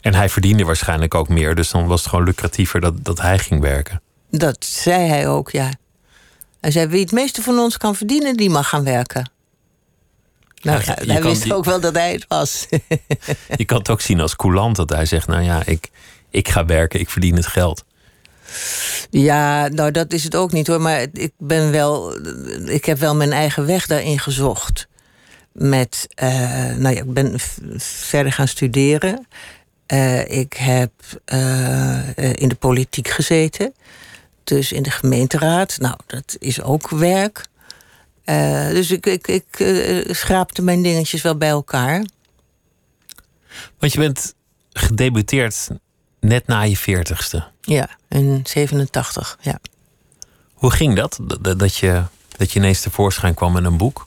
En 0.00 0.14
hij 0.14 0.28
verdiende 0.28 0.64
waarschijnlijk 0.64 1.14
ook 1.14 1.28
meer, 1.28 1.54
dus 1.54 1.70
dan 1.70 1.86
was 1.86 2.00
het 2.00 2.08
gewoon 2.08 2.24
lucratiever 2.24 2.80
dat, 2.80 3.04
dat 3.04 3.20
hij 3.20 3.38
ging 3.38 3.60
werken. 3.60 4.00
Dat 4.30 4.64
zei 4.64 5.08
hij 5.08 5.28
ook, 5.28 5.50
ja. 5.50 5.70
Hij 6.60 6.70
zei: 6.70 6.86
wie 6.86 7.00
het 7.00 7.12
meeste 7.12 7.42
van 7.42 7.58
ons 7.58 7.76
kan 7.76 7.94
verdienen, 7.94 8.36
die 8.36 8.50
mag 8.50 8.68
gaan 8.68 8.84
werken. 8.84 9.30
Nou, 10.62 10.82
ja, 10.84 11.12
hij 11.12 11.22
wist 11.22 11.52
ook 11.52 11.64
wel 11.64 11.80
dat 11.80 11.94
hij 11.94 12.12
het 12.12 12.24
was. 12.28 12.66
je 13.56 13.64
kan 13.64 13.78
het 13.78 13.90
ook 13.90 14.00
zien 14.00 14.20
als 14.20 14.36
coulant 14.36 14.76
dat 14.76 14.90
hij 14.90 15.06
zegt: 15.06 15.26
Nou 15.26 15.42
ja, 15.42 15.62
ik, 15.64 15.90
ik 16.30 16.48
ga 16.48 16.64
werken, 16.64 17.00
ik 17.00 17.10
verdien 17.10 17.36
het 17.36 17.46
geld. 17.46 17.84
Ja, 19.10 19.68
nou 19.68 19.90
dat 19.90 20.12
is 20.12 20.24
het 20.24 20.36
ook 20.36 20.52
niet 20.52 20.66
hoor. 20.66 20.80
Maar 20.80 21.06
ik 21.12 21.32
ben 21.38 21.70
wel. 21.70 22.18
Ik 22.68 22.84
heb 22.84 22.98
wel 22.98 23.14
mijn 23.14 23.32
eigen 23.32 23.66
weg 23.66 23.86
daarin 23.86 24.18
gezocht. 24.18 24.88
Met. 25.52 26.06
Uh, 26.22 26.28
nou 26.76 26.94
ja, 26.94 27.00
ik 27.00 27.12
ben 27.12 27.34
verder 27.78 28.32
gaan 28.32 28.48
studeren. 28.48 29.26
Uh, 29.92 30.30
ik 30.30 30.52
heb 30.52 30.92
uh, 31.34 32.16
in 32.16 32.48
de 32.48 32.56
politiek 32.58 33.08
gezeten. 33.08 33.74
Dus 34.44 34.72
in 34.72 34.82
de 34.82 34.90
gemeenteraad. 34.90 35.78
Nou, 35.78 35.96
dat 36.06 36.36
is 36.38 36.62
ook 36.62 36.88
werk. 36.88 37.46
dus 38.70 38.90
ik, 38.90 39.06
ik, 39.06 39.26
ik 39.26 39.44
schraapte 40.10 40.62
mijn 40.62 40.82
dingetjes 40.82 41.22
wel 41.22 41.36
bij 41.36 41.48
elkaar. 41.48 42.04
Want 43.78 43.92
je 43.92 43.98
bent 43.98 44.34
gedebuteerd 44.72 45.68
net 46.20 46.46
na 46.46 46.62
je 46.62 46.76
veertigste. 46.76 47.52
Ja, 47.64 47.88
in 48.08 48.40
87, 48.44 49.38
ja. 49.40 49.58
Hoe 50.54 50.70
ging 50.70 50.96
dat? 50.96 51.18
Dat 51.56 51.76
je, 51.76 52.02
dat 52.36 52.52
je 52.52 52.58
ineens 52.58 52.80
tevoorschijn 52.80 53.34
kwam 53.34 53.52
met 53.52 53.64
een 53.64 53.76
boek? 53.76 54.06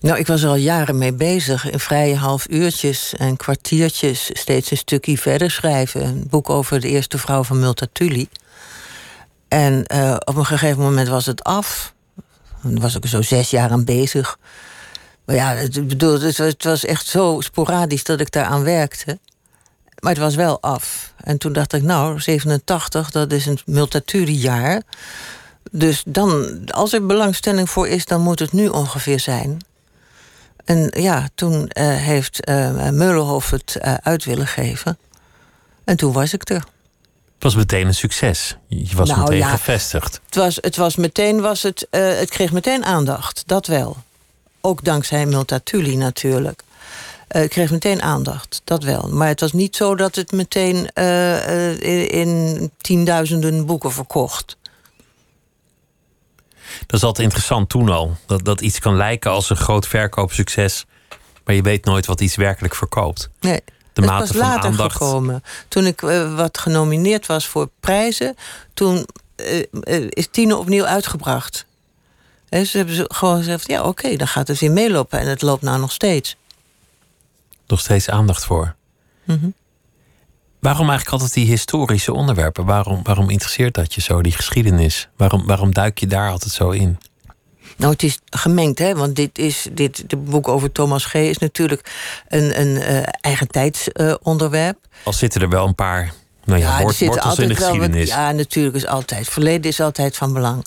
Nou, 0.00 0.18
ik 0.18 0.26
was 0.26 0.42
er 0.42 0.48
al 0.48 0.54
jaren 0.54 0.98
mee 0.98 1.12
bezig. 1.12 1.70
In 1.70 1.80
vrije 1.80 2.16
half 2.16 2.46
uurtjes 2.50 3.14
en 3.14 3.36
kwartiertjes 3.36 4.30
steeds 4.32 4.70
een 4.70 4.76
stukje 4.76 5.18
verder 5.18 5.50
schrijven. 5.50 6.04
Een 6.04 6.26
boek 6.30 6.50
over 6.50 6.80
de 6.80 6.88
eerste 6.88 7.18
vrouw 7.18 7.44
van 7.44 7.58
Multatuli. 7.58 8.28
En 9.48 9.84
uh, 9.94 10.16
op 10.24 10.36
een 10.36 10.46
gegeven 10.46 10.82
moment 10.82 11.08
was 11.08 11.26
het 11.26 11.44
af. 11.44 11.94
Dan 12.62 12.80
was 12.80 12.94
ik 12.94 13.02
er 13.02 13.08
zo 13.08 13.22
zes 13.22 13.50
jaar 13.50 13.70
aan 13.70 13.84
bezig. 13.84 14.38
Maar 15.24 15.36
ja, 15.36 15.54
het, 15.54 15.88
bedoel, 15.88 16.20
het 16.20 16.64
was 16.64 16.84
echt 16.84 17.06
zo 17.06 17.40
sporadisch 17.40 18.04
dat 18.04 18.20
ik 18.20 18.30
daaraan 18.30 18.62
werkte. 18.62 19.18
Maar 20.00 20.12
het 20.12 20.20
was 20.20 20.34
wel 20.34 20.60
af. 20.60 21.12
En 21.16 21.38
toen 21.38 21.52
dacht 21.52 21.72
ik, 21.72 21.82
nou, 21.82 22.20
87, 22.20 23.10
dat 23.10 23.32
is 23.32 23.46
een 23.46 23.58
multatuli-jaar. 23.64 24.82
Dus 25.70 26.02
dan, 26.06 26.60
als 26.66 26.92
er 26.92 27.06
belangstelling 27.06 27.70
voor 27.70 27.88
is, 27.88 28.04
dan 28.06 28.20
moet 28.20 28.38
het 28.38 28.52
nu 28.52 28.68
ongeveer 28.68 29.20
zijn. 29.20 29.58
En 30.64 30.92
ja, 30.96 31.28
toen 31.34 31.54
uh, 31.54 31.96
heeft 31.96 32.48
uh, 32.48 32.88
Meulenhof 32.90 33.50
het 33.50 33.78
uh, 33.82 33.94
uit 33.94 34.24
willen 34.24 34.46
geven. 34.46 34.98
En 35.84 35.96
toen 35.96 36.12
was 36.12 36.32
ik 36.32 36.48
er. 36.48 36.64
Het 37.34 37.52
was 37.52 37.54
meteen 37.54 37.86
een 37.86 37.94
succes. 37.94 38.56
Je 38.66 38.96
was 38.96 39.08
nou, 39.08 39.20
meteen 39.20 39.38
ja, 39.38 39.50
gevestigd. 39.50 40.20
Het 40.26 40.34
was, 40.34 40.58
het 40.60 40.76
was 40.76 40.96
meteen, 40.96 41.40
was 41.40 41.62
het, 41.62 41.86
het 41.90 42.30
kreeg 42.30 42.52
meteen 42.52 42.84
aandacht. 42.84 43.42
Dat 43.46 43.66
wel. 43.66 43.96
Ook 44.60 44.84
dankzij 44.84 45.26
Multatuli 45.26 45.96
natuurlijk. 45.96 46.62
Uh, 47.36 47.48
kreeg 47.48 47.70
meteen 47.70 48.02
aandacht, 48.02 48.60
dat 48.64 48.82
wel. 48.82 49.08
Maar 49.08 49.28
het 49.28 49.40
was 49.40 49.52
niet 49.52 49.76
zo 49.76 49.94
dat 49.94 50.14
het 50.14 50.32
meteen 50.32 50.94
in, 51.80 52.08
in 52.10 52.70
tienduizenden 52.80 53.66
boeken 53.66 53.92
verkocht. 53.92 54.56
Dat 56.86 56.98
is 56.98 57.02
altijd 57.02 57.26
interessant 57.26 57.68
toen 57.68 57.88
al. 57.88 58.16
Dat, 58.26 58.44
dat 58.44 58.60
iets 58.60 58.78
kan 58.78 58.96
lijken 58.96 59.30
als 59.30 59.50
een 59.50 59.56
groot 59.56 59.86
verkoopsucces. 59.86 60.86
Maar 61.44 61.54
je 61.54 61.62
weet 61.62 61.84
nooit 61.84 62.06
wat 62.06 62.20
iets 62.20 62.36
werkelijk 62.36 62.74
verkoopt. 62.74 63.30
Nee. 63.40 63.60
De 63.92 64.00
het 64.00 64.10
mate 64.10 64.20
was 64.20 64.30
van 64.30 64.38
later 64.38 64.70
aandacht. 64.70 64.96
gekomen. 64.96 65.42
Toen 65.68 65.86
ik 65.86 66.02
uh, 66.02 66.36
wat 66.36 66.58
genomineerd 66.58 67.26
was 67.26 67.46
voor 67.46 67.70
prijzen, 67.80 68.36
toen 68.74 69.06
uh, 69.36 69.64
uh, 69.72 70.06
is 70.08 70.28
Tine 70.30 70.56
opnieuw 70.56 70.84
uitgebracht. 70.84 71.66
He, 72.48 72.64
ze 72.64 72.76
hebben 72.76 73.14
gewoon 73.14 73.36
gezegd: 73.36 73.68
ja, 73.68 73.78
oké, 73.78 73.88
okay, 73.88 74.16
dan 74.16 74.28
gaat 74.28 74.48
het 74.48 74.58
weer 74.58 74.70
meelopen. 74.70 75.18
En 75.18 75.28
het 75.28 75.42
loopt 75.42 75.62
nou 75.62 75.80
nog 75.80 75.92
steeds. 75.92 76.36
Nog 77.70 77.80
steeds 77.80 78.08
aandacht 78.08 78.44
voor. 78.44 78.74
Mm 79.24 79.38
-hmm. 79.40 79.54
Waarom 80.60 80.88
eigenlijk 80.88 81.10
altijd 81.10 81.34
die 81.34 81.46
historische 81.46 82.12
onderwerpen? 82.12 82.64
Waarom, 82.64 83.00
waarom 83.02 83.30
interesseert 83.30 83.74
dat 83.74 83.94
je 83.94 84.00
zo, 84.00 84.22
die 84.22 84.32
geschiedenis? 84.32 85.08
Waarom, 85.16 85.46
waarom 85.46 85.74
duik 85.74 85.98
je 85.98 86.06
daar 86.06 86.30
altijd 86.30 86.52
zo 86.52 86.70
in? 86.70 86.98
Nou, 87.76 87.92
het 87.92 88.02
is 88.02 88.18
gemengd, 88.30 88.78
hè? 88.78 88.94
Want 88.94 89.16
dit 89.16 89.38
is 89.38 89.68
dit, 89.72 90.08
dit 90.08 90.24
boek 90.24 90.48
over 90.48 90.72
Thomas 90.72 91.04
G. 91.04 91.14
is 91.14 91.38
natuurlijk 91.38 91.90
een, 92.28 92.60
een 92.60 92.76
uh, 92.76 93.02
eigen 93.20 93.48
tijdsonderwerp. 93.48 94.78
Uh, 94.90 95.06
Al 95.06 95.12
zitten 95.12 95.40
er 95.40 95.48
wel 95.48 95.66
een 95.66 95.74
paar 95.74 96.12
nou 96.44 96.60
ja, 96.60 96.78
ja 96.78 96.82
woord, 96.82 96.98
wortels 96.98 97.38
in 97.38 97.48
de 97.48 97.54
geschiedenis. 97.54 98.08
Wat, 98.08 98.18
ja, 98.18 98.32
natuurlijk 98.32 98.76
is 98.76 98.86
altijd. 98.86 99.28
Verleden 99.28 99.70
is 99.70 99.80
altijd 99.80 100.16
van 100.16 100.32
belang. 100.32 100.66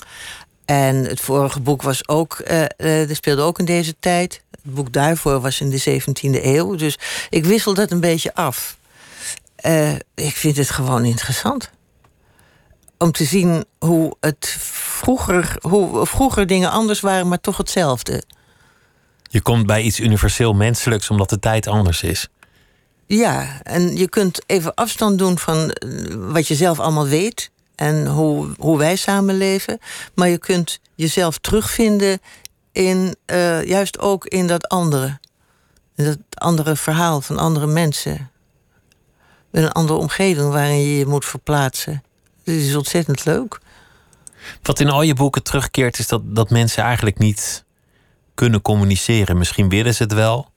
En 0.64 0.96
het 0.96 1.20
vorige 1.20 1.60
boek 1.60 1.82
was 1.82 2.08
ook, 2.08 2.42
uh, 2.50 3.08
er 3.08 3.16
speelde 3.16 3.42
ook 3.42 3.58
in 3.58 3.64
deze 3.64 3.94
tijd. 4.00 4.43
Het 4.64 4.74
boek 4.74 4.92
daarvoor 4.92 5.40
was 5.40 5.60
in 5.60 5.70
de 5.70 6.00
17e 6.00 6.44
eeuw. 6.44 6.74
Dus 6.74 6.98
ik 7.30 7.44
wissel 7.44 7.74
dat 7.74 7.90
een 7.90 8.00
beetje 8.00 8.34
af. 8.34 8.76
Uh, 9.66 9.92
ik 10.14 10.36
vind 10.36 10.56
het 10.56 10.70
gewoon 10.70 11.04
interessant. 11.04 11.70
Om 12.98 13.12
te 13.12 13.24
zien 13.24 13.64
hoe 13.78 14.16
het 14.20 14.56
vroeger, 14.58 15.56
hoe 15.60 16.06
vroeger 16.06 16.46
dingen 16.46 16.70
anders 16.70 17.00
waren, 17.00 17.28
maar 17.28 17.40
toch 17.40 17.56
hetzelfde. 17.56 18.22
Je 19.22 19.40
komt 19.40 19.66
bij 19.66 19.82
iets 19.82 20.00
universeel 20.00 20.52
menselijks 20.52 21.10
omdat 21.10 21.30
de 21.30 21.38
tijd 21.38 21.66
anders 21.66 22.02
is. 22.02 22.28
Ja, 23.06 23.60
en 23.62 23.96
je 23.96 24.08
kunt 24.08 24.42
even 24.46 24.74
afstand 24.74 25.18
doen 25.18 25.38
van 25.38 25.70
eh, 25.70 25.88
wat 26.14 26.48
je 26.48 26.54
zelf 26.54 26.80
allemaal 26.80 27.06
weet 27.06 27.50
en 27.74 28.06
hoe, 28.06 28.54
hoe 28.58 28.78
wij 28.78 28.96
samenleven. 28.96 29.78
Maar 30.14 30.28
je 30.28 30.38
kunt 30.38 30.80
jezelf 30.94 31.38
terugvinden 31.38 32.20
in, 32.74 33.16
uh, 33.26 33.64
juist 33.64 33.98
ook 33.98 34.26
in 34.26 34.46
dat 34.46 34.68
andere. 34.68 35.18
In 35.96 36.04
dat 36.04 36.18
andere 36.34 36.76
verhaal 36.76 37.20
van 37.20 37.38
andere 37.38 37.66
mensen 37.66 38.30
een 39.50 39.72
andere 39.72 39.98
omgeving 39.98 40.52
waarin 40.52 40.80
je 40.80 40.98
je 40.98 41.06
moet 41.06 41.24
verplaatsen. 41.24 42.02
Het 42.44 42.54
is 42.54 42.76
ontzettend 42.76 43.24
leuk. 43.24 43.60
Wat 44.62 44.80
in 44.80 44.88
al 44.88 45.02
je 45.02 45.14
boeken 45.14 45.42
terugkeert, 45.42 45.98
is 45.98 46.08
dat, 46.08 46.22
dat 46.24 46.50
mensen 46.50 46.82
eigenlijk 46.82 47.18
niet 47.18 47.64
kunnen 48.34 48.62
communiceren. 48.62 49.38
Misschien 49.38 49.68
willen 49.68 49.94
ze 49.94 50.02
het 50.02 50.12
wel. 50.12 50.50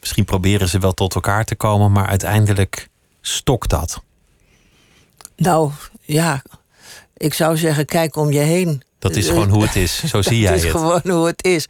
Misschien 0.00 0.24
proberen 0.24 0.68
ze 0.68 0.78
wel 0.78 0.92
tot 0.92 1.14
elkaar 1.14 1.44
te 1.44 1.54
komen, 1.54 1.92
maar 1.92 2.06
uiteindelijk 2.06 2.88
stokt 3.20 3.70
dat. 3.70 4.02
Nou 5.36 5.70
ja, 6.00 6.42
ik 7.16 7.34
zou 7.34 7.56
zeggen, 7.56 7.86
kijk 7.86 8.16
om 8.16 8.30
je 8.30 8.38
heen. 8.38 8.82
Dat 9.02 9.16
is 9.16 9.28
gewoon 9.28 9.48
hoe 9.48 9.62
het 9.62 9.76
is. 9.76 10.04
Zo 10.04 10.22
zie 10.32 10.38
jij 10.38 10.52
het. 10.52 10.62
Het 10.62 10.74
is 10.74 10.80
gewoon 10.80 11.00
hoe 11.04 11.26
het 11.26 11.44
is. 11.44 11.66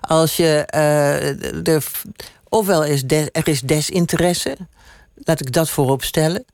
Als 0.00 0.36
je. 0.36 0.68
Uh, 0.74 1.66
er, 1.74 1.84
ofwel 2.48 2.84
is 2.84 3.02
de, 3.04 3.28
er 3.32 3.48
is 3.48 3.60
desinteresse 3.60 4.56
laat 5.14 5.40
ik 5.40 5.52
dat 5.52 5.70
voorop 5.70 6.02
stellen. 6.02 6.44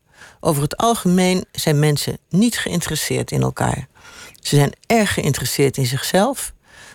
Over 0.41 0.62
het 0.62 0.76
algemeen 0.76 1.45
zijn 1.53 1.79
mensen 1.79 2.18
niet 2.29 2.59
geïnteresseerd 2.59 3.31
in 3.31 3.43
elkaar. 3.43 3.89
Ze 4.41 4.57
zijn 4.57 4.72
erg 4.87 5.14
geïnteresseerd 5.14 5.76
in 5.76 5.87
zichzelf, 5.87 6.53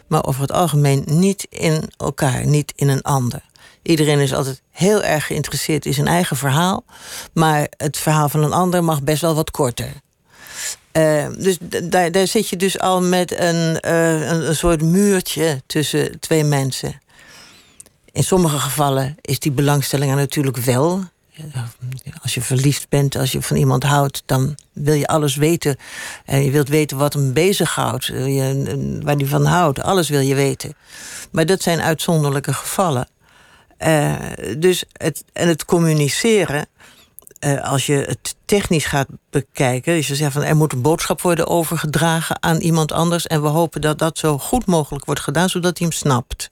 maar 0.07 0.25
over 0.25 0.41
het 0.41 0.51
algemeen 0.51 1.03
niet 1.05 1.47
in 1.49 1.91
elkaar, 1.97 2.45
niet 2.45 2.73
in 2.75 2.87
een 2.87 3.01
ander. 3.01 3.41
Iedereen 3.81 4.19
is 4.19 4.33
altijd 4.33 4.61
heel 4.71 5.03
erg 5.03 5.25
geïnteresseerd 5.25 5.85
in 5.85 5.93
zijn 5.93 6.07
eigen 6.07 6.37
verhaal, 6.37 6.83
maar 7.33 7.67
het 7.77 7.97
verhaal 7.97 8.29
van 8.29 8.43
een 8.43 8.53
ander 8.53 8.83
mag 8.83 9.03
best 9.03 9.21
wel 9.21 9.35
wat 9.35 9.51
korter. 9.51 9.93
Uh, 10.97 11.25
dus 11.37 11.57
daar, 11.83 12.11
daar 12.11 12.27
zit 12.27 12.49
je 12.49 12.55
dus 12.55 12.79
al 12.79 13.01
met 13.01 13.39
een, 13.39 13.79
uh, 13.85 14.29
een, 14.29 14.47
een 14.47 14.55
soort 14.55 14.81
muurtje 14.81 15.61
tussen 15.65 16.19
twee 16.19 16.43
mensen. 16.43 17.01
In 18.11 18.23
sommige 18.23 18.59
gevallen 18.59 19.15
is 19.21 19.39
die 19.39 19.51
belangstelling 19.51 20.11
er 20.11 20.17
natuurlijk 20.17 20.57
wel 20.57 21.03
als 22.21 22.33
je 22.33 22.41
verliefd 22.41 22.89
bent, 22.89 23.15
als 23.15 23.31
je 23.31 23.41
van 23.41 23.57
iemand 23.57 23.83
houdt, 23.83 24.23
dan 24.25 24.55
wil 24.73 24.93
je 24.93 25.07
alles 25.07 25.35
weten. 25.35 25.77
En 26.25 26.43
je 26.43 26.51
wilt 26.51 26.69
weten 26.69 26.97
wat 26.97 27.13
hem 27.13 27.33
bezighoudt, 27.33 28.07
waar 29.03 29.15
hij 29.15 29.25
van 29.25 29.45
houdt. 29.45 29.81
Alles 29.81 30.09
wil 30.09 30.19
je 30.19 30.35
weten. 30.35 30.75
Maar 31.31 31.45
dat 31.45 31.61
zijn 31.61 31.81
uitzonderlijke 31.81 32.53
gevallen. 32.53 33.07
Uh, 33.79 34.15
dus 34.57 34.83
het, 34.91 35.23
en 35.33 35.47
het 35.47 35.65
communiceren, 35.65 36.67
uh, 37.45 37.63
als 37.71 37.85
je 37.85 37.93
het 37.93 38.35
technisch 38.45 38.85
gaat 38.85 39.07
bekijken, 39.29 39.93
je 39.93 40.15
zegt 40.15 40.33
van 40.33 40.43
er 40.43 40.55
moet 40.55 40.73
een 40.73 40.81
boodschap 40.81 41.21
worden 41.21 41.47
overgedragen 41.47 42.43
aan 42.43 42.57
iemand 42.57 42.91
anders. 42.91 43.27
En 43.27 43.41
we 43.41 43.47
hopen 43.47 43.81
dat 43.81 43.99
dat 43.99 44.17
zo 44.17 44.37
goed 44.37 44.65
mogelijk 44.65 45.05
wordt 45.05 45.21
gedaan, 45.21 45.49
zodat 45.49 45.77
hij 45.77 45.87
hem 45.87 45.97
snapt. 45.97 46.51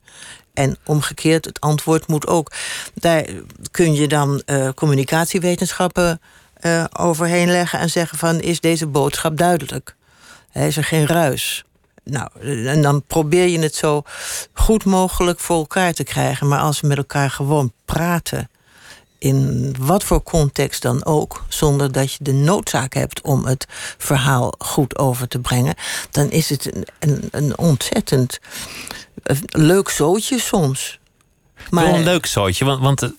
En 0.54 0.78
omgekeerd, 0.86 1.46
het 1.46 1.60
antwoord 1.60 2.08
moet 2.08 2.28
ook. 2.28 2.52
Daar 2.94 3.26
kun 3.72 3.94
je 3.94 4.08
dan 4.08 4.42
uh, 4.46 4.70
communicatiewetenschappen 4.76 6.22
uh, 6.62 6.84
overheen 7.00 7.52
leggen 7.52 7.80
en 7.80 7.90
zeggen 7.90 8.18
van 8.18 8.40
is 8.40 8.60
deze 8.60 8.88
boodschap 8.88 9.38
duidelijk? 9.38 9.96
Is 10.54 10.78
er 10.78 10.84
geen 10.84 11.08
ruis? 11.08 11.64
Nou, 12.04 12.30
en 12.68 12.82
dan 12.82 13.04
probeer 13.08 13.48
je 13.48 13.60
het 13.60 13.76
zo 13.76 14.04
goed 14.54 14.86
mogelijk 14.86 15.40
voor 15.40 15.58
elkaar 15.58 15.94
te 15.94 16.04
krijgen. 16.04 16.48
Maar 16.48 16.60
als 16.60 16.82
we 16.82 16.88
met 16.88 16.98
elkaar 16.98 17.30
gewoon 17.30 17.72
praten, 17.86 18.50
in 19.22 19.76
wat 19.80 20.04
voor 20.04 20.24
context 20.24 20.82
dan 20.82 21.06
ook, 21.06 21.44
zonder 21.48 21.92
dat 21.92 22.14
je 22.14 22.24
de 22.24 22.34
noodzaak 22.34 22.94
hebt 22.94 23.22
om 23.22 23.46
het 23.46 23.66
verhaal 23.98 24.54
goed 24.58 24.98
over 24.98 25.28
te 25.28 25.40
brengen, 25.40 25.76
dan 26.12 26.30
is 26.30 26.50
het 26.50 26.76
een, 26.76 26.88
een, 27.00 27.28
een 27.32 27.58
ontzettend 27.58 28.40
leuk 29.46 29.90
zootje 29.90 30.40
soms. 30.40 31.00
Maar... 31.70 31.86
Een 31.86 32.04
leuk 32.04 32.26
zootje, 32.26 32.66
want, 32.66 32.82
want 32.82 33.00
het, 33.00 33.14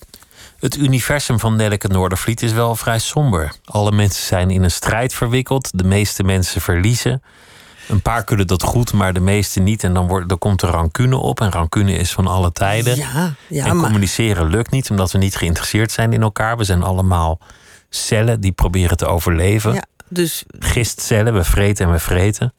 het 0.59 0.76
universum 0.76 1.38
van 1.38 1.57
Nelleke 1.57 1.88
Noordervliet 1.88 2.42
is 2.42 2.53
wel 2.53 2.76
vrij 2.76 2.98
somber. 2.98 3.53
Alle 3.64 3.92
mensen 3.92 4.24
zijn 4.24 4.50
in 4.50 4.62
een 4.62 4.70
strijd 4.70 5.14
verwikkeld, 5.14 5.70
de 5.78 5.84
meeste 5.84 6.22
mensen 6.22 6.61
verliezen. 6.61 7.22
Een 7.89 8.03
paar 8.03 8.24
kunnen 8.24 8.47
dat 8.47 8.62
goed, 8.62 8.93
maar 8.93 9.12
de 9.12 9.20
meeste 9.20 9.61
niet. 9.61 9.85
En 9.85 9.95
dan, 9.95 10.07
wordt, 10.07 10.28
dan 10.28 10.39
komt 10.39 10.62
er 10.62 10.68
rancune 10.68 11.16
op. 11.16 11.41
En 11.41 11.51
rancune 11.51 11.93
is 11.93 12.12
van 12.12 12.26
alle 12.26 12.53
tijden. 12.53 12.97
Ja, 12.97 13.35
ja, 13.49 13.66
en 13.66 13.76
maar... 13.76 13.85
communiceren 13.85 14.51
lukt 14.51 14.70
niet, 14.70 14.91
omdat 14.91 15.12
we 15.12 15.18
niet 15.18 15.37
geïnteresseerd 15.37 15.93
zijn 15.93 16.12
in 16.12 16.22
elkaar. 16.22 16.57
We 16.57 16.64
zijn 16.64 16.83
allemaal 16.83 17.39
cellen 17.91 18.41
die 18.41 18.53
proberen 18.53 18.97
te 18.97 19.07
overleven. 19.07 19.72
Ja, 19.72 19.85
dus... 20.09 20.45
Gistcellen, 20.59 21.35
we 21.35 21.45
vreten 21.45 21.87
en 21.87 21.93
we 21.93 21.99
vreten. 21.99 22.53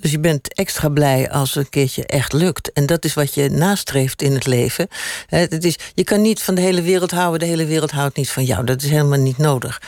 Dus 0.00 0.10
je 0.12 0.18
bent 0.18 0.54
extra 0.54 0.88
blij 0.88 1.30
als 1.30 1.56
een 1.56 1.68
keertje 1.68 2.06
echt 2.06 2.32
lukt. 2.32 2.72
En 2.72 2.86
dat 2.86 3.04
is 3.04 3.14
wat 3.14 3.34
je 3.34 3.50
nastreeft 3.50 4.22
in 4.22 4.32
het 4.32 4.46
leven. 4.46 4.88
Het 5.26 5.64
is, 5.64 5.78
je 5.94 6.04
kan 6.04 6.22
niet 6.22 6.42
van 6.42 6.54
de 6.54 6.60
hele 6.60 6.82
wereld 6.82 7.10
houden, 7.10 7.40
de 7.40 7.46
hele 7.46 7.66
wereld 7.66 7.90
houdt 7.90 8.16
niet 8.16 8.30
van 8.30 8.44
jou. 8.44 8.64
Dat 8.64 8.82
is 8.82 8.90
helemaal 8.90 9.18
niet 9.18 9.38
nodig. 9.38 9.82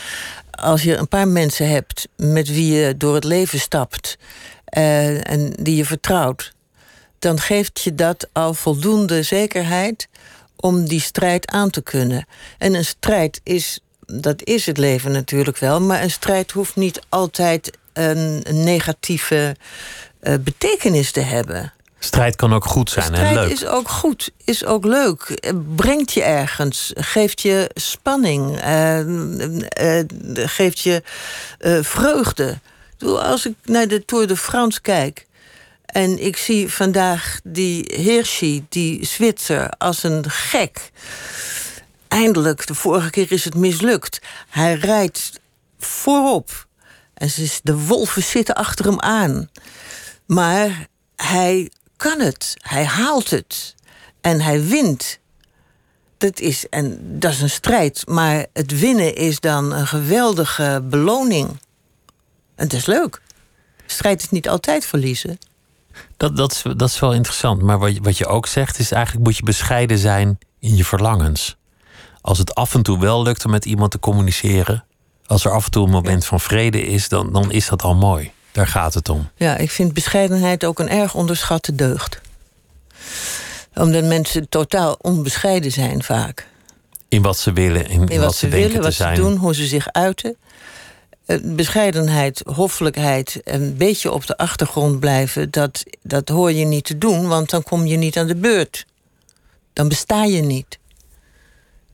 Als 0.51 0.83
je 0.83 0.97
een 0.97 1.09
paar 1.09 1.29
mensen 1.29 1.69
hebt 1.69 2.09
met 2.17 2.49
wie 2.49 2.73
je 2.73 2.97
door 2.97 3.15
het 3.15 3.25
leven 3.25 3.61
stapt 3.61 4.19
uh, 4.77 5.31
en 5.31 5.53
die 5.61 5.77
je 5.77 5.85
vertrouwt, 5.85 6.53
dan 7.19 7.41
geeft 7.41 7.81
je 7.81 7.95
dat 7.95 8.29
al 8.33 8.55
voldoende 8.55 9.23
zekerheid 9.23 10.09
om 10.57 10.89
die 10.89 11.01
strijd 11.01 11.51
aan 11.51 11.71
te 11.71 11.83
kunnen. 11.83 12.27
En 12.59 12.75
een 12.75 12.85
strijd 12.85 13.41
is, 13.43 13.81
dat 14.07 14.45
is 14.45 14.67
het 14.67 14.79
leven 14.79 15.13
natuurlijk 15.13 15.59
wel, 15.59 15.81
maar 15.81 16.03
een 16.03 16.11
strijd 16.11 16.51
hoeft 16.51 16.77
niet 16.77 17.01
altijd 17.09 17.79
een 17.93 18.45
negatieve 18.51 19.57
uh, 20.23 20.35
betekenis 20.41 21.11
te 21.11 21.21
hebben. 21.21 21.73
Strijd 21.99 22.37
kan 22.37 22.53
ook 22.53 22.65
goed 22.65 22.91
zijn 22.91 23.15
en 23.15 23.35
leuk. 23.35 23.51
is 23.51 23.67
ook 23.67 23.89
goed, 23.89 24.31
is 24.45 24.65
ook 24.65 24.85
leuk. 24.85 25.53
Brengt 25.77 26.13
je 26.13 26.23
ergens, 26.23 26.93
geeft 26.95 27.41
je 27.41 27.71
spanning, 27.75 28.65
uh, 28.65 28.99
uh, 28.99 30.05
geeft 30.49 30.81
je 30.81 31.03
vreugde. 31.83 32.59
Als 33.05 33.47
ik 33.47 33.55
naar 33.65 33.89
de 33.89 34.05
Tour 34.05 34.27
de 34.27 34.37
France 34.37 34.81
kijk 34.81 35.27
en 35.87 36.25
ik 36.25 36.37
zie 36.37 36.73
vandaag 36.73 37.41
die 37.45 37.93
Hirschi, 37.95 38.67
die 38.69 39.07
Zwitser, 39.07 39.71
als 39.71 40.03
een 40.03 40.31
gek. 40.31 40.91
Eindelijk, 42.09 42.67
de 42.67 42.75
vorige 42.75 43.11
keer 43.11 43.33
is 43.33 43.45
het 43.45 43.55
mislukt. 43.55 44.21
Hij 44.49 44.75
rijdt 44.75 45.41
voorop. 45.79 46.67
En 47.15 47.29
de 47.63 47.77
wolven 47.79 48.23
zitten 48.23 48.55
achter 48.55 48.85
hem 48.85 49.01
aan. 49.01 49.51
Maar 50.27 50.87
hij 51.17 51.71
kan 51.97 52.21
het. 52.21 52.55
Hij 52.57 52.85
haalt 52.85 53.31
het. 53.31 53.75
en 54.21 54.41
hij 54.41 54.63
wint. 54.65 55.19
Dat 56.19 56.41
is, 56.41 56.69
en 56.69 56.99
dat 57.19 57.33
is 57.33 57.41
een 57.41 57.51
strijd. 57.51 58.07
Maar 58.07 58.47
het 58.53 58.79
winnen 58.79 59.15
is 59.15 59.41
dan 59.41 59.73
een 59.73 59.87
geweldige 59.87 60.83
beloning. 60.85 61.59
En 62.57 62.65
het 62.65 62.73
is 62.73 62.87
leuk. 62.87 63.21
Strijd 63.87 64.23
is 64.23 64.31
niet 64.31 64.49
altijd 64.49 64.87
verliezen. 64.87 65.39
Dat, 66.17 66.37
dat, 66.37 66.53
is, 66.53 66.63
dat 66.77 66.89
is 66.89 66.99
wel 67.01 67.13
interessant. 67.13 67.63
Maar 67.63 67.79
wat 67.79 67.95
je, 67.95 68.01
wat 68.01 68.19
je 68.19 68.27
ook 68.27 68.47
zegt, 68.47 68.79
is 68.79 68.93
eigenlijk 68.93 69.25
moet 69.25 69.37
je 69.37 69.43
bescheiden 69.43 69.99
zijn 69.99 70.39
in 70.61 70.77
je 70.77 70.85
verlangens. 70.85 71.57
Als 72.21 72.39
het 72.39 72.55
af 72.55 72.75
en 72.75 72.83
toe 72.83 72.99
wel 72.99 73.23
lukt 73.23 73.45
om 73.45 73.51
met 73.51 73.65
iemand 73.65 73.91
te 73.91 73.99
communiceren, 73.99 74.85
als 75.27 75.45
er 75.45 75.51
af 75.51 75.65
en 75.65 75.71
toe 75.71 75.85
een 75.85 75.91
moment 75.91 76.25
van 76.25 76.41
vrede 76.41 76.87
is, 76.87 77.09
dan, 77.09 77.33
dan 77.33 77.53
is 77.53 77.69
dat 77.69 77.83
al 77.83 77.95
mooi. 77.95 78.33
Daar 78.53 78.67
gaat 78.67 78.95
het 78.95 79.09
om. 79.09 79.29
Ja, 79.37 79.57
ik 79.57 79.71
vind 79.71 79.93
bescheidenheid 79.93 80.65
ook 80.65 80.79
een 80.79 80.89
erg 80.89 81.15
onderschatte 81.15 81.75
deugd. 81.75 82.21
Omdat 83.75 84.05
mensen 84.05 84.49
totaal 84.49 84.97
onbescheiden 85.01 85.73
zijn 85.73 86.03
vaak. 86.03 86.47
In 87.09 87.23
wat 87.23 87.39
ze 87.39 87.53
willen, 87.53 87.89
in, 87.89 88.09
In 88.09 88.21
wat, 88.21 88.35
ze, 88.35 88.49
denken 88.49 88.71
te 88.71 88.81
wat 88.81 88.95
zijn. 88.95 89.17
ze 89.17 89.23
doen, 89.23 89.37
hoe 89.37 89.55
ze 89.55 89.67
zich 89.67 89.93
uiten. 89.93 90.37
Eh, 91.27 91.39
Bescheidenheid, 91.43 92.43
hoffelijkheid, 92.55 93.41
een 93.45 93.77
beetje 93.77 94.13
op 94.13 94.27
de 94.27 94.37
achtergrond 94.37 95.01
blijven... 95.01 95.51
Dat, 95.51 95.85
dat 96.03 96.29
hoor 96.29 96.53
je 96.53 96.65
niet 96.65 96.85
te 96.85 96.99
doen, 96.99 97.29
want 97.29 97.51
dan 97.51 97.63
kom 97.63 97.87
je 97.87 97.97
niet 97.97 98.17
aan 98.17 98.27
de 98.27 98.37
beurt. 98.37 98.87
Dan 99.73 99.89
besta 99.89 100.25
je 100.25 100.43
niet. 100.43 100.79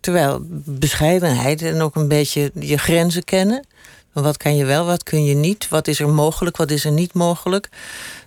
Terwijl 0.01 0.41
bescheidenheid 0.64 1.62
en 1.62 1.80
ook 1.80 1.97
een 1.97 2.09
beetje 2.09 2.51
je 2.55 2.78
grenzen 2.78 3.24
kennen... 3.24 3.64
Wat 4.12 4.37
kan 4.37 4.57
je 4.57 4.64
wel, 4.64 4.85
wat 4.87 5.03
kun 5.03 5.24
je 5.24 5.35
niet? 5.35 5.68
Wat 5.68 5.89
is 5.89 6.01
er 6.01 6.09
mogelijk, 6.09 6.57
wat 6.57 6.70
is 6.70 6.85
er 6.85 6.93
niet 6.93 7.14
mogelijk? 7.14 7.68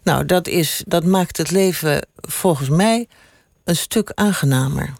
Nou, 0.03 0.25
dat, 0.25 0.47
is, 0.47 0.83
dat 0.87 1.03
maakt 1.03 1.37
het 1.37 1.51
leven 1.51 2.07
volgens 2.15 2.69
mij 2.69 3.07
een 3.63 3.75
stuk 3.75 4.11
aangenamer. 4.13 4.93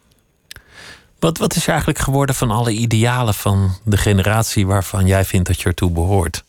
Wat, 1.26 1.38
wat 1.38 1.55
is 1.55 1.63
er 1.63 1.69
eigenlijk 1.69 1.99
geworden 1.99 2.36
van 2.36 2.51
alle 2.51 2.71
idealen 2.71 3.34
van 3.34 3.71
de 3.84 3.97
generatie 3.97 4.65
waarvan 4.65 5.05
jij 5.05 5.26
vindt 5.26 5.47
dat 5.47 5.61
je 5.61 5.67
ertoe 5.67 5.91
behoort? 5.91 6.43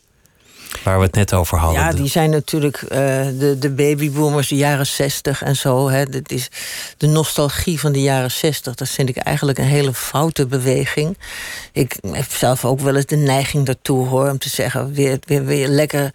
Waar 0.83 0.97
we 0.97 1.05
het 1.05 1.15
net 1.15 1.33
over 1.33 1.57
hadden. 1.57 1.81
Ja, 1.81 1.91
die 1.91 2.07
zijn 2.07 2.29
natuurlijk 2.29 2.81
eh, 2.81 2.97
de, 3.39 3.55
de 3.59 3.69
babyboomers, 3.69 4.47
de 4.47 4.55
jaren 4.55 4.85
zestig 4.85 5.43
en 5.43 5.55
zo. 5.55 5.89
Hè. 5.89 6.05
Dat 6.05 6.31
is 6.31 6.49
de 6.97 7.07
nostalgie 7.07 7.79
van 7.79 7.91
de 7.91 8.01
jaren 8.01 8.31
zestig. 8.31 8.75
Dat 8.75 8.89
vind 8.89 9.09
ik 9.09 9.17
eigenlijk 9.17 9.57
een 9.57 9.65
hele 9.65 9.93
foute 9.93 10.45
beweging. 10.45 11.17
Ik 11.71 11.97
heb 12.11 12.31
zelf 12.31 12.65
ook 12.65 12.79
wel 12.79 12.95
eens 12.95 13.05
de 13.05 13.15
neiging 13.15 13.65
daartoe 13.65 14.07
hoor. 14.07 14.29
Om 14.29 14.37
te 14.37 14.49
zeggen, 14.49 14.93
weer, 14.93 15.17
weer, 15.25 15.45
weer 15.45 15.67
lekker 15.67 16.11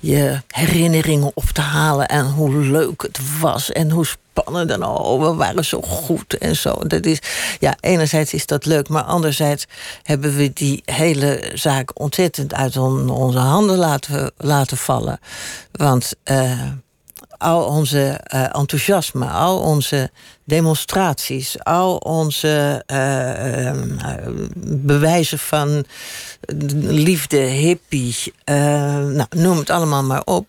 je 0.00 0.40
herinneringen 0.48 1.30
op 1.34 1.44
te 1.52 1.60
halen. 1.60 2.08
En 2.08 2.26
hoe 2.26 2.56
leuk 2.56 3.02
het 3.02 3.18
was. 3.40 3.72
En 3.72 3.90
hoe 3.90 4.06
spannend. 4.40 4.70
En 4.70 4.84
oh, 4.84 5.20
we 5.22 5.34
waren 5.34 5.64
zo 5.64 5.80
goed 5.80 6.38
en 6.38 6.56
zo. 6.56 6.74
Dat 6.86 7.04
is, 7.06 7.18
ja, 7.60 7.76
enerzijds 7.80 8.34
is 8.34 8.46
dat 8.46 8.64
leuk. 8.64 8.88
Maar 8.88 9.02
anderzijds 9.02 9.66
hebben 10.02 10.36
we 10.36 10.52
die 10.52 10.82
hele 10.84 11.50
zaak 11.54 12.00
ontzettend 12.00 12.54
uit 12.54 12.76
on- 12.76 13.10
onze 13.10 13.38
handen 13.38 13.76
laten, 13.76 14.32
laten 14.36 14.76
vallen. 14.76 15.18
Want 15.72 16.12
eh, 16.22 16.62
al 17.38 17.64
onze 17.64 18.20
eh, 18.22 18.56
enthousiasme, 18.56 19.26
al 19.26 19.58
onze 19.58 20.10
demonstraties, 20.44 21.56
al 21.64 21.96
onze 21.96 22.82
eh, 22.86 23.72
bewijzen 24.66 25.38
van 25.38 25.84
liefde, 26.80 27.36
hippie, 27.36 28.16
nou, 28.44 29.26
noem 29.30 29.58
het 29.58 29.70
allemaal 29.70 30.02
maar 30.02 30.22
op. 30.24 30.46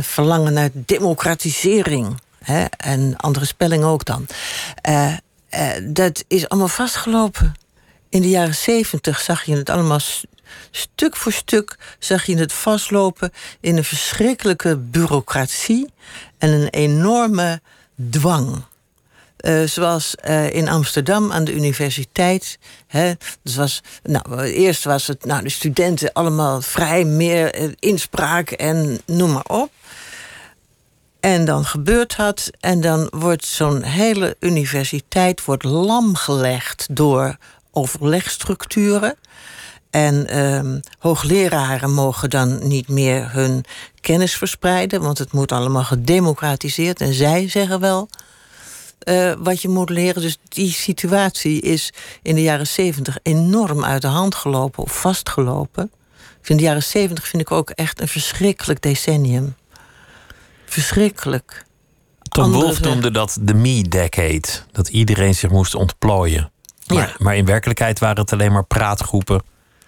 Verlangen 0.00 0.52
naar 0.52 0.70
democratisering. 0.72 2.16
Hè, 2.42 2.64
en 2.64 3.16
andere 3.16 3.44
spelling 3.44 3.84
ook 3.84 4.04
dan. 4.04 4.26
Eh, 4.74 5.12
eh, 5.48 5.68
dat 5.82 6.24
is 6.28 6.48
allemaal 6.48 6.68
vastgelopen. 6.68 7.54
In 8.08 8.22
de 8.22 8.28
jaren 8.28 8.54
zeventig 8.54 9.20
zag 9.20 9.44
je 9.44 9.56
het 9.56 9.70
allemaal 9.70 10.00
stuk 10.70 11.16
voor 11.16 11.32
stuk 11.32 11.78
zag 11.98 12.24
je 12.24 12.36
het 12.36 12.52
vastlopen 12.52 13.32
in 13.60 13.76
een 13.76 13.84
verschrikkelijke 13.84 14.76
bureaucratie 14.76 15.92
en 16.38 16.50
een 16.50 16.68
enorme 16.68 17.60
dwang. 18.10 18.64
Eh, 19.36 19.62
zoals 19.62 20.14
in 20.50 20.68
Amsterdam 20.68 21.32
aan 21.32 21.44
de 21.44 21.54
universiteit. 21.54 22.58
Hè, 22.86 23.12
dus 23.42 23.56
was, 23.56 23.80
nou, 24.02 24.42
eerst 24.42 24.84
was 24.84 25.06
het 25.06 25.24
nou, 25.24 25.42
de 25.42 25.48
studenten 25.48 26.12
allemaal 26.12 26.60
vrij, 26.62 27.04
meer 27.04 27.74
inspraak 27.78 28.50
en 28.50 29.00
noem 29.06 29.32
maar 29.32 29.46
op. 29.46 29.70
En 31.22 31.44
dan 31.44 31.64
gebeurt 31.64 32.16
dat. 32.16 32.50
En 32.60 32.80
dan 32.80 33.08
wordt 33.10 33.44
zo'n 33.44 33.82
hele 33.82 34.36
universiteit 34.40 35.44
wordt 35.44 35.64
lamgelegd 35.64 36.86
door 36.90 37.36
overlegstructuren. 37.70 39.16
En 39.90 40.26
ehm, 40.26 40.80
hoogleraren 40.98 41.94
mogen 41.94 42.30
dan 42.30 42.68
niet 42.68 42.88
meer 42.88 43.32
hun 43.32 43.64
kennis 44.00 44.36
verspreiden, 44.36 45.00
want 45.00 45.18
het 45.18 45.32
moet 45.32 45.52
allemaal 45.52 45.84
gedemocratiseerd. 45.84 47.00
En 47.00 47.12
zij 47.12 47.48
zeggen 47.48 47.80
wel 47.80 48.08
eh, 48.98 49.32
wat 49.38 49.62
je 49.62 49.68
moet 49.68 49.90
leren. 49.90 50.22
Dus 50.22 50.38
die 50.48 50.72
situatie 50.72 51.60
is 51.60 51.92
in 52.22 52.34
de 52.34 52.42
jaren 52.42 52.66
zeventig 52.66 53.18
enorm 53.22 53.84
uit 53.84 54.02
de 54.02 54.08
hand 54.08 54.34
gelopen 54.34 54.82
of 54.82 55.00
vastgelopen. 55.00 55.90
Ik 56.14 56.46
vind 56.46 56.58
de 56.58 56.64
jaren 56.64 56.82
zeventig 56.82 57.28
vind 57.28 57.42
ik 57.42 57.50
ook 57.50 57.70
echt 57.70 58.00
een 58.00 58.08
verschrikkelijk 58.08 58.82
decennium. 58.82 59.54
Verschrikkelijk. 60.72 61.64
Tom 62.22 62.44
Andere 62.44 62.64
Wolf 62.64 62.80
noemde 62.80 63.10
dat 63.10 63.38
de 63.40 63.54
me-decade. 63.54 64.42
Dat 64.72 64.88
iedereen 64.88 65.34
zich 65.34 65.50
moest 65.50 65.74
ontplooien. 65.74 66.50
Maar, 66.86 66.96
Ja. 67.08 67.14
maar 67.18 67.36
in 67.36 67.44
werkelijkheid 67.44 67.98
waren 67.98 68.20
het 68.22 68.32
alleen 68.32 68.52
maar 68.52 68.64
praatgroepen, 68.64 69.42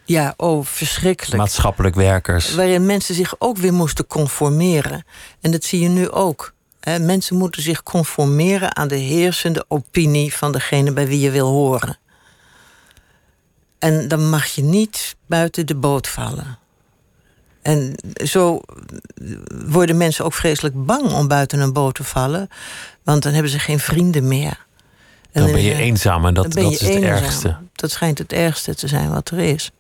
Ja, 0.05 0.35
oh, 0.37 0.65
verschrikkelijk. 0.65 1.37
maatschappelijk 1.37 1.95
werkers. 1.95 2.55
Waarin 2.55 2.87
mensen 2.87 3.15
zich 3.15 3.35
ook 3.39 3.57
weer 3.57 3.73
moesten 3.73 4.07
conformeren. 4.07 5.05
En 5.41 5.51
dat 5.51 5.65
zie 5.65 5.81
je 5.81 5.89
nu 5.89 6.11
ook. 6.11 6.53
Mensen 7.01 7.37
moeten 7.37 7.63
zich 7.63 7.83
conformeren 7.83 8.77
aan 8.77 8.89
de 8.89 8.97
heersende 8.97 9.65
opinie 9.69 10.35
van 10.35 10.53
degene 10.53 10.93
bij 10.93 11.07
wie 11.07 11.21
je 11.21 11.31
wil 11.31 11.49
horen. 11.49 11.99
En 13.79 14.09
dan 14.09 14.29
mag 14.29 14.47
je 14.47 14.63
niet 14.63 15.17
buiten 15.27 15.67
de 15.67 15.75
boot 15.77 16.09
vallen. 16.09 16.59
En 17.65 17.95
zo 18.25 18.61
worden 19.67 19.97
mensen 19.97 20.25
ook 20.25 20.33
vreselijk 20.35 20.87
bang 20.87 21.13
om 21.13 21.29
buiten 21.29 21.61
een 21.61 21.73
boot 21.73 21.95
te 21.95 22.05
vallen, 22.05 22.49
want 23.03 23.23
dan 23.23 23.33
hebben 23.33 23.51
ze 23.51 23.59
geen 23.59 23.79
vrienden 23.79 24.29
meer. 24.29 24.67
En 25.33 25.43
Dan 25.43 25.53
ben 25.53 25.63
je 25.63 25.73
eh, 25.73 25.79
eenzaam 25.79 26.27
en 26.27 26.35
dat, 26.35 26.53
dat 26.53 26.73
is 26.73 26.81
het 26.81 26.89
eenzaam. 26.89 27.03
ergste. 27.11 27.57
Dat 27.73 27.91
schijnt 27.91 28.19
het 28.19 28.33
ergste 28.33 28.75
te 28.75 28.89
zijn 28.89 29.11
wat 29.11 29.31
er 29.31 29.39
is. 29.39 29.71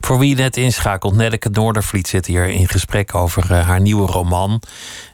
Voor 0.00 0.18
wie 0.18 0.34
net 0.34 0.56
inschakelt, 0.56 1.14
Nelleke 1.14 1.48
Noordervliet 1.48 2.08
zit 2.08 2.26
hier 2.26 2.48
in 2.48 2.68
gesprek 2.68 3.14
over 3.14 3.52
eh, 3.52 3.66
haar 3.66 3.80
nieuwe 3.80 4.06
roman. 4.06 4.62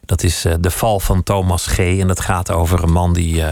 Dat 0.05 0.23
is 0.23 0.45
eh, 0.45 0.55
De 0.61 0.71
Val 0.71 1.01
van 1.01 1.23
Thomas 1.23 1.67
G. 1.67 1.79
En 1.79 2.07
dat 2.07 2.21
gaat 2.21 2.51
over 2.51 2.83
een 2.83 2.93
man 2.93 3.13
die 3.13 3.43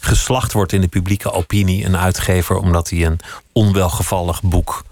geslacht 0.00 0.52
wordt 0.52 0.72
in 0.72 0.80
de 0.80 0.88
publieke 0.88 1.32
opinie. 1.32 1.84
Een 1.84 1.96
uitgever 1.96 2.56
omdat 2.56 2.90
hij 2.90 3.06
een 3.06 3.18
onwelgevallig 3.52 4.42
boek 4.42 4.84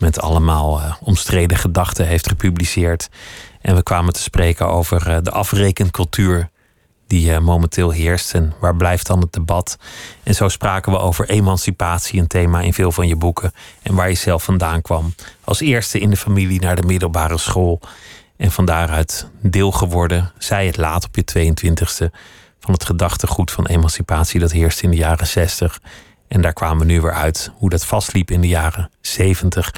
met 0.00 0.20
allemaal 0.20 0.80
eh, 0.80 0.94
omstreden 1.02 1.56
gedachten 1.56 2.06
heeft 2.06 2.28
gepubliceerd. 2.28 3.08
En 3.60 3.74
we 3.74 3.82
kwamen 3.82 4.12
te 4.12 4.22
spreken 4.22 4.68
over 4.68 5.08
eh, 5.08 5.18
de 5.22 5.30
afrekencultuur 5.30 6.50
die 7.06 7.32
eh, 7.32 7.40
momenteel 7.40 7.90
heerst. 7.90 8.34
En 8.34 8.52
waar 8.60 8.76
blijft 8.76 9.06
dan 9.06 9.20
het 9.20 9.32
debat? 9.32 9.78
En 10.22 10.34
zo 10.34 10.48
spraken 10.48 10.92
we 10.92 10.98
over 10.98 11.28
emancipatie, 11.28 12.20
een 12.20 12.26
thema 12.26 12.60
in 12.60 12.74
veel 12.74 12.92
van 12.92 13.08
je 13.08 13.16
boeken. 13.16 13.52
En 13.82 13.94
waar 13.94 14.08
je 14.08 14.14
zelf 14.14 14.42
vandaan 14.42 14.82
kwam. 14.82 15.14
Als 15.44 15.60
eerste 15.60 15.98
in 15.98 16.10
de 16.10 16.16
familie 16.16 16.60
naar 16.60 16.76
de 16.76 16.86
middelbare 16.86 17.38
school. 17.38 17.80
En 18.36 18.50
van 18.50 18.64
daaruit 18.64 19.28
deel 19.40 19.72
geworden, 19.72 20.32
zij 20.38 20.66
het 20.66 20.76
laat 20.76 21.04
op 21.04 21.16
je 21.16 21.24
22e, 21.38 22.06
van 22.60 22.72
het 22.72 22.84
gedachtegoed 22.84 23.50
van 23.50 23.66
emancipatie 23.66 24.40
dat 24.40 24.52
heerste 24.52 24.82
in 24.82 24.90
de 24.90 24.96
jaren 24.96 25.26
60. 25.26 25.80
En 26.30 26.40
daar 26.40 26.52
kwamen 26.52 26.86
we 26.86 26.92
nu 26.92 27.00
weer 27.00 27.12
uit 27.12 27.50
hoe 27.54 27.70
dat 27.70 27.84
vastliep 27.84 28.30
in 28.30 28.40
de 28.40 28.48
jaren 28.48 28.90
70. 29.00 29.74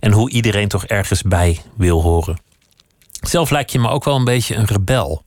En 0.00 0.12
hoe 0.12 0.30
iedereen 0.30 0.68
toch 0.68 0.84
ergens 0.84 1.22
bij 1.22 1.60
wil 1.76 2.02
horen. 2.02 2.38
Zelf 3.20 3.50
lijkt 3.50 3.72
je 3.72 3.78
me 3.78 3.88
ook 3.88 4.04
wel 4.04 4.16
een 4.16 4.24
beetje 4.24 4.54
een 4.54 4.64
rebel. 4.66 5.22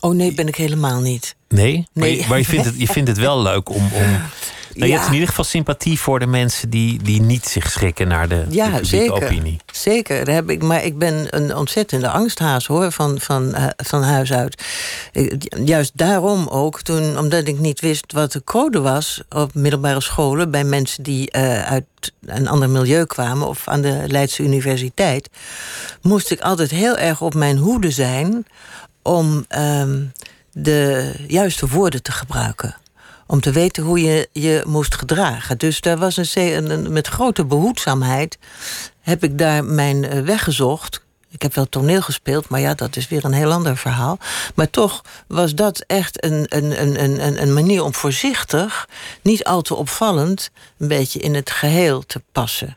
Oh 0.00 0.14
nee, 0.14 0.34
ben 0.34 0.48
ik 0.48 0.56
helemaal 0.56 1.00
niet. 1.00 1.36
Nee? 1.48 1.74
Maar, 1.92 2.04
Nee. 2.04 2.16
je, 2.16 2.26
maar 2.28 2.38
je, 2.38 2.44
vindt 2.44 2.64
het, 2.64 2.74
je 2.80 2.86
vindt 2.86 3.08
het 3.08 3.18
wel 3.18 3.42
leuk 3.42 3.68
om. 3.68 3.84
om 3.92 4.20
nou, 4.74 4.86
je 4.90 4.94
hebt 4.94 5.06
in 5.06 5.12
ieder 5.12 5.28
geval 5.28 5.44
sympathie 5.44 5.98
voor 6.00 6.18
de 6.18 6.26
mensen 6.26 6.70
die, 6.70 7.02
die 7.02 7.20
niet 7.20 7.46
zich 7.46 7.70
schrikken 7.70 8.08
naar 8.08 8.28
de, 8.28 8.44
Ja, 8.48 8.64
publieke 8.64 8.86
zeker. 8.86 9.12
opinie. 9.12 9.56
Zeker, 9.72 10.24
daar 10.24 10.34
heb 10.34 10.50
ik, 10.50 10.62
maar 10.62 10.84
ik 10.84 10.98
ben 10.98 11.26
een 11.30 11.56
ontzettende 11.56 12.08
angsthaas 12.08 12.66
hoor, 12.66 12.92
van, 12.92 13.20
van, 13.20 13.54
eh, 13.54 13.66
van 13.76 14.02
huis 14.02 14.32
uit. 14.32 14.62
Juist 15.64 15.92
daarom 15.94 16.48
ook, 16.48 16.80
toen, 16.80 17.18
omdat 17.18 17.46
ik 17.46 17.58
niet 17.58 17.80
wist 17.80 18.12
wat 18.12 18.32
de 18.32 18.44
code 18.44 18.80
was 18.80 19.22
op 19.28 19.54
middelbare 19.54 20.00
scholen 20.00 20.50
bij 20.50 20.64
mensen 20.64 21.02
die 21.02 21.30
eh, 21.30 21.62
uit 21.62 21.84
een 22.26 22.48
ander 22.48 22.70
milieu 22.70 23.04
kwamen 23.04 23.48
of 23.48 23.68
aan 23.68 23.80
de 23.82 24.04
Leidse 24.06 24.42
Universiteit, 24.42 25.28
moest 26.02 26.30
ik 26.30 26.40
altijd 26.40 26.70
heel 26.70 26.96
erg 26.96 27.20
op 27.20 27.34
mijn 27.34 27.56
hoede 27.56 27.90
zijn 27.90 28.46
om 29.02 29.44
ehm, 29.48 30.00
de 30.52 31.12
juiste 31.26 31.68
woorden 31.68 32.02
te 32.02 32.12
gebruiken 32.12 32.76
Om 33.32 33.40
te 33.40 33.50
weten 33.50 33.82
hoe 33.82 34.02
je 34.02 34.28
je 34.32 34.62
moest 34.66 34.94
gedragen. 34.94 35.58
Dus 35.58 35.80
daar 35.80 35.98
was 35.98 36.16
een, 36.16 36.70
een, 36.70 36.92
met 36.92 37.06
grote 37.06 37.44
behoedzaamheid 37.44 38.38
heb 39.00 39.24
ik 39.24 39.38
daar 39.38 39.64
mijn 39.64 40.04
eh, 40.04 40.20
weg 40.20 40.44
gezocht. 40.44 41.00
Ik 41.30 41.42
heb 41.42 41.54
wel 41.54 41.68
toneel 41.68 42.02
gespeeld, 42.02 42.48
maar 42.48 42.60
ja, 42.60 42.74
dat 42.74 42.96
is 42.96 43.08
weer 43.08 43.24
een 43.24 43.32
heel 43.32 43.52
ander 43.52 43.76
verhaal. 43.76 44.18
Maar 44.54 44.70
toch 44.70 45.02
was 45.26 45.54
dat 45.54 45.84
echt 45.86 46.24
een, 46.24 46.46
een, 46.48 46.82
een- 46.82 47.04
een, 47.04 47.42
een 47.42 47.52
manier 47.52 47.82
om 47.84 47.94
voorzichtig, 47.94 48.88
niet 49.22 49.44
al 49.44 49.62
te 49.62 49.74
opvallend, 49.74 50.50
een 50.78 50.88
beetje 50.88 51.18
in 51.18 51.34
het 51.34 51.50
geheel 51.50 52.06
te 52.06 52.22
passen. 52.32 52.76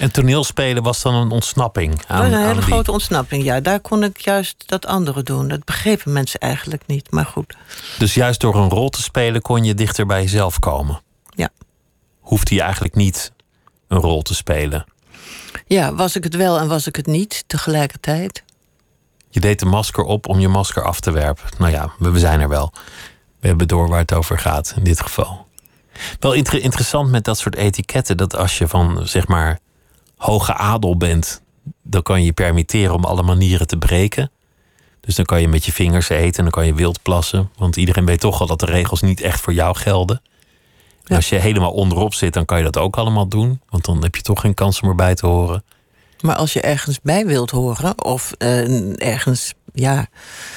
En 0.00 0.12
toneelspelen 0.12 0.82
was 0.82 1.02
dan 1.02 1.14
een 1.14 1.30
ontsnapping 1.30 1.96
Dat 1.96 2.06
was 2.18 2.26
een 2.26 2.38
hele 2.40 2.54
die- 2.54 2.62
grote 2.62 2.92
ontsnapping. 2.92 3.44
Ja, 3.44 3.60
daar 3.60 3.80
kon 3.80 4.02
ik 4.04 4.20
juist 4.20 4.62
dat 4.66 4.86
andere 4.86 5.22
doen. 5.22 5.48
Dat 5.48 5.64
begrepen 5.64 6.12
mensen 6.12 6.40
eigenlijk 6.40 6.82
niet, 6.86 7.10
maar 7.10 7.26
goed. 7.26 7.56
Dus 7.98 8.14
juist 8.14 8.40
door 8.40 8.54
een 8.56 8.68
rol 8.68 8.88
te 8.88 9.02
spelen 9.02 9.42
kon 9.42 9.64
je 9.64 9.74
dichter 9.74 10.06
bij 10.06 10.20
jezelf 10.22 10.58
komen. 10.58 11.00
Ja. 11.28 11.48
Hoefde 12.20 12.54
je 12.54 12.60
eigenlijk 12.62 12.94
niet 12.94 13.32
een 13.88 13.98
rol 13.98 14.22
te 14.22 14.34
spelen. 14.34 14.84
Ja, 15.66 15.94
was 15.94 16.16
ik 16.16 16.24
het 16.24 16.36
wel 16.36 16.58
en 16.58 16.68
was 16.68 16.86
ik 16.86 16.96
het 16.96 17.06
niet 17.06 17.44
tegelijkertijd? 17.46 18.42
Je 19.28 19.40
deed 19.40 19.58
de 19.58 19.66
masker 19.66 20.04
op 20.04 20.28
om 20.28 20.40
je 20.40 20.48
masker 20.48 20.82
af 20.84 21.00
te 21.00 21.10
werpen. 21.10 21.44
Nou 21.58 21.72
ja, 21.72 21.92
we 21.98 22.10
we 22.10 22.18
zijn 22.18 22.40
er 22.40 22.48
wel. 22.48 22.72
We 23.40 23.46
hebben 23.48 23.68
door 23.68 23.88
waar 23.88 23.98
het 23.98 24.12
over 24.14 24.38
gaat 24.38 24.72
in 24.76 24.84
dit 24.84 25.00
geval. 25.00 25.46
Wel 26.20 26.32
inter- 26.32 26.62
interessant 26.62 27.10
met 27.10 27.24
dat 27.24 27.38
soort 27.38 27.54
etiketten. 27.56 28.16
Dat 28.16 28.36
als 28.36 28.58
je 28.58 28.68
van 28.68 29.00
zeg 29.08 29.26
maar 29.28 29.58
hoge 30.20 30.54
adel 30.54 30.96
bent, 30.96 31.42
dan 31.82 32.02
kan 32.02 32.18
je 32.18 32.24
je 32.24 32.32
permitteren 32.32 32.94
om 32.94 33.04
alle 33.04 33.22
manieren 33.22 33.66
te 33.66 33.76
breken. 33.76 34.30
Dus 35.00 35.14
dan 35.14 35.24
kan 35.24 35.40
je 35.40 35.48
met 35.48 35.64
je 35.64 35.72
vingers 35.72 36.08
eten 36.08 36.36
en 36.36 36.42
dan 36.42 36.50
kan 36.50 36.66
je 36.66 36.74
wild 36.74 37.02
plassen. 37.02 37.50
Want 37.56 37.76
iedereen 37.76 38.04
weet 38.04 38.20
toch 38.20 38.40
al 38.40 38.46
dat 38.46 38.60
de 38.60 38.66
regels 38.66 39.00
niet 39.00 39.20
echt 39.20 39.40
voor 39.40 39.52
jou 39.52 39.76
gelden. 39.76 40.16
En 40.16 41.06
Ja. 41.06 41.16
Als 41.16 41.28
je 41.28 41.36
helemaal 41.36 41.72
onderop 41.72 42.14
zit, 42.14 42.32
dan 42.32 42.44
kan 42.44 42.58
je 42.58 42.64
dat 42.64 42.76
ook 42.76 42.96
allemaal 42.96 43.28
doen. 43.28 43.60
Want 43.68 43.84
dan 43.84 44.02
heb 44.02 44.16
je 44.16 44.22
toch 44.22 44.40
geen 44.40 44.54
kans 44.54 44.80
om 44.80 44.88
erbij 44.88 45.14
te 45.14 45.26
horen. 45.26 45.64
Maar 46.20 46.36
als 46.36 46.52
je 46.52 46.60
ergens 46.60 47.00
bij 47.02 47.26
wilt 47.26 47.50
horen, 47.50 48.04
of 48.04 48.32
eh, 48.38 49.00
ergens, 49.08 49.54
ja, 49.72 50.06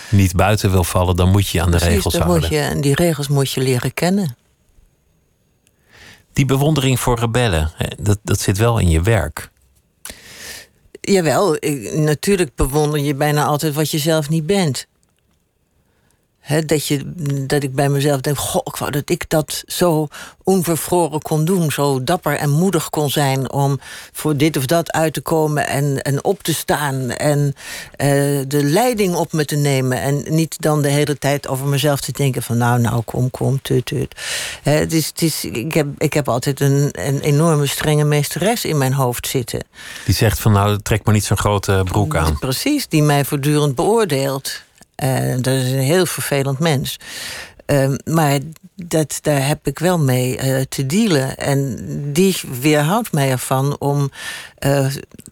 Niet 0.09 0.36
buiten 0.36 0.72
wil 0.72 0.84
vallen, 0.84 1.16
dan 1.16 1.30
moet 1.32 1.47
je 1.47 1.61
aan 1.61 1.72
de 1.72 1.78
precies, 1.78 1.95
regels 1.95 2.14
dan 2.14 2.22
houden. 2.22 2.41
moet 2.49 2.51
je, 2.59 2.66
en 2.66 2.82
die 2.82 2.95
regels 2.95 3.28
moet 3.28 3.51
je 3.51 3.61
leren 3.61 3.93
kennen. 3.93 4.36
Die 6.34 6.45
bewondering 6.45 6.99
voor 6.99 7.20
rebellen, 7.20 7.72
dat, 7.99 8.20
dat 8.24 8.39
zit 8.39 8.57
wel 8.57 8.78
in 8.80 8.89
je 8.89 9.01
werk. 9.01 9.51
Jawel, 11.05 11.55
ik, 11.59 11.93
natuurlijk 11.93 12.55
bewonder 12.55 12.99
je 12.99 13.15
bijna 13.15 13.45
altijd 13.45 13.73
wat 13.73 13.91
je 13.91 13.97
zelf 13.97 14.29
niet 14.29 14.45
bent. 14.45 14.87
Dat, 16.65 16.87
je, 16.87 17.13
dat 17.47 17.63
ik 17.63 17.75
bij 17.75 17.89
mezelf 17.89 18.21
denk, 18.21 18.37
goh, 18.37 18.61
ik 18.63 18.75
wou 18.75 18.91
dat 18.91 19.09
ik 19.09 19.29
dat 19.29 19.63
zo 19.67 20.07
onvervroren 20.43 21.21
kon 21.21 21.45
doen. 21.45 21.71
Zo 21.71 22.03
dapper 22.03 22.35
en 22.35 22.49
moedig 22.49 22.89
kon 22.89 23.09
zijn 23.09 23.51
om 23.51 23.79
voor 24.11 24.37
dit 24.37 24.57
of 24.57 24.65
dat 24.65 24.91
uit 24.91 25.13
te 25.13 25.21
komen 25.21 25.67
en, 25.67 26.01
en 26.01 26.23
op 26.23 26.43
te 26.43 26.53
staan. 26.53 27.09
En 27.09 27.55
eh, 27.95 28.07
de 28.47 28.63
leiding 28.63 29.15
op 29.15 29.33
me 29.33 29.45
te 29.45 29.55
nemen. 29.55 30.01
En 30.01 30.23
niet 30.29 30.61
dan 30.61 30.81
de 30.81 30.89
hele 30.89 31.17
tijd 31.17 31.47
over 31.47 31.67
mezelf 31.67 32.01
te 32.01 32.11
denken 32.11 32.43
van 32.43 32.57
nou, 32.57 32.79
nou, 32.79 33.01
kom, 33.01 33.31
kom, 33.31 33.61
tut, 33.61 33.85
tut. 33.85 34.15
Het 34.63 34.93
is, 34.93 35.07
het 35.07 35.21
is, 35.21 35.45
ik, 35.45 35.73
heb, 35.73 35.87
ik 35.97 36.13
heb 36.13 36.29
altijd 36.29 36.59
een, 36.59 36.89
een 36.91 37.19
enorme 37.19 37.65
strenge 37.65 38.03
meesteres 38.03 38.65
in 38.65 38.77
mijn 38.77 38.93
hoofd 38.93 39.27
zitten. 39.27 39.63
Die 40.05 40.15
zegt 40.15 40.39
van 40.39 40.51
nou, 40.51 40.81
trek 40.81 41.03
maar 41.03 41.13
niet 41.13 41.25
zo'n 41.25 41.37
grote 41.37 41.81
broek 41.83 42.15
aan. 42.15 42.39
Precies, 42.39 42.87
die 42.87 43.03
mij 43.03 43.25
voortdurend 43.25 43.75
beoordeelt. 43.75 44.61
Eh, 45.03 45.35
dat 45.41 45.53
is 45.53 45.71
een 45.71 45.79
heel 45.79 46.05
vervelend 46.05 46.59
mens. 46.59 46.99
Ehm, 47.65 47.95
maar 48.05 48.39
dat, 48.75 49.19
daar 49.21 49.47
heb 49.47 49.67
ik 49.67 49.79
wel 49.79 49.99
mee 49.99 50.37
eh, 50.37 50.61
te 50.69 50.85
dealen. 50.85 51.37
En 51.37 51.79
die 52.13 52.35
weerhoudt 52.61 53.11
mij 53.11 53.31
ervan 53.31 53.79
om 53.79 54.11
eh, 54.57 54.87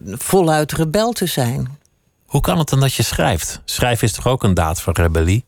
voluit 0.05 0.71
rebel 0.71 1.11
te 1.11 1.25
zijn. 1.25 1.77
Hoe 2.25 2.41
kan 2.41 2.57
het 2.57 2.69
dan 2.69 2.79
dat 2.79 2.93
je 2.93 3.03
schrijft? 3.03 3.61
Schrijven 3.65 4.07
is 4.07 4.13
toch 4.13 4.27
ook 4.27 4.43
een 4.43 4.53
daad 4.53 4.81
van 4.81 4.93
rebellie? 4.93 5.45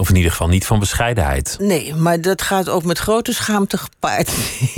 Of 0.00 0.08
in 0.08 0.16
ieder 0.16 0.30
geval 0.30 0.48
niet 0.48 0.66
van 0.66 0.78
bescheidenheid. 0.78 1.56
Nee, 1.60 1.94
maar 1.94 2.20
dat 2.20 2.42
gaat 2.42 2.68
ook 2.68 2.84
met 2.84 2.98
grote 2.98 3.32
schaamte 3.32 3.78
gepaard. 3.78 4.30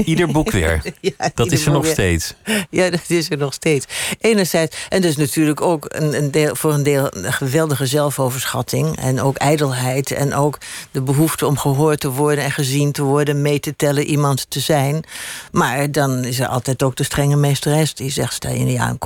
Ieder 0.05 0.33
boek 0.33 0.51
weer. 0.61 0.83
Ja, 1.01 1.31
Dat 1.35 1.53
is 1.53 1.67
er 1.67 1.73
nog 1.73 1.83
weer. 1.83 1.93
steeds. 1.93 2.35
Ja, 2.71 2.91
dat 2.91 3.01
is 3.07 3.31
er 3.31 3.37
nog 3.39 3.53
steeds. 3.53 3.87
Enerzijds, 4.21 4.77
en 4.89 5.01
dus 5.01 5.17
natuurlijk 5.17 5.61
ook 5.61 5.87
een, 5.89 6.15
een 6.17 6.31
deel, 6.31 6.57
voor 6.57 6.73
een 6.73 6.83
deel 6.83 7.07
een 7.11 7.33
geweldige 7.33 7.87
zelfoverschatting. 7.87 8.97
En 8.99 9.21
ook 9.21 9.37
ijdelheid. 9.37 10.11
En 10.11 10.35
ook 10.35 10.59
de 10.91 11.03
behoefte 11.03 11.47
om 11.47 11.59
gehoord 11.59 12.01
te 12.01 12.11
worden 12.11 12.45
en 12.45 12.51
gezien 12.53 12.93
te 12.93 13.03
worden, 13.03 13.43
mee 13.43 13.61
te 13.61 13.77
tellen, 13.77 14.05
iemand 14.05 14.47
te 14.51 14.61
zijn. 14.61 15.05
Maar 15.53 15.93
dan 15.93 16.25
is 16.25 16.41
er 16.41 16.47
altijd 16.47 16.83
ook 16.83 16.97
de 16.97 17.05
strenge 17.05 17.37
meesteres 17.37 17.95
die 17.95 18.11
zegt: 18.11 18.33
stel 18.33 18.53
je 18.53 18.65
niet 18.65 18.79
aan, 18.79 18.99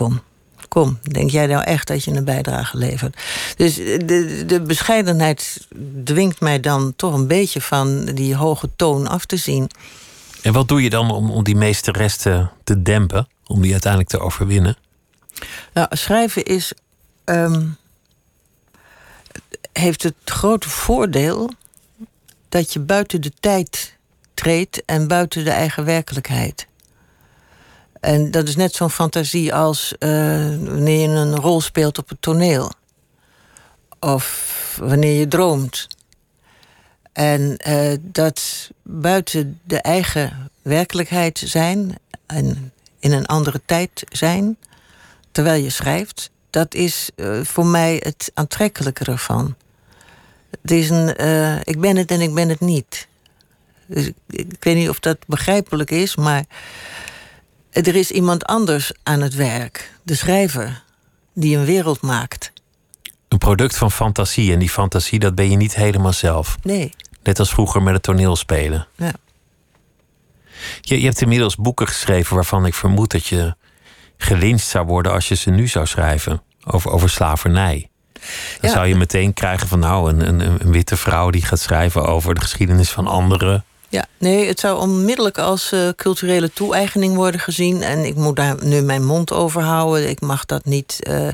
kom. 0.69 0.99
Denk 1.03 1.31
jij 1.31 1.47
nou 1.47 1.62
echt 1.62 1.87
dat 1.87 2.05
je 2.05 2.11
een 2.11 2.25
bijdrage 2.25 2.77
levert? 2.77 3.17
Dus 3.57 3.75
de, 3.75 4.43
de 4.47 4.61
bescheidenheid 4.61 5.67
dwingt 6.05 6.41
mij 6.41 6.61
dan 6.61 6.93
toch 6.97 7.15
een 7.15 7.27
beetje 7.27 7.61
van 7.61 8.05
die 8.05 8.37
hoge 8.37 8.69
toon 8.77 9.07
af 9.07 9.25
te 9.27 9.37
zien. 9.37 9.71
En 10.43 10.53
wat 10.53 10.69
doe 10.69 10.83
je 10.83 10.91
dan 10.91 11.11
om, 11.11 11.31
om 11.31 11.45
die 11.45 11.57
meesteres 11.57 12.17
te, 12.17 12.47
te 12.65 12.83
dempen? 12.83 13.29
Om 13.47 13.61
die 13.61 13.73
uiteindelijk 13.73 14.11
te 14.11 14.21
overwinnen? 14.21 14.77
Nou, 15.73 15.87
schrijven 15.91 16.45
is. 16.45 16.73
ehm, 17.25 17.67
heeft 19.73 20.03
het 20.03 20.15
grote 20.25 20.69
voordeel 20.69 21.51
dat 22.49 22.73
je 22.73 22.81
buiten 22.81 23.21
de 23.21 23.33
tijd 23.41 23.97
treedt 24.35 24.85
en 24.85 25.09
buiten 25.09 25.45
de 25.45 25.51
eigen 25.51 25.85
werkelijkheid. 25.85 26.67
En 28.05 28.31
dat 28.31 28.49
is 28.49 28.57
net 28.57 28.75
zo'n 28.75 28.91
fantasie 28.91 29.55
als 29.55 29.95
eh, 29.99 30.09
wanneer 30.59 31.01
je 31.01 31.09
een 31.09 31.37
rol 31.37 31.61
speelt 31.61 31.99
op 31.99 32.09
het 32.09 32.23
toneel. 32.23 32.73
Of 34.01 34.79
wanneer 34.83 35.19
je 35.19 35.29
droomt. 35.29 35.87
En 37.13 37.57
eh, 37.57 37.97
dat 38.01 38.71
buiten 38.83 39.61
de 39.63 39.81
eigen 39.81 40.51
werkelijkheid 40.63 41.43
zijn 41.45 41.99
en 42.27 42.73
in 42.99 43.13
een 43.13 43.27
andere 43.27 43.61
tijd 43.67 44.05
zijn, 44.09 44.57
terwijl 45.33 45.63
je 45.63 45.71
schrijft, 45.71 46.31
dat 46.51 46.75
is 46.75 47.11
eh, 47.15 47.41
voor 47.43 47.67
mij 47.67 48.01
het 48.03 48.31
aantrekkelijke 48.35 49.05
ervan. 49.05 49.55
Het 50.61 50.71
is 50.71 50.91
een, 50.91 51.09
ik 51.65 51.81
ben 51.81 51.97
het 51.97 52.11
en 52.11 52.21
ik 52.21 52.35
ben 52.35 52.49
het 52.49 52.61
niet. 52.61 53.09
Dus 53.87 54.11
ik 54.27 54.57
weet 54.65 54.77
niet 54.77 54.89
of 54.89 55.01
dat 55.01 55.19
begrijpelijk 55.27 55.91
is, 55.91 56.17
maar 56.17 56.45
er 57.75 57.95
is 57.97 58.11
iemand 58.11 58.45
anders 58.45 58.93
aan 59.03 59.20
het 59.20 59.35
werk, 59.35 59.93
de 60.03 60.14
schrijver, 60.14 60.83
die 61.35 61.57
een 61.57 61.64
wereld 61.64 62.01
maakt. 62.01 62.53
Een 63.29 63.39
product 63.39 63.77
van 63.77 63.91
fantasie. 63.91 64.53
En 64.53 64.59
die 64.59 64.70
fantasie, 64.70 65.18
dat 65.18 65.35
ben 65.35 65.51
je 65.51 65.57
niet 65.57 65.75
helemaal 65.75 66.12
zelf. 66.12 66.57
Nee, 66.62 66.93
Net 67.22 67.39
als 67.39 67.51
vroeger 67.51 67.83
met 67.83 67.95
het 67.95 68.03
toneelspelen. 68.03 68.87
ja. 68.97 69.12
Je, 70.81 70.99
je 71.01 71.05
hebt 71.07 71.20
inmiddels 71.20 71.57
boeken 71.57 71.87
geschreven 71.87 72.35
waarvan 72.35 72.66
ik 72.66 72.75
vermoed 72.75 73.11
dat 73.11 73.27
je 73.27 73.55
gelyncht 74.16 74.66
zou 74.66 74.87
worden 74.87 75.12
als 75.12 75.29
je 75.29 75.35
ze 75.35 75.51
nu 75.51 75.68
zou 75.68 75.87
schrijven. 75.87 76.43
Over, 76.64 76.91
over 76.91 77.11
slavernij. 77.11 77.89
Dan 78.12 78.22
Ja. 78.61 78.68
zou 78.77 78.87
je 78.87 78.95
meteen 78.97 79.33
krijgen 79.35 79.68
van 79.68 79.79
nou, 79.79 80.11
een, 80.12 80.29
een, 80.29 80.41
een 80.41 80.72
witte 80.72 80.97
vrouw 80.97 81.31
die 81.31 81.43
gaat 81.45 81.59
schrijven 81.61 82.05
over 82.07 82.35
de 82.35 82.41
geschiedenis 82.41 82.91
van 82.91 83.07
anderen. 83.07 83.64
Ja, 83.95 84.07
nee, 84.19 84.47
het 84.47 84.61
zou 84.61 84.81
onmiddellijk 84.81 85.39
als 85.39 85.73
eh, 85.73 85.89
culturele 85.97 86.53
toe-eigening 86.53 87.15
worden 87.15 87.41
gezien. 87.41 87.83
En 87.83 88.05
ik 88.05 88.15
moet 88.15 88.37
daar 88.37 88.65
nu 88.65 88.81
mijn 88.83 89.05
mond 89.05 89.33
over 89.33 89.63
houden. 89.63 90.09
Ik 90.09 90.21
mag 90.21 90.45
dat 90.45 90.65
niet. 90.65 90.99
eh, 91.03 91.29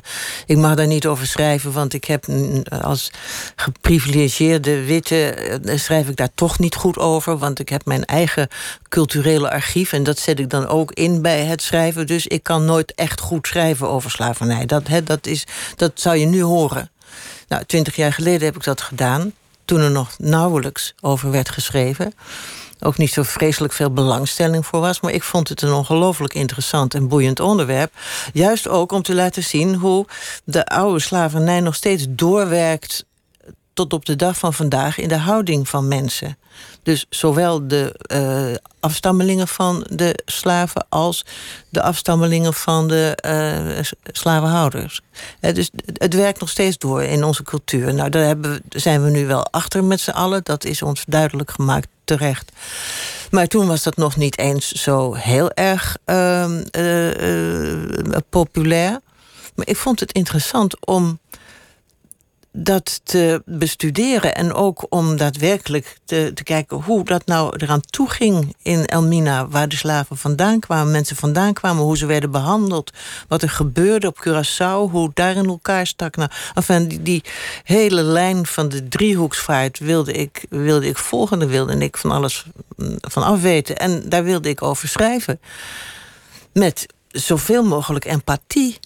ik 0.47 0.57
mag 0.57 0.75
daar 0.75 0.87
niet 0.87 1.07
over 1.07 1.27
schrijven, 1.27 1.73
want 1.73 1.93
ik 1.93 2.05
heb 2.05 2.27
als 2.83 3.11
geprivilegeerde 3.57 4.85
witte 4.85 5.31
eh, 5.31 5.79
schrijf 5.79 6.09
ik 6.09 6.17
daar 6.17 6.35
toch 6.35 6.59
niet 6.59 6.75
goed 6.75 6.99
over. 6.99 7.39
Want 7.39 7.59
ik 7.59 7.69
heb 7.69 7.85
mijn 7.85 8.05
eigen 8.05 8.49
culturele 8.89 9.51
archief. 9.51 9.93
En 9.93 10.03
dat 10.03 10.19
zet 10.19 10.39
ik 10.39 10.51
dan 10.51 10.67
ook 10.67 10.93
in 10.93 11.23
bij 11.23 11.45
het 11.45 11.63
schrijven. 11.63 12.07
Dus 12.07 12.27
ik 12.27 12.43
kan 12.43 12.65
nooit 12.65 12.95
echt 12.95 13.21
goed 13.21 13.47
schrijven 13.47 13.89
over 13.89 14.11
slavernij. 14.11 14.67
Dat, 14.67 14.89
hè, 14.89 15.03
dat, 15.03 15.27
is, 15.27 15.47
dat 15.77 15.93
zou 15.95 16.17
je 16.17 16.27
nu 16.27 16.43
horen. 16.43 16.91
Nou, 17.49 17.65
twintig 17.65 17.97
jaar 17.97 18.13
geleden 18.13 18.45
heb 18.47 18.57
ik 18.57 18.65
dat 18.65 18.81
gedaan. 18.81 19.33
Toen 19.71 19.81
er 19.81 19.91
nog 19.91 20.19
nauwelijks 20.19 20.95
over 21.01 21.31
werd 21.31 21.49
geschreven. 21.49 22.13
Ook 22.81 22.97
niet 22.97 23.13
zo 23.13 23.23
vreselijk 23.23 23.73
veel 23.73 23.93
belangstelling 23.93 24.67
voor 24.67 24.81
was. 24.81 25.01
Maar 25.01 25.13
ik 25.13 25.23
vond 25.23 25.49
het 25.49 25.63
een 25.63 25.73
ongelooflijk 25.73 26.35
interessant 26.35 26.95
en 26.95 27.09
boeiend 27.09 27.41
onderwerp. 27.41 27.93
Juist 28.33 28.69
ook 28.69 28.93
om 28.93 29.03
te 29.03 29.15
laten 29.15 29.43
zien 29.43 29.75
hoe 29.75 30.07
de 30.45 30.67
oude 30.67 31.01
slavernij 31.01 31.61
nog 31.61 31.75
steeds 31.75 32.07
doorwerkt 32.09 33.05
tot 33.81 33.93
op 33.93 34.05
de 34.05 34.17
dag 34.17 34.37
van 34.37 34.55
vandaag 34.55 34.99
in 34.99 35.09
de 35.09 35.19
houding 35.19 35.69
van 35.69 35.89
mensen. 35.89 36.39
Dus 36.83 37.07
zowel 37.09 37.69
de 37.69 37.95
uh, 38.13 38.57
afstammelingen 38.81 39.49
van 39.49 39.87
de 39.91 40.23
slaven 40.25 40.87
als 40.89 41.25
de 41.69 41.83
afstammelingen 41.83 42.55
van 42.55 42.89
de 42.89 43.19
uh, 43.27 43.85
slavenhouders. 44.05 45.01
dus 45.41 45.71
het 45.93 46.15
werkt 46.15 46.41
nog 46.41 46.49
steeds 46.49 46.79
door 46.79 47.03
in 47.03 47.25
onze 47.25 47.43
cultuur. 47.43 47.95
Nou, 47.95 48.11
daar 48.11 48.37
zijn 48.69 49.03
we 49.03 49.11
nu 49.11 49.27
wel 49.27 49.47
achter 49.51 49.85
met 49.85 50.01
z'n 50.01 50.11
allen. 50.11 50.41
Dat 50.43 50.65
is 50.65 50.83
ons 50.83 51.05
duidelijk 51.07 51.51
gemaakt 51.51 51.89
terecht. 52.05 52.53
Maar 53.31 53.47
toen 53.47 53.67
was 53.67 53.83
dat 53.83 53.97
nog 53.97 54.17
niet 54.17 54.39
eens 54.39 54.73
zo 54.73 55.15
heel 55.15 55.51
erg 55.51 55.97
uh, 56.07 56.51
populair. 58.31 59.01
Maar 59.55 59.69
ik 59.69 59.77
vond 59.77 60.01
het 60.01 60.13
interessant 60.13 60.87
om 60.87 61.19
dat 62.53 63.01
te 63.05 63.43
bestuderen 63.45 64.35
en 64.35 64.53
ook 64.53 64.87
om 64.89 65.17
daadwerkelijk 65.17 65.97
te, 66.05 66.31
te 66.35 66.43
kijken 66.43 66.77
hoe 66.77 67.05
dat 67.05 67.27
nou 67.27 67.57
eraan 67.57 67.81
toe 67.81 68.11
ging 68.11 68.55
in 68.63 68.87
Elmina, 68.87 69.49
waar 69.49 69.69
de 69.69 69.77
slaven 69.77 70.17
vandaan 70.17 70.61
kwamen, 70.61 70.93
mensen 70.93 71.17
vandaan 71.17 71.53
kwamen, 71.53 71.83
hoe 71.83 71.97
ze 71.97 72.07
werden 72.07 72.31
behandeld, 72.31 72.93
wat 73.29 73.43
er 73.43 73.51
gebeurde 73.51 74.07
op 74.07 74.27
Curaçao, 74.27 74.91
hoe 74.91 75.11
daar 75.15 75.37
in 75.37 75.47
elkaar 75.47 75.87
stak. 75.87 76.17
Nou, 76.17 76.31
enfin, 76.55 76.89
die, 76.89 77.03
die 77.03 77.25
hele 77.65 78.03
lijn 78.03 78.47
van 78.47 78.69
de 78.69 78.89
driehoeksvaart 78.89 79.79
wilde 79.79 80.13
ik, 80.13 80.45
wilde 80.49 80.87
ik 80.87 80.99
volgen, 80.99 81.39
daar 81.39 81.49
wilde 81.49 81.79
ik 81.79 81.97
van 81.97 82.11
alles 82.11 82.45
mm, 82.77 82.97
van 83.01 83.23
afweten 83.23 83.77
en 83.77 84.09
daar 84.09 84.25
wilde 84.25 84.49
ik 84.49 84.63
over 84.63 84.89
schrijven. 84.89 85.41
Met 86.53 86.87
zoveel 87.09 87.65
mogelijk 87.65 88.05
empathie 88.05 88.79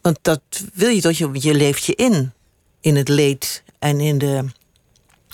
want 0.00 0.18
dat 0.22 0.40
wil 0.74 0.88
je 0.88 1.00
toch, 1.00 1.12
je, 1.12 1.28
je 1.32 1.54
leeft 1.54 1.84
je 1.84 1.94
in. 1.94 2.32
In 2.80 2.96
het 2.96 3.08
leed 3.08 3.62
en 3.78 4.00
in, 4.00 4.18
de, 4.18 4.44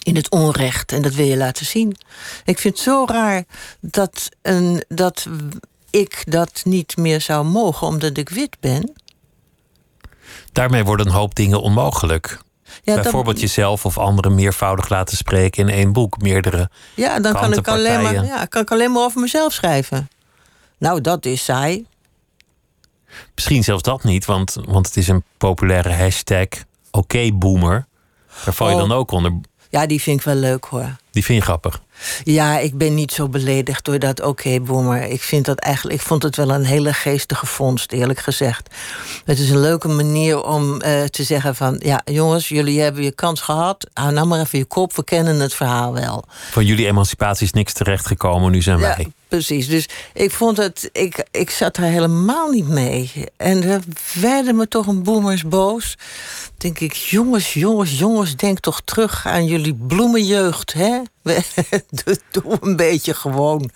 in 0.03 0.17
het 0.17 0.31
onrecht. 0.31 0.93
En 0.93 1.03
dat 1.03 1.15
wil 1.15 1.27
je 1.27 1.37
laten 1.37 1.67
zien. 1.67 1.97
Ik 2.45 2.59
vind 2.59 2.75
het 2.75 2.83
zo 2.83 3.05
raar 3.07 3.45
dat, 3.81 4.29
een, 4.43 4.85
dat 4.89 5.27
ik 5.91 6.23
dat 6.27 6.61
niet 6.65 6.97
meer 6.97 7.21
zou 7.21 7.45
mogen 7.45 7.87
omdat 7.87 8.17
ik 8.17 8.29
wit 8.29 8.57
ben. 8.61 8.93
Daarmee 10.53 10.85
worden 10.85 11.07
een 11.07 11.13
hoop 11.13 11.35
dingen 11.35 11.61
onmogelijk. 11.61 12.39
Ja, 12.83 12.95
Bijvoorbeeld 12.95 13.41
jezelf 13.41 13.85
of 13.85 13.99
anderen 13.99 14.35
meervoudig 14.35 14.89
laten 14.89 15.17
spreken 15.17 15.69
in 15.69 15.75
één 15.75 15.93
boek, 15.93 16.21
meerdere. 16.21 16.71
Ja, 16.95 17.21
dan 17.21 17.33
kan 17.33 17.53
ik, 17.53 17.69
alleen 17.69 18.03
maar, 18.03 18.25
ja, 18.25 18.45
kan 18.45 18.63
ik 18.63 18.71
alleen 18.71 18.93
maar 18.93 19.03
over 19.03 19.21
mezelf 19.21 19.53
schrijven. 19.53 20.09
Nou, 20.79 21.01
dat 21.01 21.27
is 21.27 21.45
saai. 21.45 21.87
Misschien 23.35 23.65
zelfs 23.65 23.83
dat 23.83 24.05
niet, 24.05 24.25
want, 24.25 24.57
want 24.65 24.87
het 24.87 24.97
is 24.97 25.09
een 25.09 25.25
populaire 25.39 25.93
hashtag. 25.93 26.47
Oké, 26.91 27.33
boomer. 27.33 27.87
Daar 28.45 28.55
val 28.55 28.69
je 28.69 28.75
oh. 28.75 28.81
dan 28.81 28.93
ook 28.93 29.11
onder. 29.11 29.33
Ja, 29.71 29.87
die 29.87 30.01
vind 30.01 30.19
ik 30.19 30.25
wel 30.25 30.35
leuk 30.35 30.65
hoor. 30.65 30.97
Die 31.11 31.25
vind 31.25 31.39
je 31.39 31.45
grappig? 31.45 31.83
Ja, 32.25 32.59
ik 32.59 32.79
ben 32.79 32.95
niet 32.95 33.13
zo 33.13 33.29
beledigd 33.29 33.85
door 33.85 33.99
dat 33.99 34.23
oké, 34.23 34.61
boomer. 34.61 35.03
Ik 35.03 35.23
vind 35.23 35.45
dat 35.45 35.59
eigenlijk, 35.59 36.01
ik 36.01 36.07
vond 36.07 36.23
het 36.23 36.37
wel 36.37 36.51
een 36.51 36.65
hele 36.65 36.93
geestige 36.93 37.47
vondst, 37.47 37.93
eerlijk 37.93 38.19
gezegd. 38.19 38.75
Het 39.25 39.39
is 39.39 39.51
een 39.51 39.61
leuke 39.61 39.89
manier 39.89 40.45
om 40.45 40.73
uh, 40.75 41.05
te 41.05 41.23
zeggen 41.23 41.55
van... 41.55 41.81
ja, 41.83 42.01
jongens, 42.05 42.49
jullie 42.49 42.81
hebben 42.81 43.03
je 43.03 43.13
kans 43.13 43.41
gehad. 43.41 43.87
Hou 43.93 44.13
nou 44.13 44.27
maar 44.27 44.41
even 44.41 44.59
je 44.59 44.65
kop, 44.65 44.97
we 44.97 45.05
kennen 45.05 45.41
het 45.41 45.55
verhaal 45.55 45.93
wel. 45.93 46.25
Van 46.51 46.65
jullie 46.65 46.87
emancipatie 46.87 47.47
is 47.47 47.53
niks 47.53 47.73
terechtgekomen, 47.73 48.53
nu 48.53 48.63
zijn 48.63 48.79
wij 48.79 49.13
precies. 49.35 49.69
Dus 49.69 49.89
ik 50.13 50.31
vond 50.31 50.57
het, 50.57 50.89
ik, 50.93 51.27
ik 51.31 51.51
zat 51.51 51.77
er 51.77 51.83
helemaal 51.83 52.51
niet 52.51 52.69
mee. 52.69 53.11
En 53.37 53.63
er 53.63 53.83
werden 54.15 54.57
me 54.57 54.69
toch 54.69 54.87
een 54.87 55.03
boemers 55.03 55.45
boos. 55.45 55.97
Denk 56.57 56.79
ik, 56.79 56.93
jongens, 56.93 57.53
jongens, 57.53 57.99
jongens, 57.99 58.37
denk 58.37 58.59
toch 58.61 58.81
terug 58.85 59.27
aan 59.27 59.45
jullie 59.45 59.75
bloemenjeugd, 59.75 60.73
hè? 60.73 61.01
Doe 62.31 62.59
een 62.61 62.77
beetje 62.77 63.15
gewoon. 63.15 63.71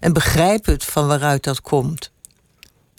En 0.00 0.12
begrijp 0.12 0.66
het 0.66 0.84
van 0.84 1.06
waaruit 1.06 1.44
dat 1.44 1.60
komt. 1.60 2.10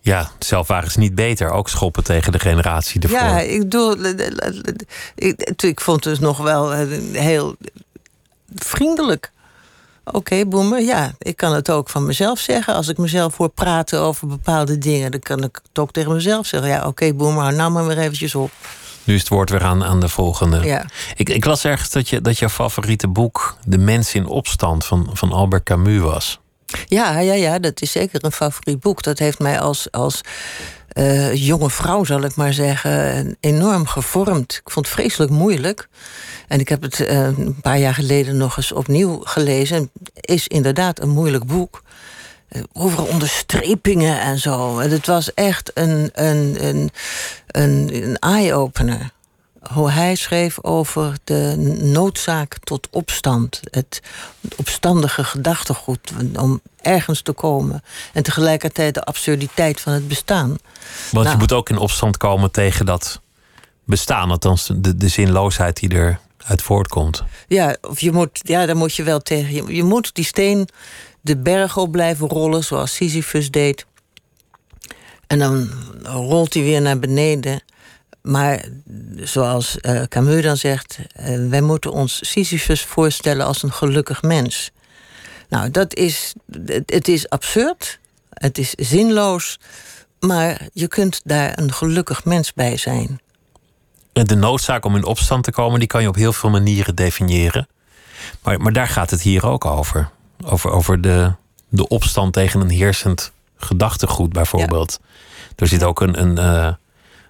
Ja, 0.01 0.31
zelf 0.39 0.67
waren 0.67 0.91
ze 0.91 0.99
niet 0.99 1.15
beter. 1.15 1.49
Ook 1.49 1.69
schoppen 1.69 2.03
tegen 2.03 2.31
de 2.31 2.39
generatie 2.39 3.01
ervoor. 3.01 3.17
Ja, 3.17 3.39
ik, 3.39 3.71
doe, 3.71 4.15
ik, 5.15 5.61
ik 5.61 5.81
vond 5.81 6.03
het 6.03 6.19
nog 6.19 6.37
wel 6.37 6.71
heel 7.11 7.55
vriendelijk. 8.55 9.31
Oké, 10.05 10.17
okay, 10.17 10.47
boemer, 10.47 10.81
ja, 10.81 11.13
ik 11.17 11.35
kan 11.35 11.53
het 11.53 11.69
ook 11.69 11.89
van 11.89 12.05
mezelf 12.05 12.39
zeggen. 12.39 12.73
Als 12.73 12.87
ik 12.87 12.97
mezelf 12.97 13.37
hoor 13.37 13.49
praten 13.49 13.99
over 14.01 14.27
bepaalde 14.27 14.77
dingen, 14.77 15.11
dan 15.11 15.19
kan 15.19 15.43
ik 15.43 15.59
het 15.67 15.79
ook 15.79 15.91
tegen 15.91 16.13
mezelf 16.13 16.45
zeggen. 16.45 16.69
Ja, 16.69 16.77
oké, 16.77 16.87
okay, 16.87 17.15
boemer, 17.15 17.41
hou 17.41 17.55
nou 17.55 17.71
maar 17.71 17.87
weer 17.87 17.97
eventjes 17.97 18.35
op. 18.35 18.51
Nu 19.03 19.13
is 19.13 19.19
het 19.19 19.29
woord 19.29 19.49
weer 19.49 19.63
aan, 19.63 19.83
aan 19.83 19.99
de 19.99 20.09
volgende. 20.09 20.65
Ja. 20.65 20.85
Ik, 21.15 21.29
ik 21.29 21.45
las 21.45 21.65
ergens 21.65 21.89
dat, 21.89 22.09
je, 22.09 22.21
dat 22.21 22.37
jouw 22.37 22.49
favoriete 22.49 23.07
boek 23.07 23.57
De 23.65 23.77
Mens 23.77 24.13
in 24.13 24.25
Opstand 24.25 24.85
van, 24.85 25.09
van 25.13 25.31
Albert 25.31 25.63
Camus 25.63 26.01
was. 26.01 26.39
Ja, 26.85 27.19
ja, 27.19 27.33
ja, 27.33 27.59
dat 27.59 27.81
is 27.81 27.91
zeker 27.91 28.23
een 28.23 28.31
favoriet 28.31 28.79
boek. 28.79 29.03
Dat 29.03 29.19
heeft 29.19 29.39
mij 29.39 29.59
als, 29.59 29.91
als 29.91 30.21
uh, 30.93 31.33
jonge 31.33 31.69
vrouw, 31.69 32.03
zal 32.03 32.21
ik 32.21 32.35
maar 32.35 32.53
zeggen, 32.53 33.37
enorm 33.39 33.87
gevormd. 33.87 34.61
Ik 34.65 34.71
vond 34.71 34.85
het 34.85 34.95
vreselijk 34.95 35.31
moeilijk. 35.31 35.87
En 36.47 36.59
ik 36.59 36.69
heb 36.69 36.81
het 36.81 36.99
uh, 36.99 37.07
een 37.25 37.61
paar 37.61 37.79
jaar 37.79 37.93
geleden 37.93 38.37
nog 38.37 38.57
eens 38.57 38.71
opnieuw 38.71 39.19
gelezen. 39.23 39.89
Is 40.13 40.47
inderdaad 40.47 41.01
een 41.01 41.09
moeilijk 41.09 41.45
boek. 41.45 41.83
Uh, 42.49 42.63
overal 42.73 43.05
onderstrepingen 43.05 44.19
en 44.19 44.39
zo. 44.39 44.79
Het 44.79 45.07
was 45.07 45.33
echt 45.33 45.71
een, 45.73 46.09
een, 46.13 46.65
een, 46.65 46.91
een, 47.47 47.89
een 48.03 48.17
eye-opener 48.19 49.13
hoe 49.73 49.91
hij 49.91 50.15
schreef 50.15 50.63
over 50.63 51.17
de 51.23 51.55
noodzaak 51.81 52.57
tot 52.63 52.87
opstand. 52.91 53.59
Het 53.69 54.01
opstandige 54.55 55.23
gedachtegoed 55.23 56.11
om 56.39 56.61
ergens 56.81 57.21
te 57.21 57.31
komen. 57.31 57.83
En 58.13 58.23
tegelijkertijd 58.23 58.93
de 58.93 59.03
absurditeit 59.03 59.81
van 59.81 59.93
het 59.93 60.07
bestaan. 60.07 60.47
Want 60.49 60.59
je 61.11 61.23
nou. 61.23 61.37
moet 61.37 61.53
ook 61.53 61.69
in 61.69 61.77
opstand 61.77 62.17
komen 62.17 62.51
tegen 62.51 62.85
dat 62.85 63.21
bestaan. 63.83 64.29
Althans, 64.29 64.71
de, 64.75 64.95
de 64.95 65.07
zinloosheid 65.07 65.79
die 65.79 65.89
eruit 66.45 66.61
voortkomt. 66.61 67.23
Ja, 67.47 67.75
of 67.81 67.99
je 67.99 68.11
moet, 68.11 68.39
ja, 68.41 68.65
daar 68.65 68.77
moet 68.77 68.95
je 68.95 69.03
wel 69.03 69.19
tegen. 69.19 69.73
Je, 69.75 69.83
moet 69.83 70.15
die 70.15 70.25
steen 70.25 70.67
de 71.21 71.37
berg 71.37 71.77
op 71.77 71.91
blijven 71.91 72.27
rollen, 72.27 72.63
zoals 72.63 72.95
Sisyphus 72.95 73.51
deed. 73.51 73.85
En 75.27 75.39
dan 75.39 75.69
rolt 76.03 76.53
hij 76.53 76.63
weer 76.63 76.81
naar 76.81 76.99
beneden. 76.99 77.63
Maar 78.21 78.65
zoals 79.15 79.77
uh, 79.81 80.03
Camus 80.03 80.43
dan 80.43 80.57
zegt, 80.57 80.99
uh, 81.19 81.49
wij 81.49 81.61
moeten 81.61 81.91
ons 81.91 82.31
Sisyphus 82.31 82.81
voorstellen 82.81 83.45
als 83.45 83.63
een 83.63 83.73
gelukkig 83.73 84.21
mens. 84.21 84.71
Nou, 85.49 85.71
dat 85.71 85.95
is, 85.95 86.33
het 86.85 87.07
is 87.07 87.29
absurd, 87.29 87.99
het 88.29 88.57
is 88.57 88.69
zinloos, 88.69 89.59
maar 90.19 90.67
je 90.73 90.87
kunt 90.87 91.21
daar 91.23 91.59
een 91.59 91.73
gelukkig 91.73 92.25
mens 92.25 92.53
bij 92.53 92.77
zijn. 92.77 93.19
De 94.23 94.35
noodzaak 94.35 94.85
om 94.85 94.95
in 94.95 95.05
opstand 95.05 95.43
te 95.43 95.51
komen, 95.51 95.79
die 95.79 95.87
kan 95.87 96.01
je 96.01 96.07
op 96.07 96.15
heel 96.15 96.33
veel 96.33 96.49
manieren 96.49 96.95
definiëren. 96.95 97.67
Maar, 98.41 98.61
maar 98.61 98.73
daar 98.73 98.87
gaat 98.87 99.11
het 99.11 99.21
hier 99.21 99.45
ook 99.45 99.65
over. 99.65 100.09
Over, 100.45 100.71
over 100.71 101.01
de, 101.01 101.33
de 101.69 101.87
opstand 101.87 102.33
tegen 102.33 102.61
een 102.61 102.69
heersend 102.69 103.31
gedachtegoed, 103.57 104.33
bijvoorbeeld. 104.33 104.99
Er 105.55 105.67
zit 105.67 105.83
ook 105.83 106.01
een, 106.01 106.21
een, 106.21 106.39
uh, 106.39 106.73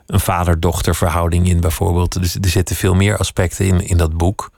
een 0.05 0.19
vader-dochter 0.19 0.95
verhouding 0.95 1.47
in, 1.47 1.59
bijvoorbeeld. 1.59 2.21
Dus 2.21 2.35
er 2.35 2.49
zitten 2.49 2.75
veel 2.75 2.93
meer 2.93 3.17
aspecten 3.17 3.65
in, 3.65 3.87
in 3.87 3.97
dat 3.97 4.17
boek. 4.17 4.51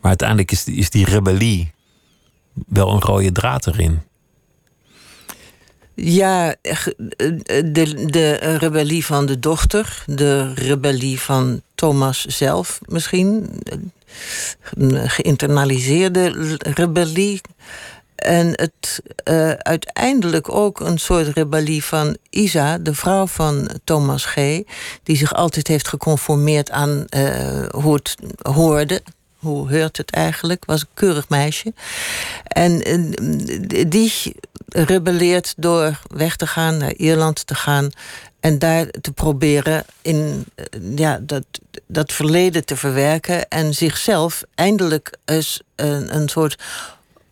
Maar 0.00 0.08
uiteindelijk 0.08 0.52
is, 0.52 0.64
is 0.64 0.90
die 0.90 1.04
rebellie 1.04 1.72
wel 2.66 2.90
een 2.90 3.00
rode 3.00 3.32
draad 3.32 3.66
erin. 3.66 4.02
Ja, 5.94 6.54
de, 7.64 8.06
de 8.06 8.32
rebellie 8.34 9.06
van 9.06 9.26
de 9.26 9.38
dochter, 9.38 10.04
de 10.06 10.54
rebellie 10.54 11.20
van 11.20 11.62
Thomas 11.74 12.24
zelf 12.24 12.80
misschien, 12.86 13.50
een 14.74 15.10
geïnternaliseerde 15.10 16.56
rebellie. 16.58 17.40
En 18.14 18.46
het 18.46 19.02
uh, 19.28 19.50
uiteindelijk 19.50 20.52
ook 20.52 20.80
een 20.80 20.98
soort 20.98 21.28
rebellie 21.28 21.84
van 21.84 22.16
Isa, 22.30 22.78
de 22.78 22.94
vrouw 22.94 23.26
van 23.26 23.70
Thomas 23.84 24.24
G., 24.24 24.34
die 25.02 25.16
zich 25.16 25.34
altijd 25.34 25.68
heeft 25.68 25.88
geconformeerd 25.88 26.70
aan 26.70 27.04
hoe 27.70 27.94
het 27.94 28.14
hoorde. 28.42 29.02
Hoe 29.44 29.68
heurt 29.68 29.96
het 29.96 30.10
eigenlijk? 30.10 30.64
Was 30.64 30.80
een 30.80 30.86
keurig 30.94 31.28
meisje. 31.28 31.72
En 32.42 32.78
die 33.88 34.36
rebelleert 34.68 35.54
door 35.56 36.00
weg 36.08 36.36
te 36.36 36.46
gaan, 36.46 36.76
naar 36.76 36.94
Ierland 36.94 37.46
te 37.46 37.54
gaan. 37.54 37.90
En 38.40 38.58
daar 38.58 38.86
te 38.86 39.12
proberen 39.12 39.84
in 40.02 40.44
ja, 40.96 41.18
dat, 41.22 41.44
dat 41.86 42.12
verleden 42.12 42.64
te 42.64 42.76
verwerken. 42.76 43.48
En 43.48 43.74
zichzelf 43.74 44.42
eindelijk 44.54 45.16
eens 45.24 45.60
een, 45.76 46.16
een 46.16 46.28
soort 46.28 46.62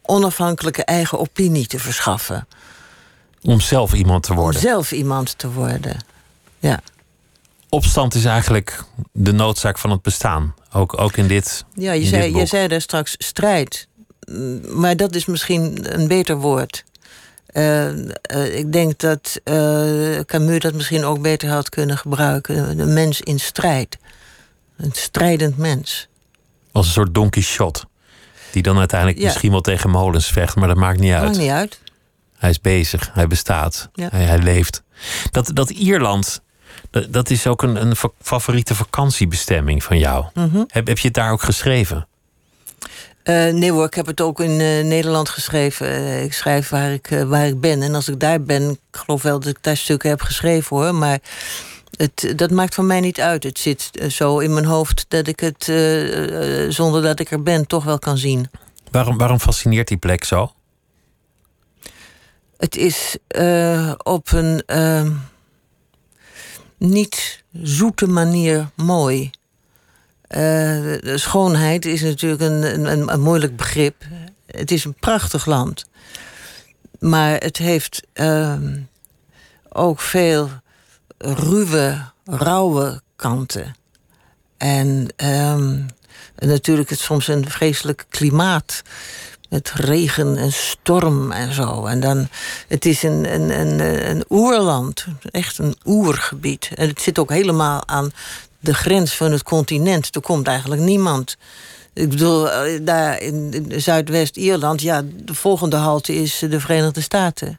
onafhankelijke 0.03 0.85
eigen 0.85 1.19
opinie 1.19 1.67
te 1.67 1.79
verschaffen. 1.79 2.47
Om 3.43 3.61
zelf 3.61 3.93
iemand 3.93 4.23
te 4.23 4.35
worden. 4.35 4.61
Om 4.61 4.67
zelf 4.67 4.93
iemand 4.93 5.39
te 5.39 5.53
worden, 5.53 5.97
ja. 6.59 6.81
Opstand 7.75 8.14
is 8.14 8.25
eigenlijk 8.25 8.85
de 9.12 9.33
noodzaak 9.33 9.79
van 9.79 9.91
het 9.91 10.03
bestaan. 10.03 10.55
Ook, 10.73 11.01
ook 11.01 11.16
in 11.16 11.27
dit. 11.27 11.64
Ja, 11.75 11.93
je 11.93 12.07
zei, 12.07 12.37
je 12.37 12.47
zei 12.47 12.68
daar 12.68 12.81
straks 12.81 13.14
strijd. 13.18 13.89
Maar 14.68 14.97
dat 14.97 15.14
is 15.14 15.27
misschien 15.27 15.95
een 16.01 16.09
beter 16.09 16.37
woord. 16.37 16.85
Eh, 17.47 17.89
eh, 17.89 18.57
ik 18.59 18.73
denk 18.73 18.99
dat 18.99 19.41
eh, 19.45 20.18
Camus 20.27 20.59
dat 20.61 20.75
misschien 20.75 21.05
ook 21.05 21.23
beter 21.23 21.49
had 21.49 21.68
kunnen 21.68 21.99
gebruiken. 21.99 22.77
De 22.77 22.87
mens 22.87 23.20
in 23.20 23.41
strijd. 23.41 23.99
Een 24.77 24.93
strijdend 24.93 25.57
mens. 25.57 26.09
Als 26.73 26.87
een 26.87 26.93
soort 26.93 27.14
Don 27.14 27.31
Quixote. 27.31 27.85
Die 28.51 28.62
dan 28.62 28.79
uiteindelijk 28.79 29.18
Ja. 29.18 29.25
misschien 29.25 29.51
wel 29.51 29.61
tegen 29.61 29.91
molens 29.91 30.27
vecht, 30.27 30.57
maar 30.57 30.68
dat 30.68 30.77
maakt 30.77 31.01
niet 31.01 31.12
uit. 31.12 31.25
Maakt 31.25 31.39
niet 31.39 31.51
uit. 31.51 31.81
Hij 32.39 32.51
is 32.51 32.61
bezig, 32.61 33.11
hij 33.12 33.27
bestaat, 33.27 33.89
Ja. 33.93 34.09
hij, 34.11 34.23
hij 34.23 34.39
leeft. 34.39 34.83
Dat, 35.31 35.51
dat 35.55 35.70
Ierland, 35.70 36.43
dat, 36.93 37.12
dat 37.12 37.30
is 37.30 37.47
ook 37.47 37.62
een, 37.62 37.76
een 37.86 37.97
fa- 37.97 38.11
favoriete 38.22 38.74
vakantiebestemming 38.74 39.84
van 39.84 39.99
jou. 39.99 40.24
Mhm. 40.34 40.64
heb, 40.68 40.86
heb 40.86 40.99
je 40.99 41.07
het 41.07 41.14
daar 41.16 41.32
ook 41.32 41.43
geschreven? 41.43 42.07
Eh, 43.22 43.53
nee 43.53 43.72
hoor, 43.72 43.84
ik 43.86 43.95
heb 43.95 44.07
het 44.07 44.20
ook 44.20 44.40
in 44.40 44.61
eh, 44.61 44.84
Nederland 44.84 45.28
geschreven. 45.28 45.86
Eh, 45.86 46.22
ik 46.24 46.32
schrijf 46.32 46.68
waar 46.68 46.93
ik, 46.93 47.11
eh, 47.11 47.22
waar 47.22 47.47
ik 47.47 47.61
ben. 47.61 47.82
En 47.82 47.95
als 47.95 48.09
ik 48.09 48.20
daar 48.20 48.43
ben, 48.43 48.70
ik 48.70 48.78
geloof 48.90 49.22
wel 49.22 49.40
dat 49.40 49.49
ik 49.51 49.59
daar 49.62 49.76
stukken 49.76 50.11
heb 50.11 50.20
geschreven 50.22 50.76
hoor. 50.76 50.95
Maar 50.95 51.18
het, 51.97 52.32
dat 52.36 52.51
maakt 52.51 52.74
voor 52.74 52.84
mij 52.84 53.01
niet 53.01 53.20
uit. 53.20 53.43
Het 53.43 53.59
zit 53.59 53.90
eh, 53.93 54.09
zo 54.11 54.38
in 54.38 54.53
mijn 54.53 54.64
hoofd 54.64 55.05
dat 55.09 55.26
ik 55.26 55.40
het, 55.40 55.68
eh, 55.68 56.64
eh, 56.64 56.70
zonder 56.70 57.03
dat 57.03 57.20
ik 57.20 57.30
er 57.30 57.43
ben, 57.43 57.66
toch 57.66 57.84
wel 57.84 57.99
kan 57.99 58.18
zien. 58.18 58.51
Waarom, 58.90 59.18
waarom 59.18 59.38
fascineert 59.40 59.88
die 59.88 59.97
plek 59.97 60.24
zo? 60.24 60.53
Het 62.57 62.76
is 62.76 63.16
eh, 63.28 63.93
op 64.03 64.32
een 64.32 64.62
eh, 64.66 65.07
niet 66.83 67.45
zoete 67.53 68.07
manier 68.07 68.70
mooi. 68.74 69.30
Eh, 70.22 70.95
schoonheid 71.14 71.85
is 71.85 72.03
natuurlijk 72.03 72.43
een, 72.43 72.87
een, 72.91 73.12
een 73.12 73.20
moeilijk 73.20 73.57
begrip. 73.57 74.05
Het 74.47 74.70
is 74.70 74.85
een 74.85 74.95
prachtig 74.95 75.47
land. 75.47 75.85
Maar 76.99 77.39
het 77.39 77.57
heeft 77.57 78.03
ehm, 78.12 78.78
ook 79.68 80.01
veel 80.01 80.51
ruwe, 81.18 81.99
rauwe 82.24 83.03
kanten. 83.16 83.74
En 84.57 85.09
ehm, 85.16 85.80
natuurlijk 86.37 86.91
het 86.91 86.99
soms 86.99 87.28
een 87.28 87.51
vreselijk 87.51 88.07
klimaat. 88.09 88.83
Met 89.53 89.73
regen 89.75 90.37
en 90.37 90.53
storm 90.53 91.33
en 91.33 91.55
zo. 91.55 91.87
En 91.87 92.01
dan, 92.01 92.29
het 92.69 92.85
is 92.85 93.03
een, 93.03 93.35
een, 93.35 93.61
een, 93.61 93.81
een 94.11 94.25
oerland. 94.29 95.07
Echt 95.31 95.59
een 95.59 95.77
oergebied. 95.85 96.71
En 96.75 96.89
het 96.89 97.01
zit 97.03 97.19
ook 97.19 97.31
helemaal 97.31 97.89
aan 97.89 98.13
de 98.61 98.75
grens 98.75 99.17
van 99.17 99.33
het 99.33 99.43
continent. 99.43 100.15
Er 100.15 100.21
komt 100.21 100.47
eigenlijk 100.47 100.81
niemand. 100.81 101.37
Ik 101.93 102.09
bedoel, 102.09 102.51
eh, 102.51 102.81
daar 102.83 103.21
in 103.21 103.73
Zuidwest-Ierland... 103.77 104.83
ja, 104.83 105.03
de 105.25 105.35
volgende 105.35 105.77
halte 105.77 106.15
is 106.15 106.39
de 106.39 106.61
Verenigde 106.61 107.01
Staten. 107.01 107.57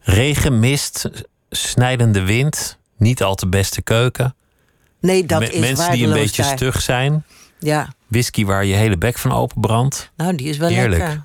Regen, 0.00 0.60
mist, 0.60 1.10
snijdende 1.50 2.22
wind, 2.22 2.78
niet 2.96 3.22
al 3.22 3.34
te 3.34 3.48
beste 3.48 3.82
keuken. 3.82 4.34
Nee, 5.00 5.26
dat 5.26 5.40
Me- 5.40 5.50
is 5.50 5.60
mensen 5.60 5.92
die 5.92 6.06
een 6.06 6.12
beetje 6.12 6.42
stug 6.42 6.80
zijn. 6.80 7.24
Ja, 7.62 7.88
Whisky 8.06 8.44
waar 8.44 8.64
je 8.64 8.74
hele 8.74 8.96
bek 8.96 9.18
van 9.18 9.32
openbrandt. 9.32 10.10
nou, 10.16 10.34
die 10.34 10.48
is 10.48 10.56
wel 10.56 10.68
Heerlijk. 10.68 11.02
lekker. 11.02 11.24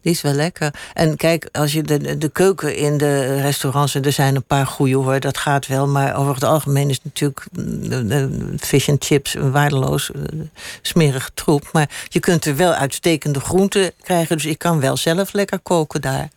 Die 0.00 0.12
is 0.12 0.20
wel 0.20 0.32
lekker. 0.32 0.74
En 0.94 1.16
kijk, 1.16 1.48
als 1.52 1.72
je 1.72 1.82
de, 1.82 2.18
de 2.18 2.28
keuken 2.28 2.76
in 2.76 2.98
de 2.98 3.40
restaurants... 3.40 3.94
en 3.94 4.02
er 4.02 4.12
zijn 4.12 4.36
een 4.36 4.44
paar 4.44 4.66
goede 4.66 4.94
hoor, 4.94 5.20
dat 5.20 5.38
gaat 5.38 5.66
wel... 5.66 5.88
maar 5.88 6.16
over 6.16 6.34
het 6.34 6.44
algemeen 6.44 6.90
is 6.90 7.00
natuurlijk 7.02 7.46
mm, 7.52 8.10
eh, 8.10 8.24
fish 8.58 8.88
and 8.88 9.04
chips 9.04 9.34
waardeloos, 9.34 10.10
eh, 10.10 10.22
smerige 10.82 11.30
troep. 11.34 11.68
Maar 11.72 11.90
je 12.08 12.20
kunt 12.20 12.44
er 12.44 12.56
wel 12.56 12.72
uitstekende 12.72 13.40
groenten 13.40 13.92
krijgen... 14.02 14.36
dus 14.36 14.46
ik 14.46 14.58
kan 14.58 14.80
wel 14.80 14.96
zelf 14.96 15.32
lekker 15.32 15.58
koken 15.58 16.00
daar. 16.00 16.28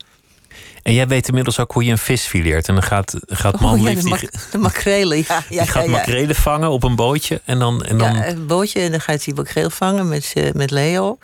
En 0.84 0.94
jij 0.94 1.08
weet 1.08 1.28
inmiddels 1.28 1.60
ook 1.60 1.72
hoe 1.72 1.84
je 1.86 1.92
een 1.92 1.98
vis 1.98 2.26
fileert. 2.26 2.68
En 2.68 2.74
dan 2.74 2.84
gaat, 2.84 3.14
gaat 3.28 3.60
man 3.60 3.74
Oh 3.74 3.80
ja, 3.88 3.94
de, 3.94 4.02
die, 4.02 4.30
de 4.52 4.58
makrelen, 4.58 5.18
ja. 5.18 5.24
ja, 5.28 5.44
die 5.50 5.58
ja, 5.58 5.66
gaat 5.66 5.88
makrelen 5.88 6.36
vangen 6.36 6.70
op 6.70 6.84
een 6.84 6.96
bootje. 6.96 7.42
En 7.46 7.60
dan, 7.60 7.84
en 7.84 7.98
dan 7.98 8.16
Ja, 8.16 8.28
een 8.28 8.46
bootje 8.48 8.80
en 8.80 8.92
dan 8.92 9.02
gaat 9.02 9.26
hij 9.26 9.34
makreel 9.34 9.70
vangen 9.70 10.08
met, 10.08 10.34
met 10.54 10.72
Leo. 10.72 11.18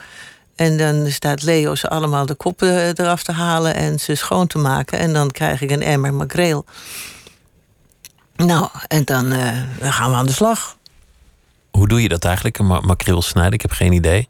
En 0.55 0.77
dan 0.77 1.11
staat 1.11 1.43
Leo 1.43 1.75
ze 1.75 1.89
allemaal 1.89 2.25
de 2.25 2.35
koppen 2.35 2.69
eh, 2.69 2.87
eraf 2.87 3.23
te 3.23 3.31
halen 3.31 3.75
en 3.75 3.99
ze 3.99 4.15
schoon 4.15 4.47
te 4.47 4.57
maken. 4.57 4.99
En 4.99 5.13
dan 5.13 5.31
krijg 5.31 5.61
ik 5.61 5.71
een 5.71 5.83
emmer 5.83 6.13
makreel. 6.13 6.65
Nou, 8.35 8.67
en 8.87 9.03
dan, 9.03 9.31
eh, 9.31 9.51
dan 9.79 9.93
gaan 9.93 10.11
we 10.11 10.17
aan 10.17 10.25
de 10.25 10.31
slag. 10.33 10.77
Hoe 11.71 11.87
doe 11.87 12.01
je 12.01 12.09
dat 12.09 12.23
eigenlijk, 12.25 12.57
een 12.57 12.67
ma- 12.67 12.79
makreel 12.79 13.21
snijden? 13.21 13.53
Ik 13.53 13.61
heb 13.61 13.71
geen 13.71 13.91
idee. 13.93 14.25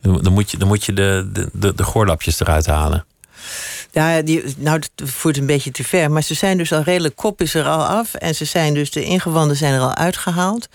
Dan 0.00 0.22
dan 0.22 0.32
moet 0.32 0.50
je, 0.50 0.56
dan 0.56 0.68
moet 0.68 0.84
je 0.84 0.92
de, 0.92 1.28
de, 1.32 1.48
de, 1.52 1.74
de 1.74 1.82
goorlapjes 1.84 2.40
eruit 2.40 2.66
halen. 2.66 3.04
Ja, 3.96 4.22
die, 4.22 4.54
nou, 4.56 4.80
dat 4.94 5.08
voert 5.08 5.36
een 5.36 5.46
beetje 5.46 5.70
te 5.70 5.84
ver. 5.84 6.10
Maar 6.10 6.22
ze 6.22 6.34
zijn 6.34 6.58
dus 6.58 6.72
al 6.72 6.82
redelijk, 6.82 7.16
kop 7.16 7.40
is 7.40 7.54
er 7.54 7.64
al 7.64 7.84
af. 7.84 8.14
En 8.14 8.34
ze 8.34 8.44
zijn 8.44 8.74
dus, 8.74 8.90
de 8.90 9.04
ingewanden 9.04 9.56
zijn 9.56 9.74
er 9.74 9.80
al 9.80 9.94
uitgehaald. 9.94 10.68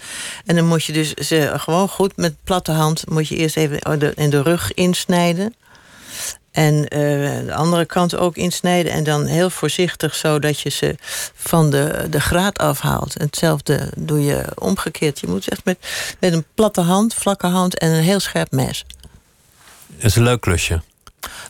En 0.46 0.56
dan 0.56 0.68
moet 0.68 0.84
je 0.84 0.94
dus 0.94 1.14
ze 1.14 1.54
gewoon 1.56 1.90
goed 1.90 2.18
met 2.18 2.36
platte 2.44 2.72
hand... 2.72 3.10
moet 3.10 3.28
je 3.28 3.36
eerst 3.36 3.58
even 3.58 4.00
de, 4.00 4.14
in 4.16 4.30
de 4.30 4.42
rug 4.42 4.74
insnijden. 4.74 5.56
En 6.52 6.88
eh, 6.88 7.00
de 7.46 7.54
andere 7.54 7.86
kant 7.86 8.18
ook 8.18 8.36
insnijden. 8.36 8.92
En 8.92 9.04
dan 9.04 9.26
heel 9.26 9.50
voorzichtig, 9.50 10.16
zodat 10.16 10.60
je 10.60 10.70
ze 10.70 10.96
van 11.36 11.70
de, 11.70 12.08
de 12.10 12.22
graad 12.22 12.58
afhaalt. 12.58 13.16
En 13.16 13.26
hetzelfde 13.26 13.92
doe 13.98 14.24
je 14.24 14.46
omgekeerd. 14.56 15.20
Je 15.20 15.28
moet 15.28 15.50
echt 15.50 15.66
met, 15.66 15.78
met 16.20 16.34
een 16.34 16.46
platte 16.56 16.82
hand, 16.82 17.14
vlakke 17.14 17.48
hand 17.48 17.78
en 17.78 17.92
een 17.92 18.04
heel 18.04 18.20
scherp 18.20 18.52
mes. 18.52 18.86
Dat 19.88 20.06
is 20.06 20.16
een 20.16 20.24
leuk 20.24 20.42
klusje. 20.42 20.82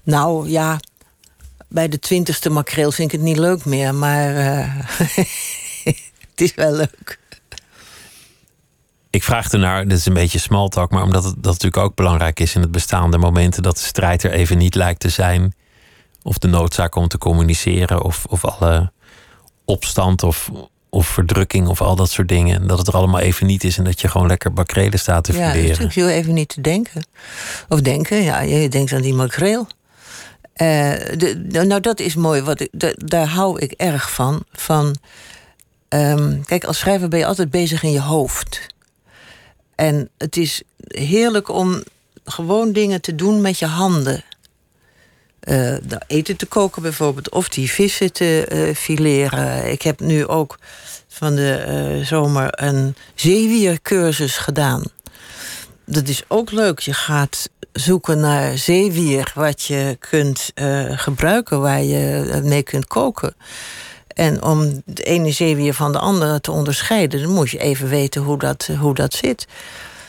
Nou 0.03 0.49
ja, 0.49 0.79
bij 1.71 1.87
de 1.89 1.99
twintigste 1.99 2.49
makreel 2.49 2.91
vind 2.91 3.13
ik 3.13 3.19
het 3.19 3.27
niet 3.27 3.37
leuk 3.37 3.65
meer, 3.65 3.95
maar 3.95 4.35
eh, 4.35 4.75
het 6.31 6.41
is 6.41 6.53
wel 6.55 6.71
leuk. 6.71 7.19
Ik 9.09 9.23
vraag 9.23 9.51
ernaar, 9.51 9.87
dit 9.87 9.97
is 9.97 10.05
een 10.05 10.13
beetje 10.13 10.39
small 10.39 10.67
talk, 10.67 10.91
maar 10.91 11.03
omdat 11.03 11.23
het 11.23 11.33
dat 11.35 11.51
natuurlijk 11.51 11.83
ook 11.83 11.95
belangrijk 11.95 12.39
is 12.39 12.55
in 12.55 12.61
het 12.61 12.71
bestaande 12.71 13.17
momenten 13.17 13.63
dat 13.63 13.77
de 13.77 13.83
strijd 13.83 14.23
er 14.23 14.31
even 14.31 14.57
niet 14.57 14.75
lijkt 14.75 14.99
te 14.99 15.09
zijn. 15.09 15.53
Of 16.23 16.37
de 16.37 16.47
noodzaak 16.47 16.95
om 16.95 17.07
te 17.07 17.17
communiceren, 17.17 18.03
of, 18.03 18.25
of 18.25 18.45
alle 18.45 18.91
opstand 19.65 20.23
of, 20.23 20.51
of 20.89 21.07
verdrukking 21.07 21.67
of 21.67 21.81
al 21.81 21.95
dat 21.95 22.09
soort 22.09 22.27
dingen. 22.27 22.67
Dat 22.67 22.77
het 22.77 22.87
er 22.87 22.93
allemaal 22.93 23.19
even 23.19 23.47
niet 23.47 23.63
is 23.63 23.77
en 23.77 23.83
dat 23.83 24.01
je 24.01 24.07
gewoon 24.07 24.27
lekker 24.27 24.51
makrelen 24.51 24.99
staat 24.99 25.23
te 25.23 25.31
Ja, 25.33 25.37
verderen. 25.37 25.67
natuurlijk 25.67 25.95
heel 25.95 26.09
even 26.09 26.33
niet 26.33 26.49
te 26.49 26.61
denken. 26.61 27.05
Of 27.67 27.81
denken, 27.81 28.23
ja, 28.23 28.39
je 28.39 28.69
denkt 28.69 28.93
aan 28.93 29.01
die 29.01 29.13
makreel. 29.13 29.67
Eh, 30.61 31.63
nou, 31.63 31.79
dat 31.79 31.99
is 31.99 32.15
mooi. 32.15 32.41
Wat 32.41 32.59
ik, 32.59 32.69
da- 32.71 32.93
daar 32.95 33.27
hou 33.27 33.59
ik 33.59 33.71
erg 33.71 34.11
van. 34.11 34.43
van 34.51 34.95
ehm, 35.87 36.41
kijk, 36.41 36.63
als 36.63 36.79
schrijver 36.79 37.07
ben 37.07 37.19
je 37.19 37.25
altijd 37.25 37.49
bezig 37.49 37.83
in 37.83 37.91
je 37.91 38.01
hoofd. 38.01 38.67
En 39.75 40.09
het 40.17 40.37
is 40.37 40.61
heerlijk 40.87 41.49
om 41.49 41.83
gewoon 42.25 42.71
dingen 42.71 43.01
te 43.01 43.15
doen 43.15 43.41
met 43.41 43.59
je 43.59 43.65
handen. 43.65 44.23
Nou, 45.41 46.01
eten 46.07 46.35
te 46.37 46.45
koken 46.45 46.81
bijvoorbeeld, 46.81 47.29
of 47.29 47.49
die 47.49 47.71
vissen 47.71 48.11
te 48.13 48.45
eh, 48.49 48.75
fileren. 48.75 49.71
Ik 49.71 49.81
heb 49.81 49.99
nu 49.99 50.27
ook 50.27 50.59
van 51.07 51.35
de 51.35 52.01
zomer 52.03 52.47
een 52.51 52.95
zeewiercursus 53.15 54.37
gedaan. 54.37 54.83
Dat 55.85 56.07
is 56.07 56.23
ook 56.27 56.51
leuk. 56.51 56.79
Je 56.79 56.93
gaat 56.93 57.49
zoeken 57.73 58.19
naar 58.19 58.57
zeewier 58.57 59.31
wat 59.35 59.61
je 59.61 59.97
kunt 59.99 60.51
eh, 60.53 60.83
gebruiken, 60.89 61.61
waar 61.61 61.83
je 61.83 62.41
mee 62.43 62.63
kunt 62.63 62.87
koken. 62.87 63.35
En 64.07 64.43
om 64.43 64.81
de 64.85 65.03
ene 65.03 65.31
zeewier 65.31 65.73
van 65.73 65.91
de 65.91 65.99
andere 65.99 66.41
te 66.41 66.51
onderscheiden, 66.51 67.21
dan 67.21 67.31
moet 67.31 67.49
je 67.49 67.59
even 67.59 67.89
weten 67.89 68.21
hoe 68.21 68.37
dat, 68.37 68.69
hoe 68.79 68.93
dat 68.93 69.13
zit. 69.13 69.47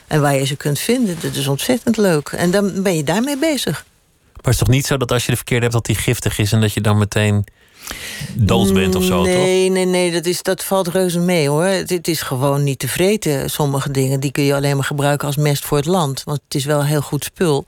En 0.07 0.21
waar 0.21 0.35
je 0.35 0.45
ze 0.45 0.57
kunt 0.57 0.79
vinden. 0.79 1.17
Dat 1.21 1.35
is 1.35 1.47
ontzettend 1.47 1.97
leuk. 1.97 2.29
En 2.29 2.51
dan 2.51 2.83
ben 2.83 2.97
je 2.97 3.05
daarmee 3.05 3.39
bezig. 3.39 3.85
Maar 4.33 4.53
het 4.53 4.53
is 4.53 4.59
toch 4.59 4.69
niet 4.69 4.87
zo 4.87 4.97
dat 4.97 5.13
als 5.13 5.25
je 5.25 5.31
de 5.31 5.37
verkeerde 5.37 5.63
hebt, 5.63 5.77
dat 5.77 5.87
die 5.87 5.97
giftig 5.97 6.39
is 6.39 6.53
en 6.53 6.61
dat 6.61 6.73
je 6.73 6.81
dan 6.81 6.99
meteen 6.99 7.45
dood 8.35 8.73
bent 8.73 8.95
of 8.95 9.05
zo, 9.05 9.17
toch? 9.17 9.27
Nee, 9.27 9.71
nee, 9.71 9.85
nee, 9.85 10.13
dat, 10.13 10.27
is, 10.27 10.43
dat 10.43 10.65
valt 10.65 10.89
reuze 10.89 11.19
mee 11.19 11.49
hoor. 11.49 11.65
Het, 11.65 11.91
het 11.91 12.09
is 12.09 12.23
gewoon 12.23 12.65
niet 12.65 12.79
te 12.79 12.89
vreten. 12.89 13.51
Sommige 13.51 13.91
dingen 13.91 14.21
die 14.21 14.33
kun 14.33 14.45
je 14.45 14.55
alleen 14.55 14.77
maar 14.77 14.85
gebruiken 14.85 15.27
als 15.27 15.37
mest 15.37 15.65
voor 15.65 15.77
het 15.77 15.87
land. 15.87 16.23
Want 16.25 16.41
het 16.45 16.55
is 16.55 16.65
wel 16.65 16.85
heel 16.85 17.01
goed 17.01 17.25
spul. 17.25 17.65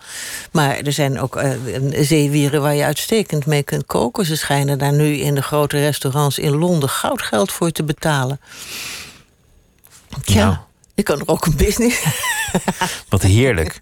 Maar 0.52 0.76
er 0.76 0.92
zijn 0.92 1.20
ook 1.20 1.36
eh, 1.36 1.50
zeewieren 1.90 2.62
waar 2.62 2.74
je 2.74 2.84
uitstekend 2.84 3.46
mee 3.46 3.62
kunt 3.62 3.86
koken. 3.86 4.26
Ze 4.26 4.36
schijnen 4.36 4.78
daar 4.78 4.92
nu 4.92 5.16
in 5.16 5.34
de 5.34 5.42
grote 5.42 5.78
restaurants 5.78 6.38
in 6.38 6.56
Londen 6.56 6.88
goudgeld 6.88 7.52
voor 7.52 7.70
te 7.70 7.82
betalen. 7.82 8.40
Ja, 10.24 10.44
Nou. 10.44 10.56
Je 10.94 11.02
kan 11.02 11.18
er 11.18 11.28
ook 11.28 11.46
een 11.46 11.56
business, 11.56 12.02
Wat 13.08 13.22
heerlijk. 13.22 13.78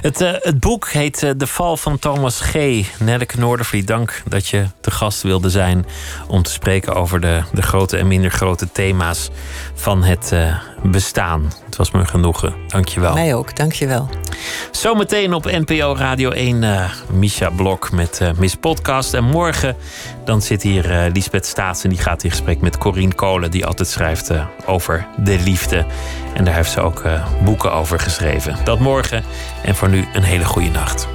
Het, 0.00 0.20
uh, 0.20 0.32
het 0.38 0.60
boek 0.60 0.88
heet 0.88 1.22
uh, 1.22 1.30
De 1.36 1.46
Val 1.46 1.76
van 1.76 1.98
Thomas 1.98 2.40
G. 2.40 2.54
Nelleke 2.98 3.38
Noordervliet, 3.38 3.86
dank 3.86 4.22
dat 4.28 4.48
je 4.48 4.66
te 4.80 4.90
gast 4.90 5.22
wilde 5.22 5.50
zijn... 5.50 5.86
om 6.28 6.42
te 6.42 6.50
spreken 6.50 6.94
over 6.94 7.20
de, 7.20 7.42
de 7.52 7.62
grote 7.62 7.96
en 7.96 8.06
minder 8.06 8.30
grote 8.30 8.72
thema's 8.72 9.30
van 9.74 10.02
het 10.02 10.30
uh, 10.32 10.58
bestaan. 10.82 11.52
Het 11.64 11.76
was 11.76 11.90
me 11.90 12.00
een 12.00 12.08
genoegen. 12.08 12.54
Dank 12.68 12.88
je 12.88 13.00
wel. 13.00 13.14
Mij 13.14 13.34
ook, 13.34 13.56
dank 13.56 13.72
je 13.72 13.86
wel. 13.86 14.08
Zometeen 14.70 15.34
op 15.34 15.44
NPO 15.44 15.94
Radio 15.96 16.30
1 16.30 16.62
uh, 16.62 16.90
Misha 17.10 17.50
Blok 17.50 17.90
met 17.90 18.20
Miss 18.38 18.54
Podcast. 18.54 19.14
En 19.14 19.24
morgen 19.24 19.76
dan 20.24 20.42
zit 20.42 20.62
hier 20.62 21.10
Lisbeth 21.12 21.46
Staats 21.46 21.84
en 21.84 21.90
die 21.90 21.98
gaat 21.98 22.24
in 22.24 22.30
gesprek 22.30 22.60
met 22.60 22.78
Corine 22.78 23.14
Kolen... 23.14 23.50
die 23.50 23.66
altijd 23.66 23.88
schrijft 23.88 24.30
over 24.66 25.06
de 25.16 25.38
liefde. 25.38 25.86
En 26.34 26.44
daar 26.44 26.54
heeft 26.54 26.70
ze 26.70 26.80
ook 26.80 27.02
boeken 27.44 27.72
over 27.72 28.00
geschreven. 28.00 28.56
Dat 28.64 28.78
morgen 28.78 29.24
en 29.62 29.74
voor 29.74 29.88
nu 29.88 30.08
een 30.12 30.22
hele 30.22 30.44
goede 30.44 30.70
nacht. 30.70 31.08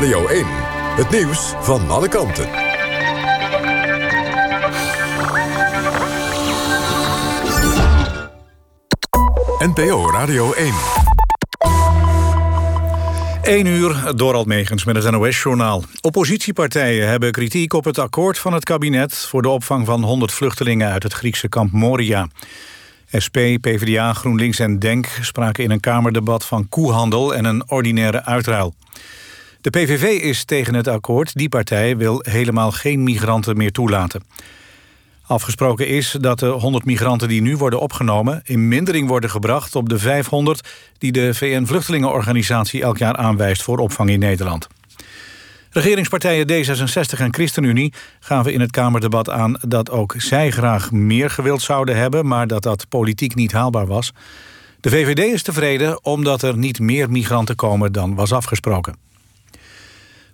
Radio 0.00 0.26
1. 0.26 0.46
Het 0.96 1.10
nieuws 1.10 1.54
van 1.60 1.90
alle 1.90 2.08
kanten. 2.08 2.69
NPO 9.60 10.10
Radio 10.10 10.52
1. 10.52 10.74
1 13.42 13.66
uur, 13.66 14.12
Dorald 14.16 14.46
Megens 14.46 14.84
met 14.84 15.02
het 15.02 15.10
NOS-journaal. 15.10 15.84
Oppositiepartijen 16.00 17.08
hebben 17.08 17.32
kritiek 17.32 17.72
op 17.72 17.84
het 17.84 17.98
akkoord 17.98 18.38
van 18.38 18.52
het 18.52 18.64
kabinet... 18.64 19.14
voor 19.14 19.42
de 19.42 19.48
opvang 19.48 19.86
van 19.86 20.02
100 20.02 20.32
vluchtelingen 20.32 20.90
uit 20.90 21.02
het 21.02 21.12
Griekse 21.12 21.48
kamp 21.48 21.72
Moria. 21.72 22.28
SP, 23.24 23.36
PvdA, 23.60 24.12
GroenLinks 24.12 24.58
en 24.58 24.78
DENK 24.78 25.06
spraken 25.20 25.64
in 25.64 25.70
een 25.70 25.80
Kamerdebat 25.80 26.44
van 26.44 26.68
koehandel... 26.68 27.34
en 27.34 27.44
een 27.44 27.70
ordinaire 27.70 28.24
uitruil. 28.24 28.74
De 29.60 29.70
PVV 29.70 30.02
is 30.02 30.44
tegen 30.44 30.74
het 30.74 30.88
akkoord. 30.88 31.34
Die 31.34 31.48
partij 31.48 31.96
wil 31.96 32.24
helemaal 32.28 32.70
geen 32.70 33.02
migranten 33.02 33.56
meer 33.56 33.72
toelaten. 33.72 34.22
Afgesproken 35.30 35.86
is 35.88 36.16
dat 36.20 36.38
de 36.38 36.46
100 36.46 36.84
migranten 36.84 37.28
die 37.28 37.42
nu 37.42 37.56
worden 37.56 37.80
opgenomen... 37.80 38.40
in 38.44 38.68
mindering 38.68 39.08
worden 39.08 39.30
gebracht 39.30 39.76
op 39.76 39.88
de 39.88 39.98
500... 39.98 40.68
die 40.98 41.12
de 41.12 41.34
VN-vluchtelingenorganisatie 41.34 42.82
elk 42.82 42.98
jaar 42.98 43.16
aanwijst 43.16 43.62
voor 43.62 43.78
opvang 43.78 44.10
in 44.10 44.18
Nederland. 44.18 44.66
Regeringspartijen 45.70 46.48
D66 46.48 47.18
en 47.18 47.34
ChristenUnie 47.34 47.92
gaven 48.20 48.52
in 48.52 48.60
het 48.60 48.70
Kamerdebat 48.70 49.30
aan... 49.30 49.58
dat 49.60 49.90
ook 49.90 50.14
zij 50.16 50.50
graag 50.50 50.90
meer 50.90 51.30
gewild 51.30 51.62
zouden 51.62 51.96
hebben... 51.96 52.26
maar 52.26 52.46
dat 52.46 52.62
dat 52.62 52.88
politiek 52.88 53.34
niet 53.34 53.52
haalbaar 53.52 53.86
was. 53.86 54.12
De 54.80 54.90
VVD 54.90 55.18
is 55.18 55.42
tevreden 55.42 56.04
omdat 56.04 56.42
er 56.42 56.56
niet 56.56 56.80
meer 56.80 57.10
migranten 57.10 57.56
komen 57.56 57.92
dan 57.92 58.14
was 58.14 58.32
afgesproken. 58.32 59.09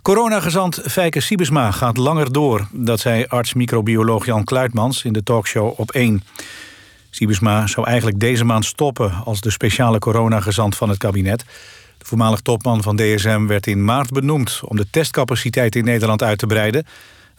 Coronagezant 0.07 0.81
Fijke 0.85 1.21
Siebesma 1.21 1.71
gaat 1.71 1.97
langer 1.97 2.33
door. 2.33 2.69
Dat 2.73 3.01
zei 3.01 3.25
arts-microbioloog 3.25 4.27
Jan 4.27 4.45
Kluitmans 4.45 5.05
in 5.05 5.13
de 5.13 5.23
talkshow 5.23 5.81
op 5.81 5.91
1. 5.91 6.23
Siebesma 7.11 7.67
zou 7.67 7.87
eigenlijk 7.87 8.21
deze 8.21 8.45
maand 8.45 8.65
stoppen... 8.65 9.13
als 9.25 9.41
de 9.41 9.51
speciale 9.51 9.99
coronagezant 9.99 10.77
van 10.77 10.89
het 10.89 10.99
kabinet. 10.99 11.45
De 11.99 12.05
voormalig 12.05 12.41
topman 12.41 12.83
van 12.83 12.97
DSM 12.97 13.47
werd 13.47 13.67
in 13.67 13.85
maart 13.85 14.11
benoemd... 14.11 14.61
om 14.65 14.77
de 14.77 14.87
testcapaciteit 14.91 15.77
in 15.77 15.85
Nederland 15.85 16.23
uit 16.23 16.39
te 16.39 16.47
breiden. 16.47 16.87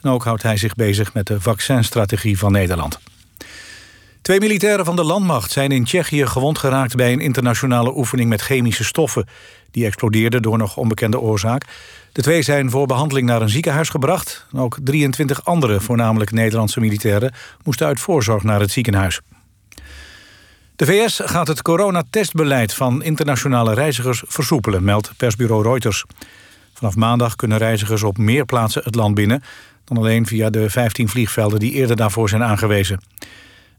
En 0.01 0.09
ook 0.09 0.23
houdt 0.23 0.43
hij 0.43 0.57
zich 0.57 0.75
bezig 0.75 1.13
met 1.13 1.27
de 1.27 1.41
vaccinstrategie 1.41 2.37
van 2.37 2.51
Nederland. 2.51 2.99
Twee 4.21 4.39
militairen 4.39 4.85
van 4.85 4.95
de 4.95 5.03
landmacht 5.03 5.51
zijn 5.51 5.71
in 5.71 5.83
Tsjechië 5.83 6.25
gewond 6.25 6.57
geraakt... 6.57 6.95
bij 6.95 7.11
een 7.11 7.19
internationale 7.19 7.97
oefening 7.97 8.29
met 8.29 8.41
chemische 8.41 8.83
stoffen. 8.83 9.27
Die 9.71 9.85
explodeerden 9.85 10.41
door 10.41 10.57
nog 10.57 10.77
onbekende 10.77 11.19
oorzaak. 11.19 11.65
De 12.11 12.21
twee 12.21 12.41
zijn 12.41 12.69
voor 12.69 12.87
behandeling 12.87 13.27
naar 13.27 13.41
een 13.41 13.49
ziekenhuis 13.49 13.89
gebracht. 13.89 14.45
Ook 14.53 14.77
23 14.83 15.45
andere, 15.45 15.81
voornamelijk 15.81 16.31
Nederlandse 16.31 16.79
militairen... 16.79 17.33
moesten 17.63 17.87
uit 17.87 17.99
voorzorg 17.99 18.43
naar 18.43 18.59
het 18.59 18.71
ziekenhuis. 18.71 19.21
De 20.75 20.85
VS 20.85 21.19
gaat 21.23 21.47
het 21.47 21.61
coronatestbeleid 21.61 22.73
van 22.73 23.03
internationale 23.03 23.73
reizigers 23.73 24.23
versoepelen... 24.25 24.83
meldt 24.83 25.11
persbureau 25.17 25.63
Reuters. 25.63 26.05
Vanaf 26.73 26.95
maandag 26.95 27.35
kunnen 27.35 27.57
reizigers 27.57 28.03
op 28.03 28.17
meer 28.17 28.45
plaatsen 28.45 28.83
het 28.83 28.95
land 28.95 29.15
binnen... 29.15 29.43
dan 29.83 29.97
alleen 29.97 30.25
via 30.25 30.49
de 30.49 30.69
15 30.69 31.09
vliegvelden 31.09 31.59
die 31.59 31.71
eerder 31.71 31.95
daarvoor 31.95 32.29
zijn 32.29 32.43
aangewezen. 32.43 33.01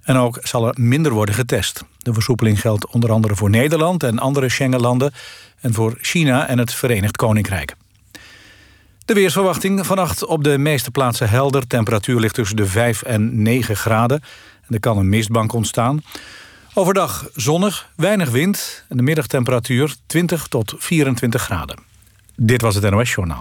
En 0.09 0.17
ook 0.17 0.39
zal 0.43 0.67
er 0.67 0.75
minder 0.77 1.13
worden 1.13 1.35
getest. 1.35 1.85
De 1.99 2.13
versoepeling 2.13 2.61
geldt 2.61 2.87
onder 2.87 3.13
andere 3.13 3.37
voor 3.37 3.51
Nederland 3.51 4.03
en 4.03 4.19
andere 4.19 4.49
Schengenlanden... 4.49 5.13
en 5.61 5.75
voor 5.75 5.99
China 6.01 6.47
en 6.47 6.59
het 6.59 6.75
Verenigd 6.75 7.17
Koninkrijk. 7.17 7.75
De 9.05 9.15
weersverwachting 9.15 9.87
vannacht 9.87 10.25
op 10.25 10.45
de 10.45 10.59
meeste 10.59 10.91
plaatsen 10.91 11.29
helder. 11.29 11.67
Temperatuur 11.67 12.21
ligt 12.21 12.35
tussen 12.35 12.57
de 12.57 12.67
5 12.67 13.03
en 13.03 13.43
9 13.43 13.77
graden. 13.77 14.21
En 14.67 14.75
er 14.75 14.81
kan 14.81 14.99
een 14.99 15.09
mistbank 15.09 15.53
ontstaan. 15.53 16.03
Overdag 16.75 17.29
zonnig, 17.35 17.91
weinig 17.97 18.31
wind 18.31 18.85
en 18.89 18.97
de 18.97 19.03
middagtemperatuur 19.03 19.95
20 20.07 20.47
tot 20.47 20.75
24 20.79 21.43
graden. 21.43 21.79
Dit 22.35 22.61
was 22.61 22.75
het 22.75 22.91
NOS 22.91 23.13
Journaal. 23.13 23.37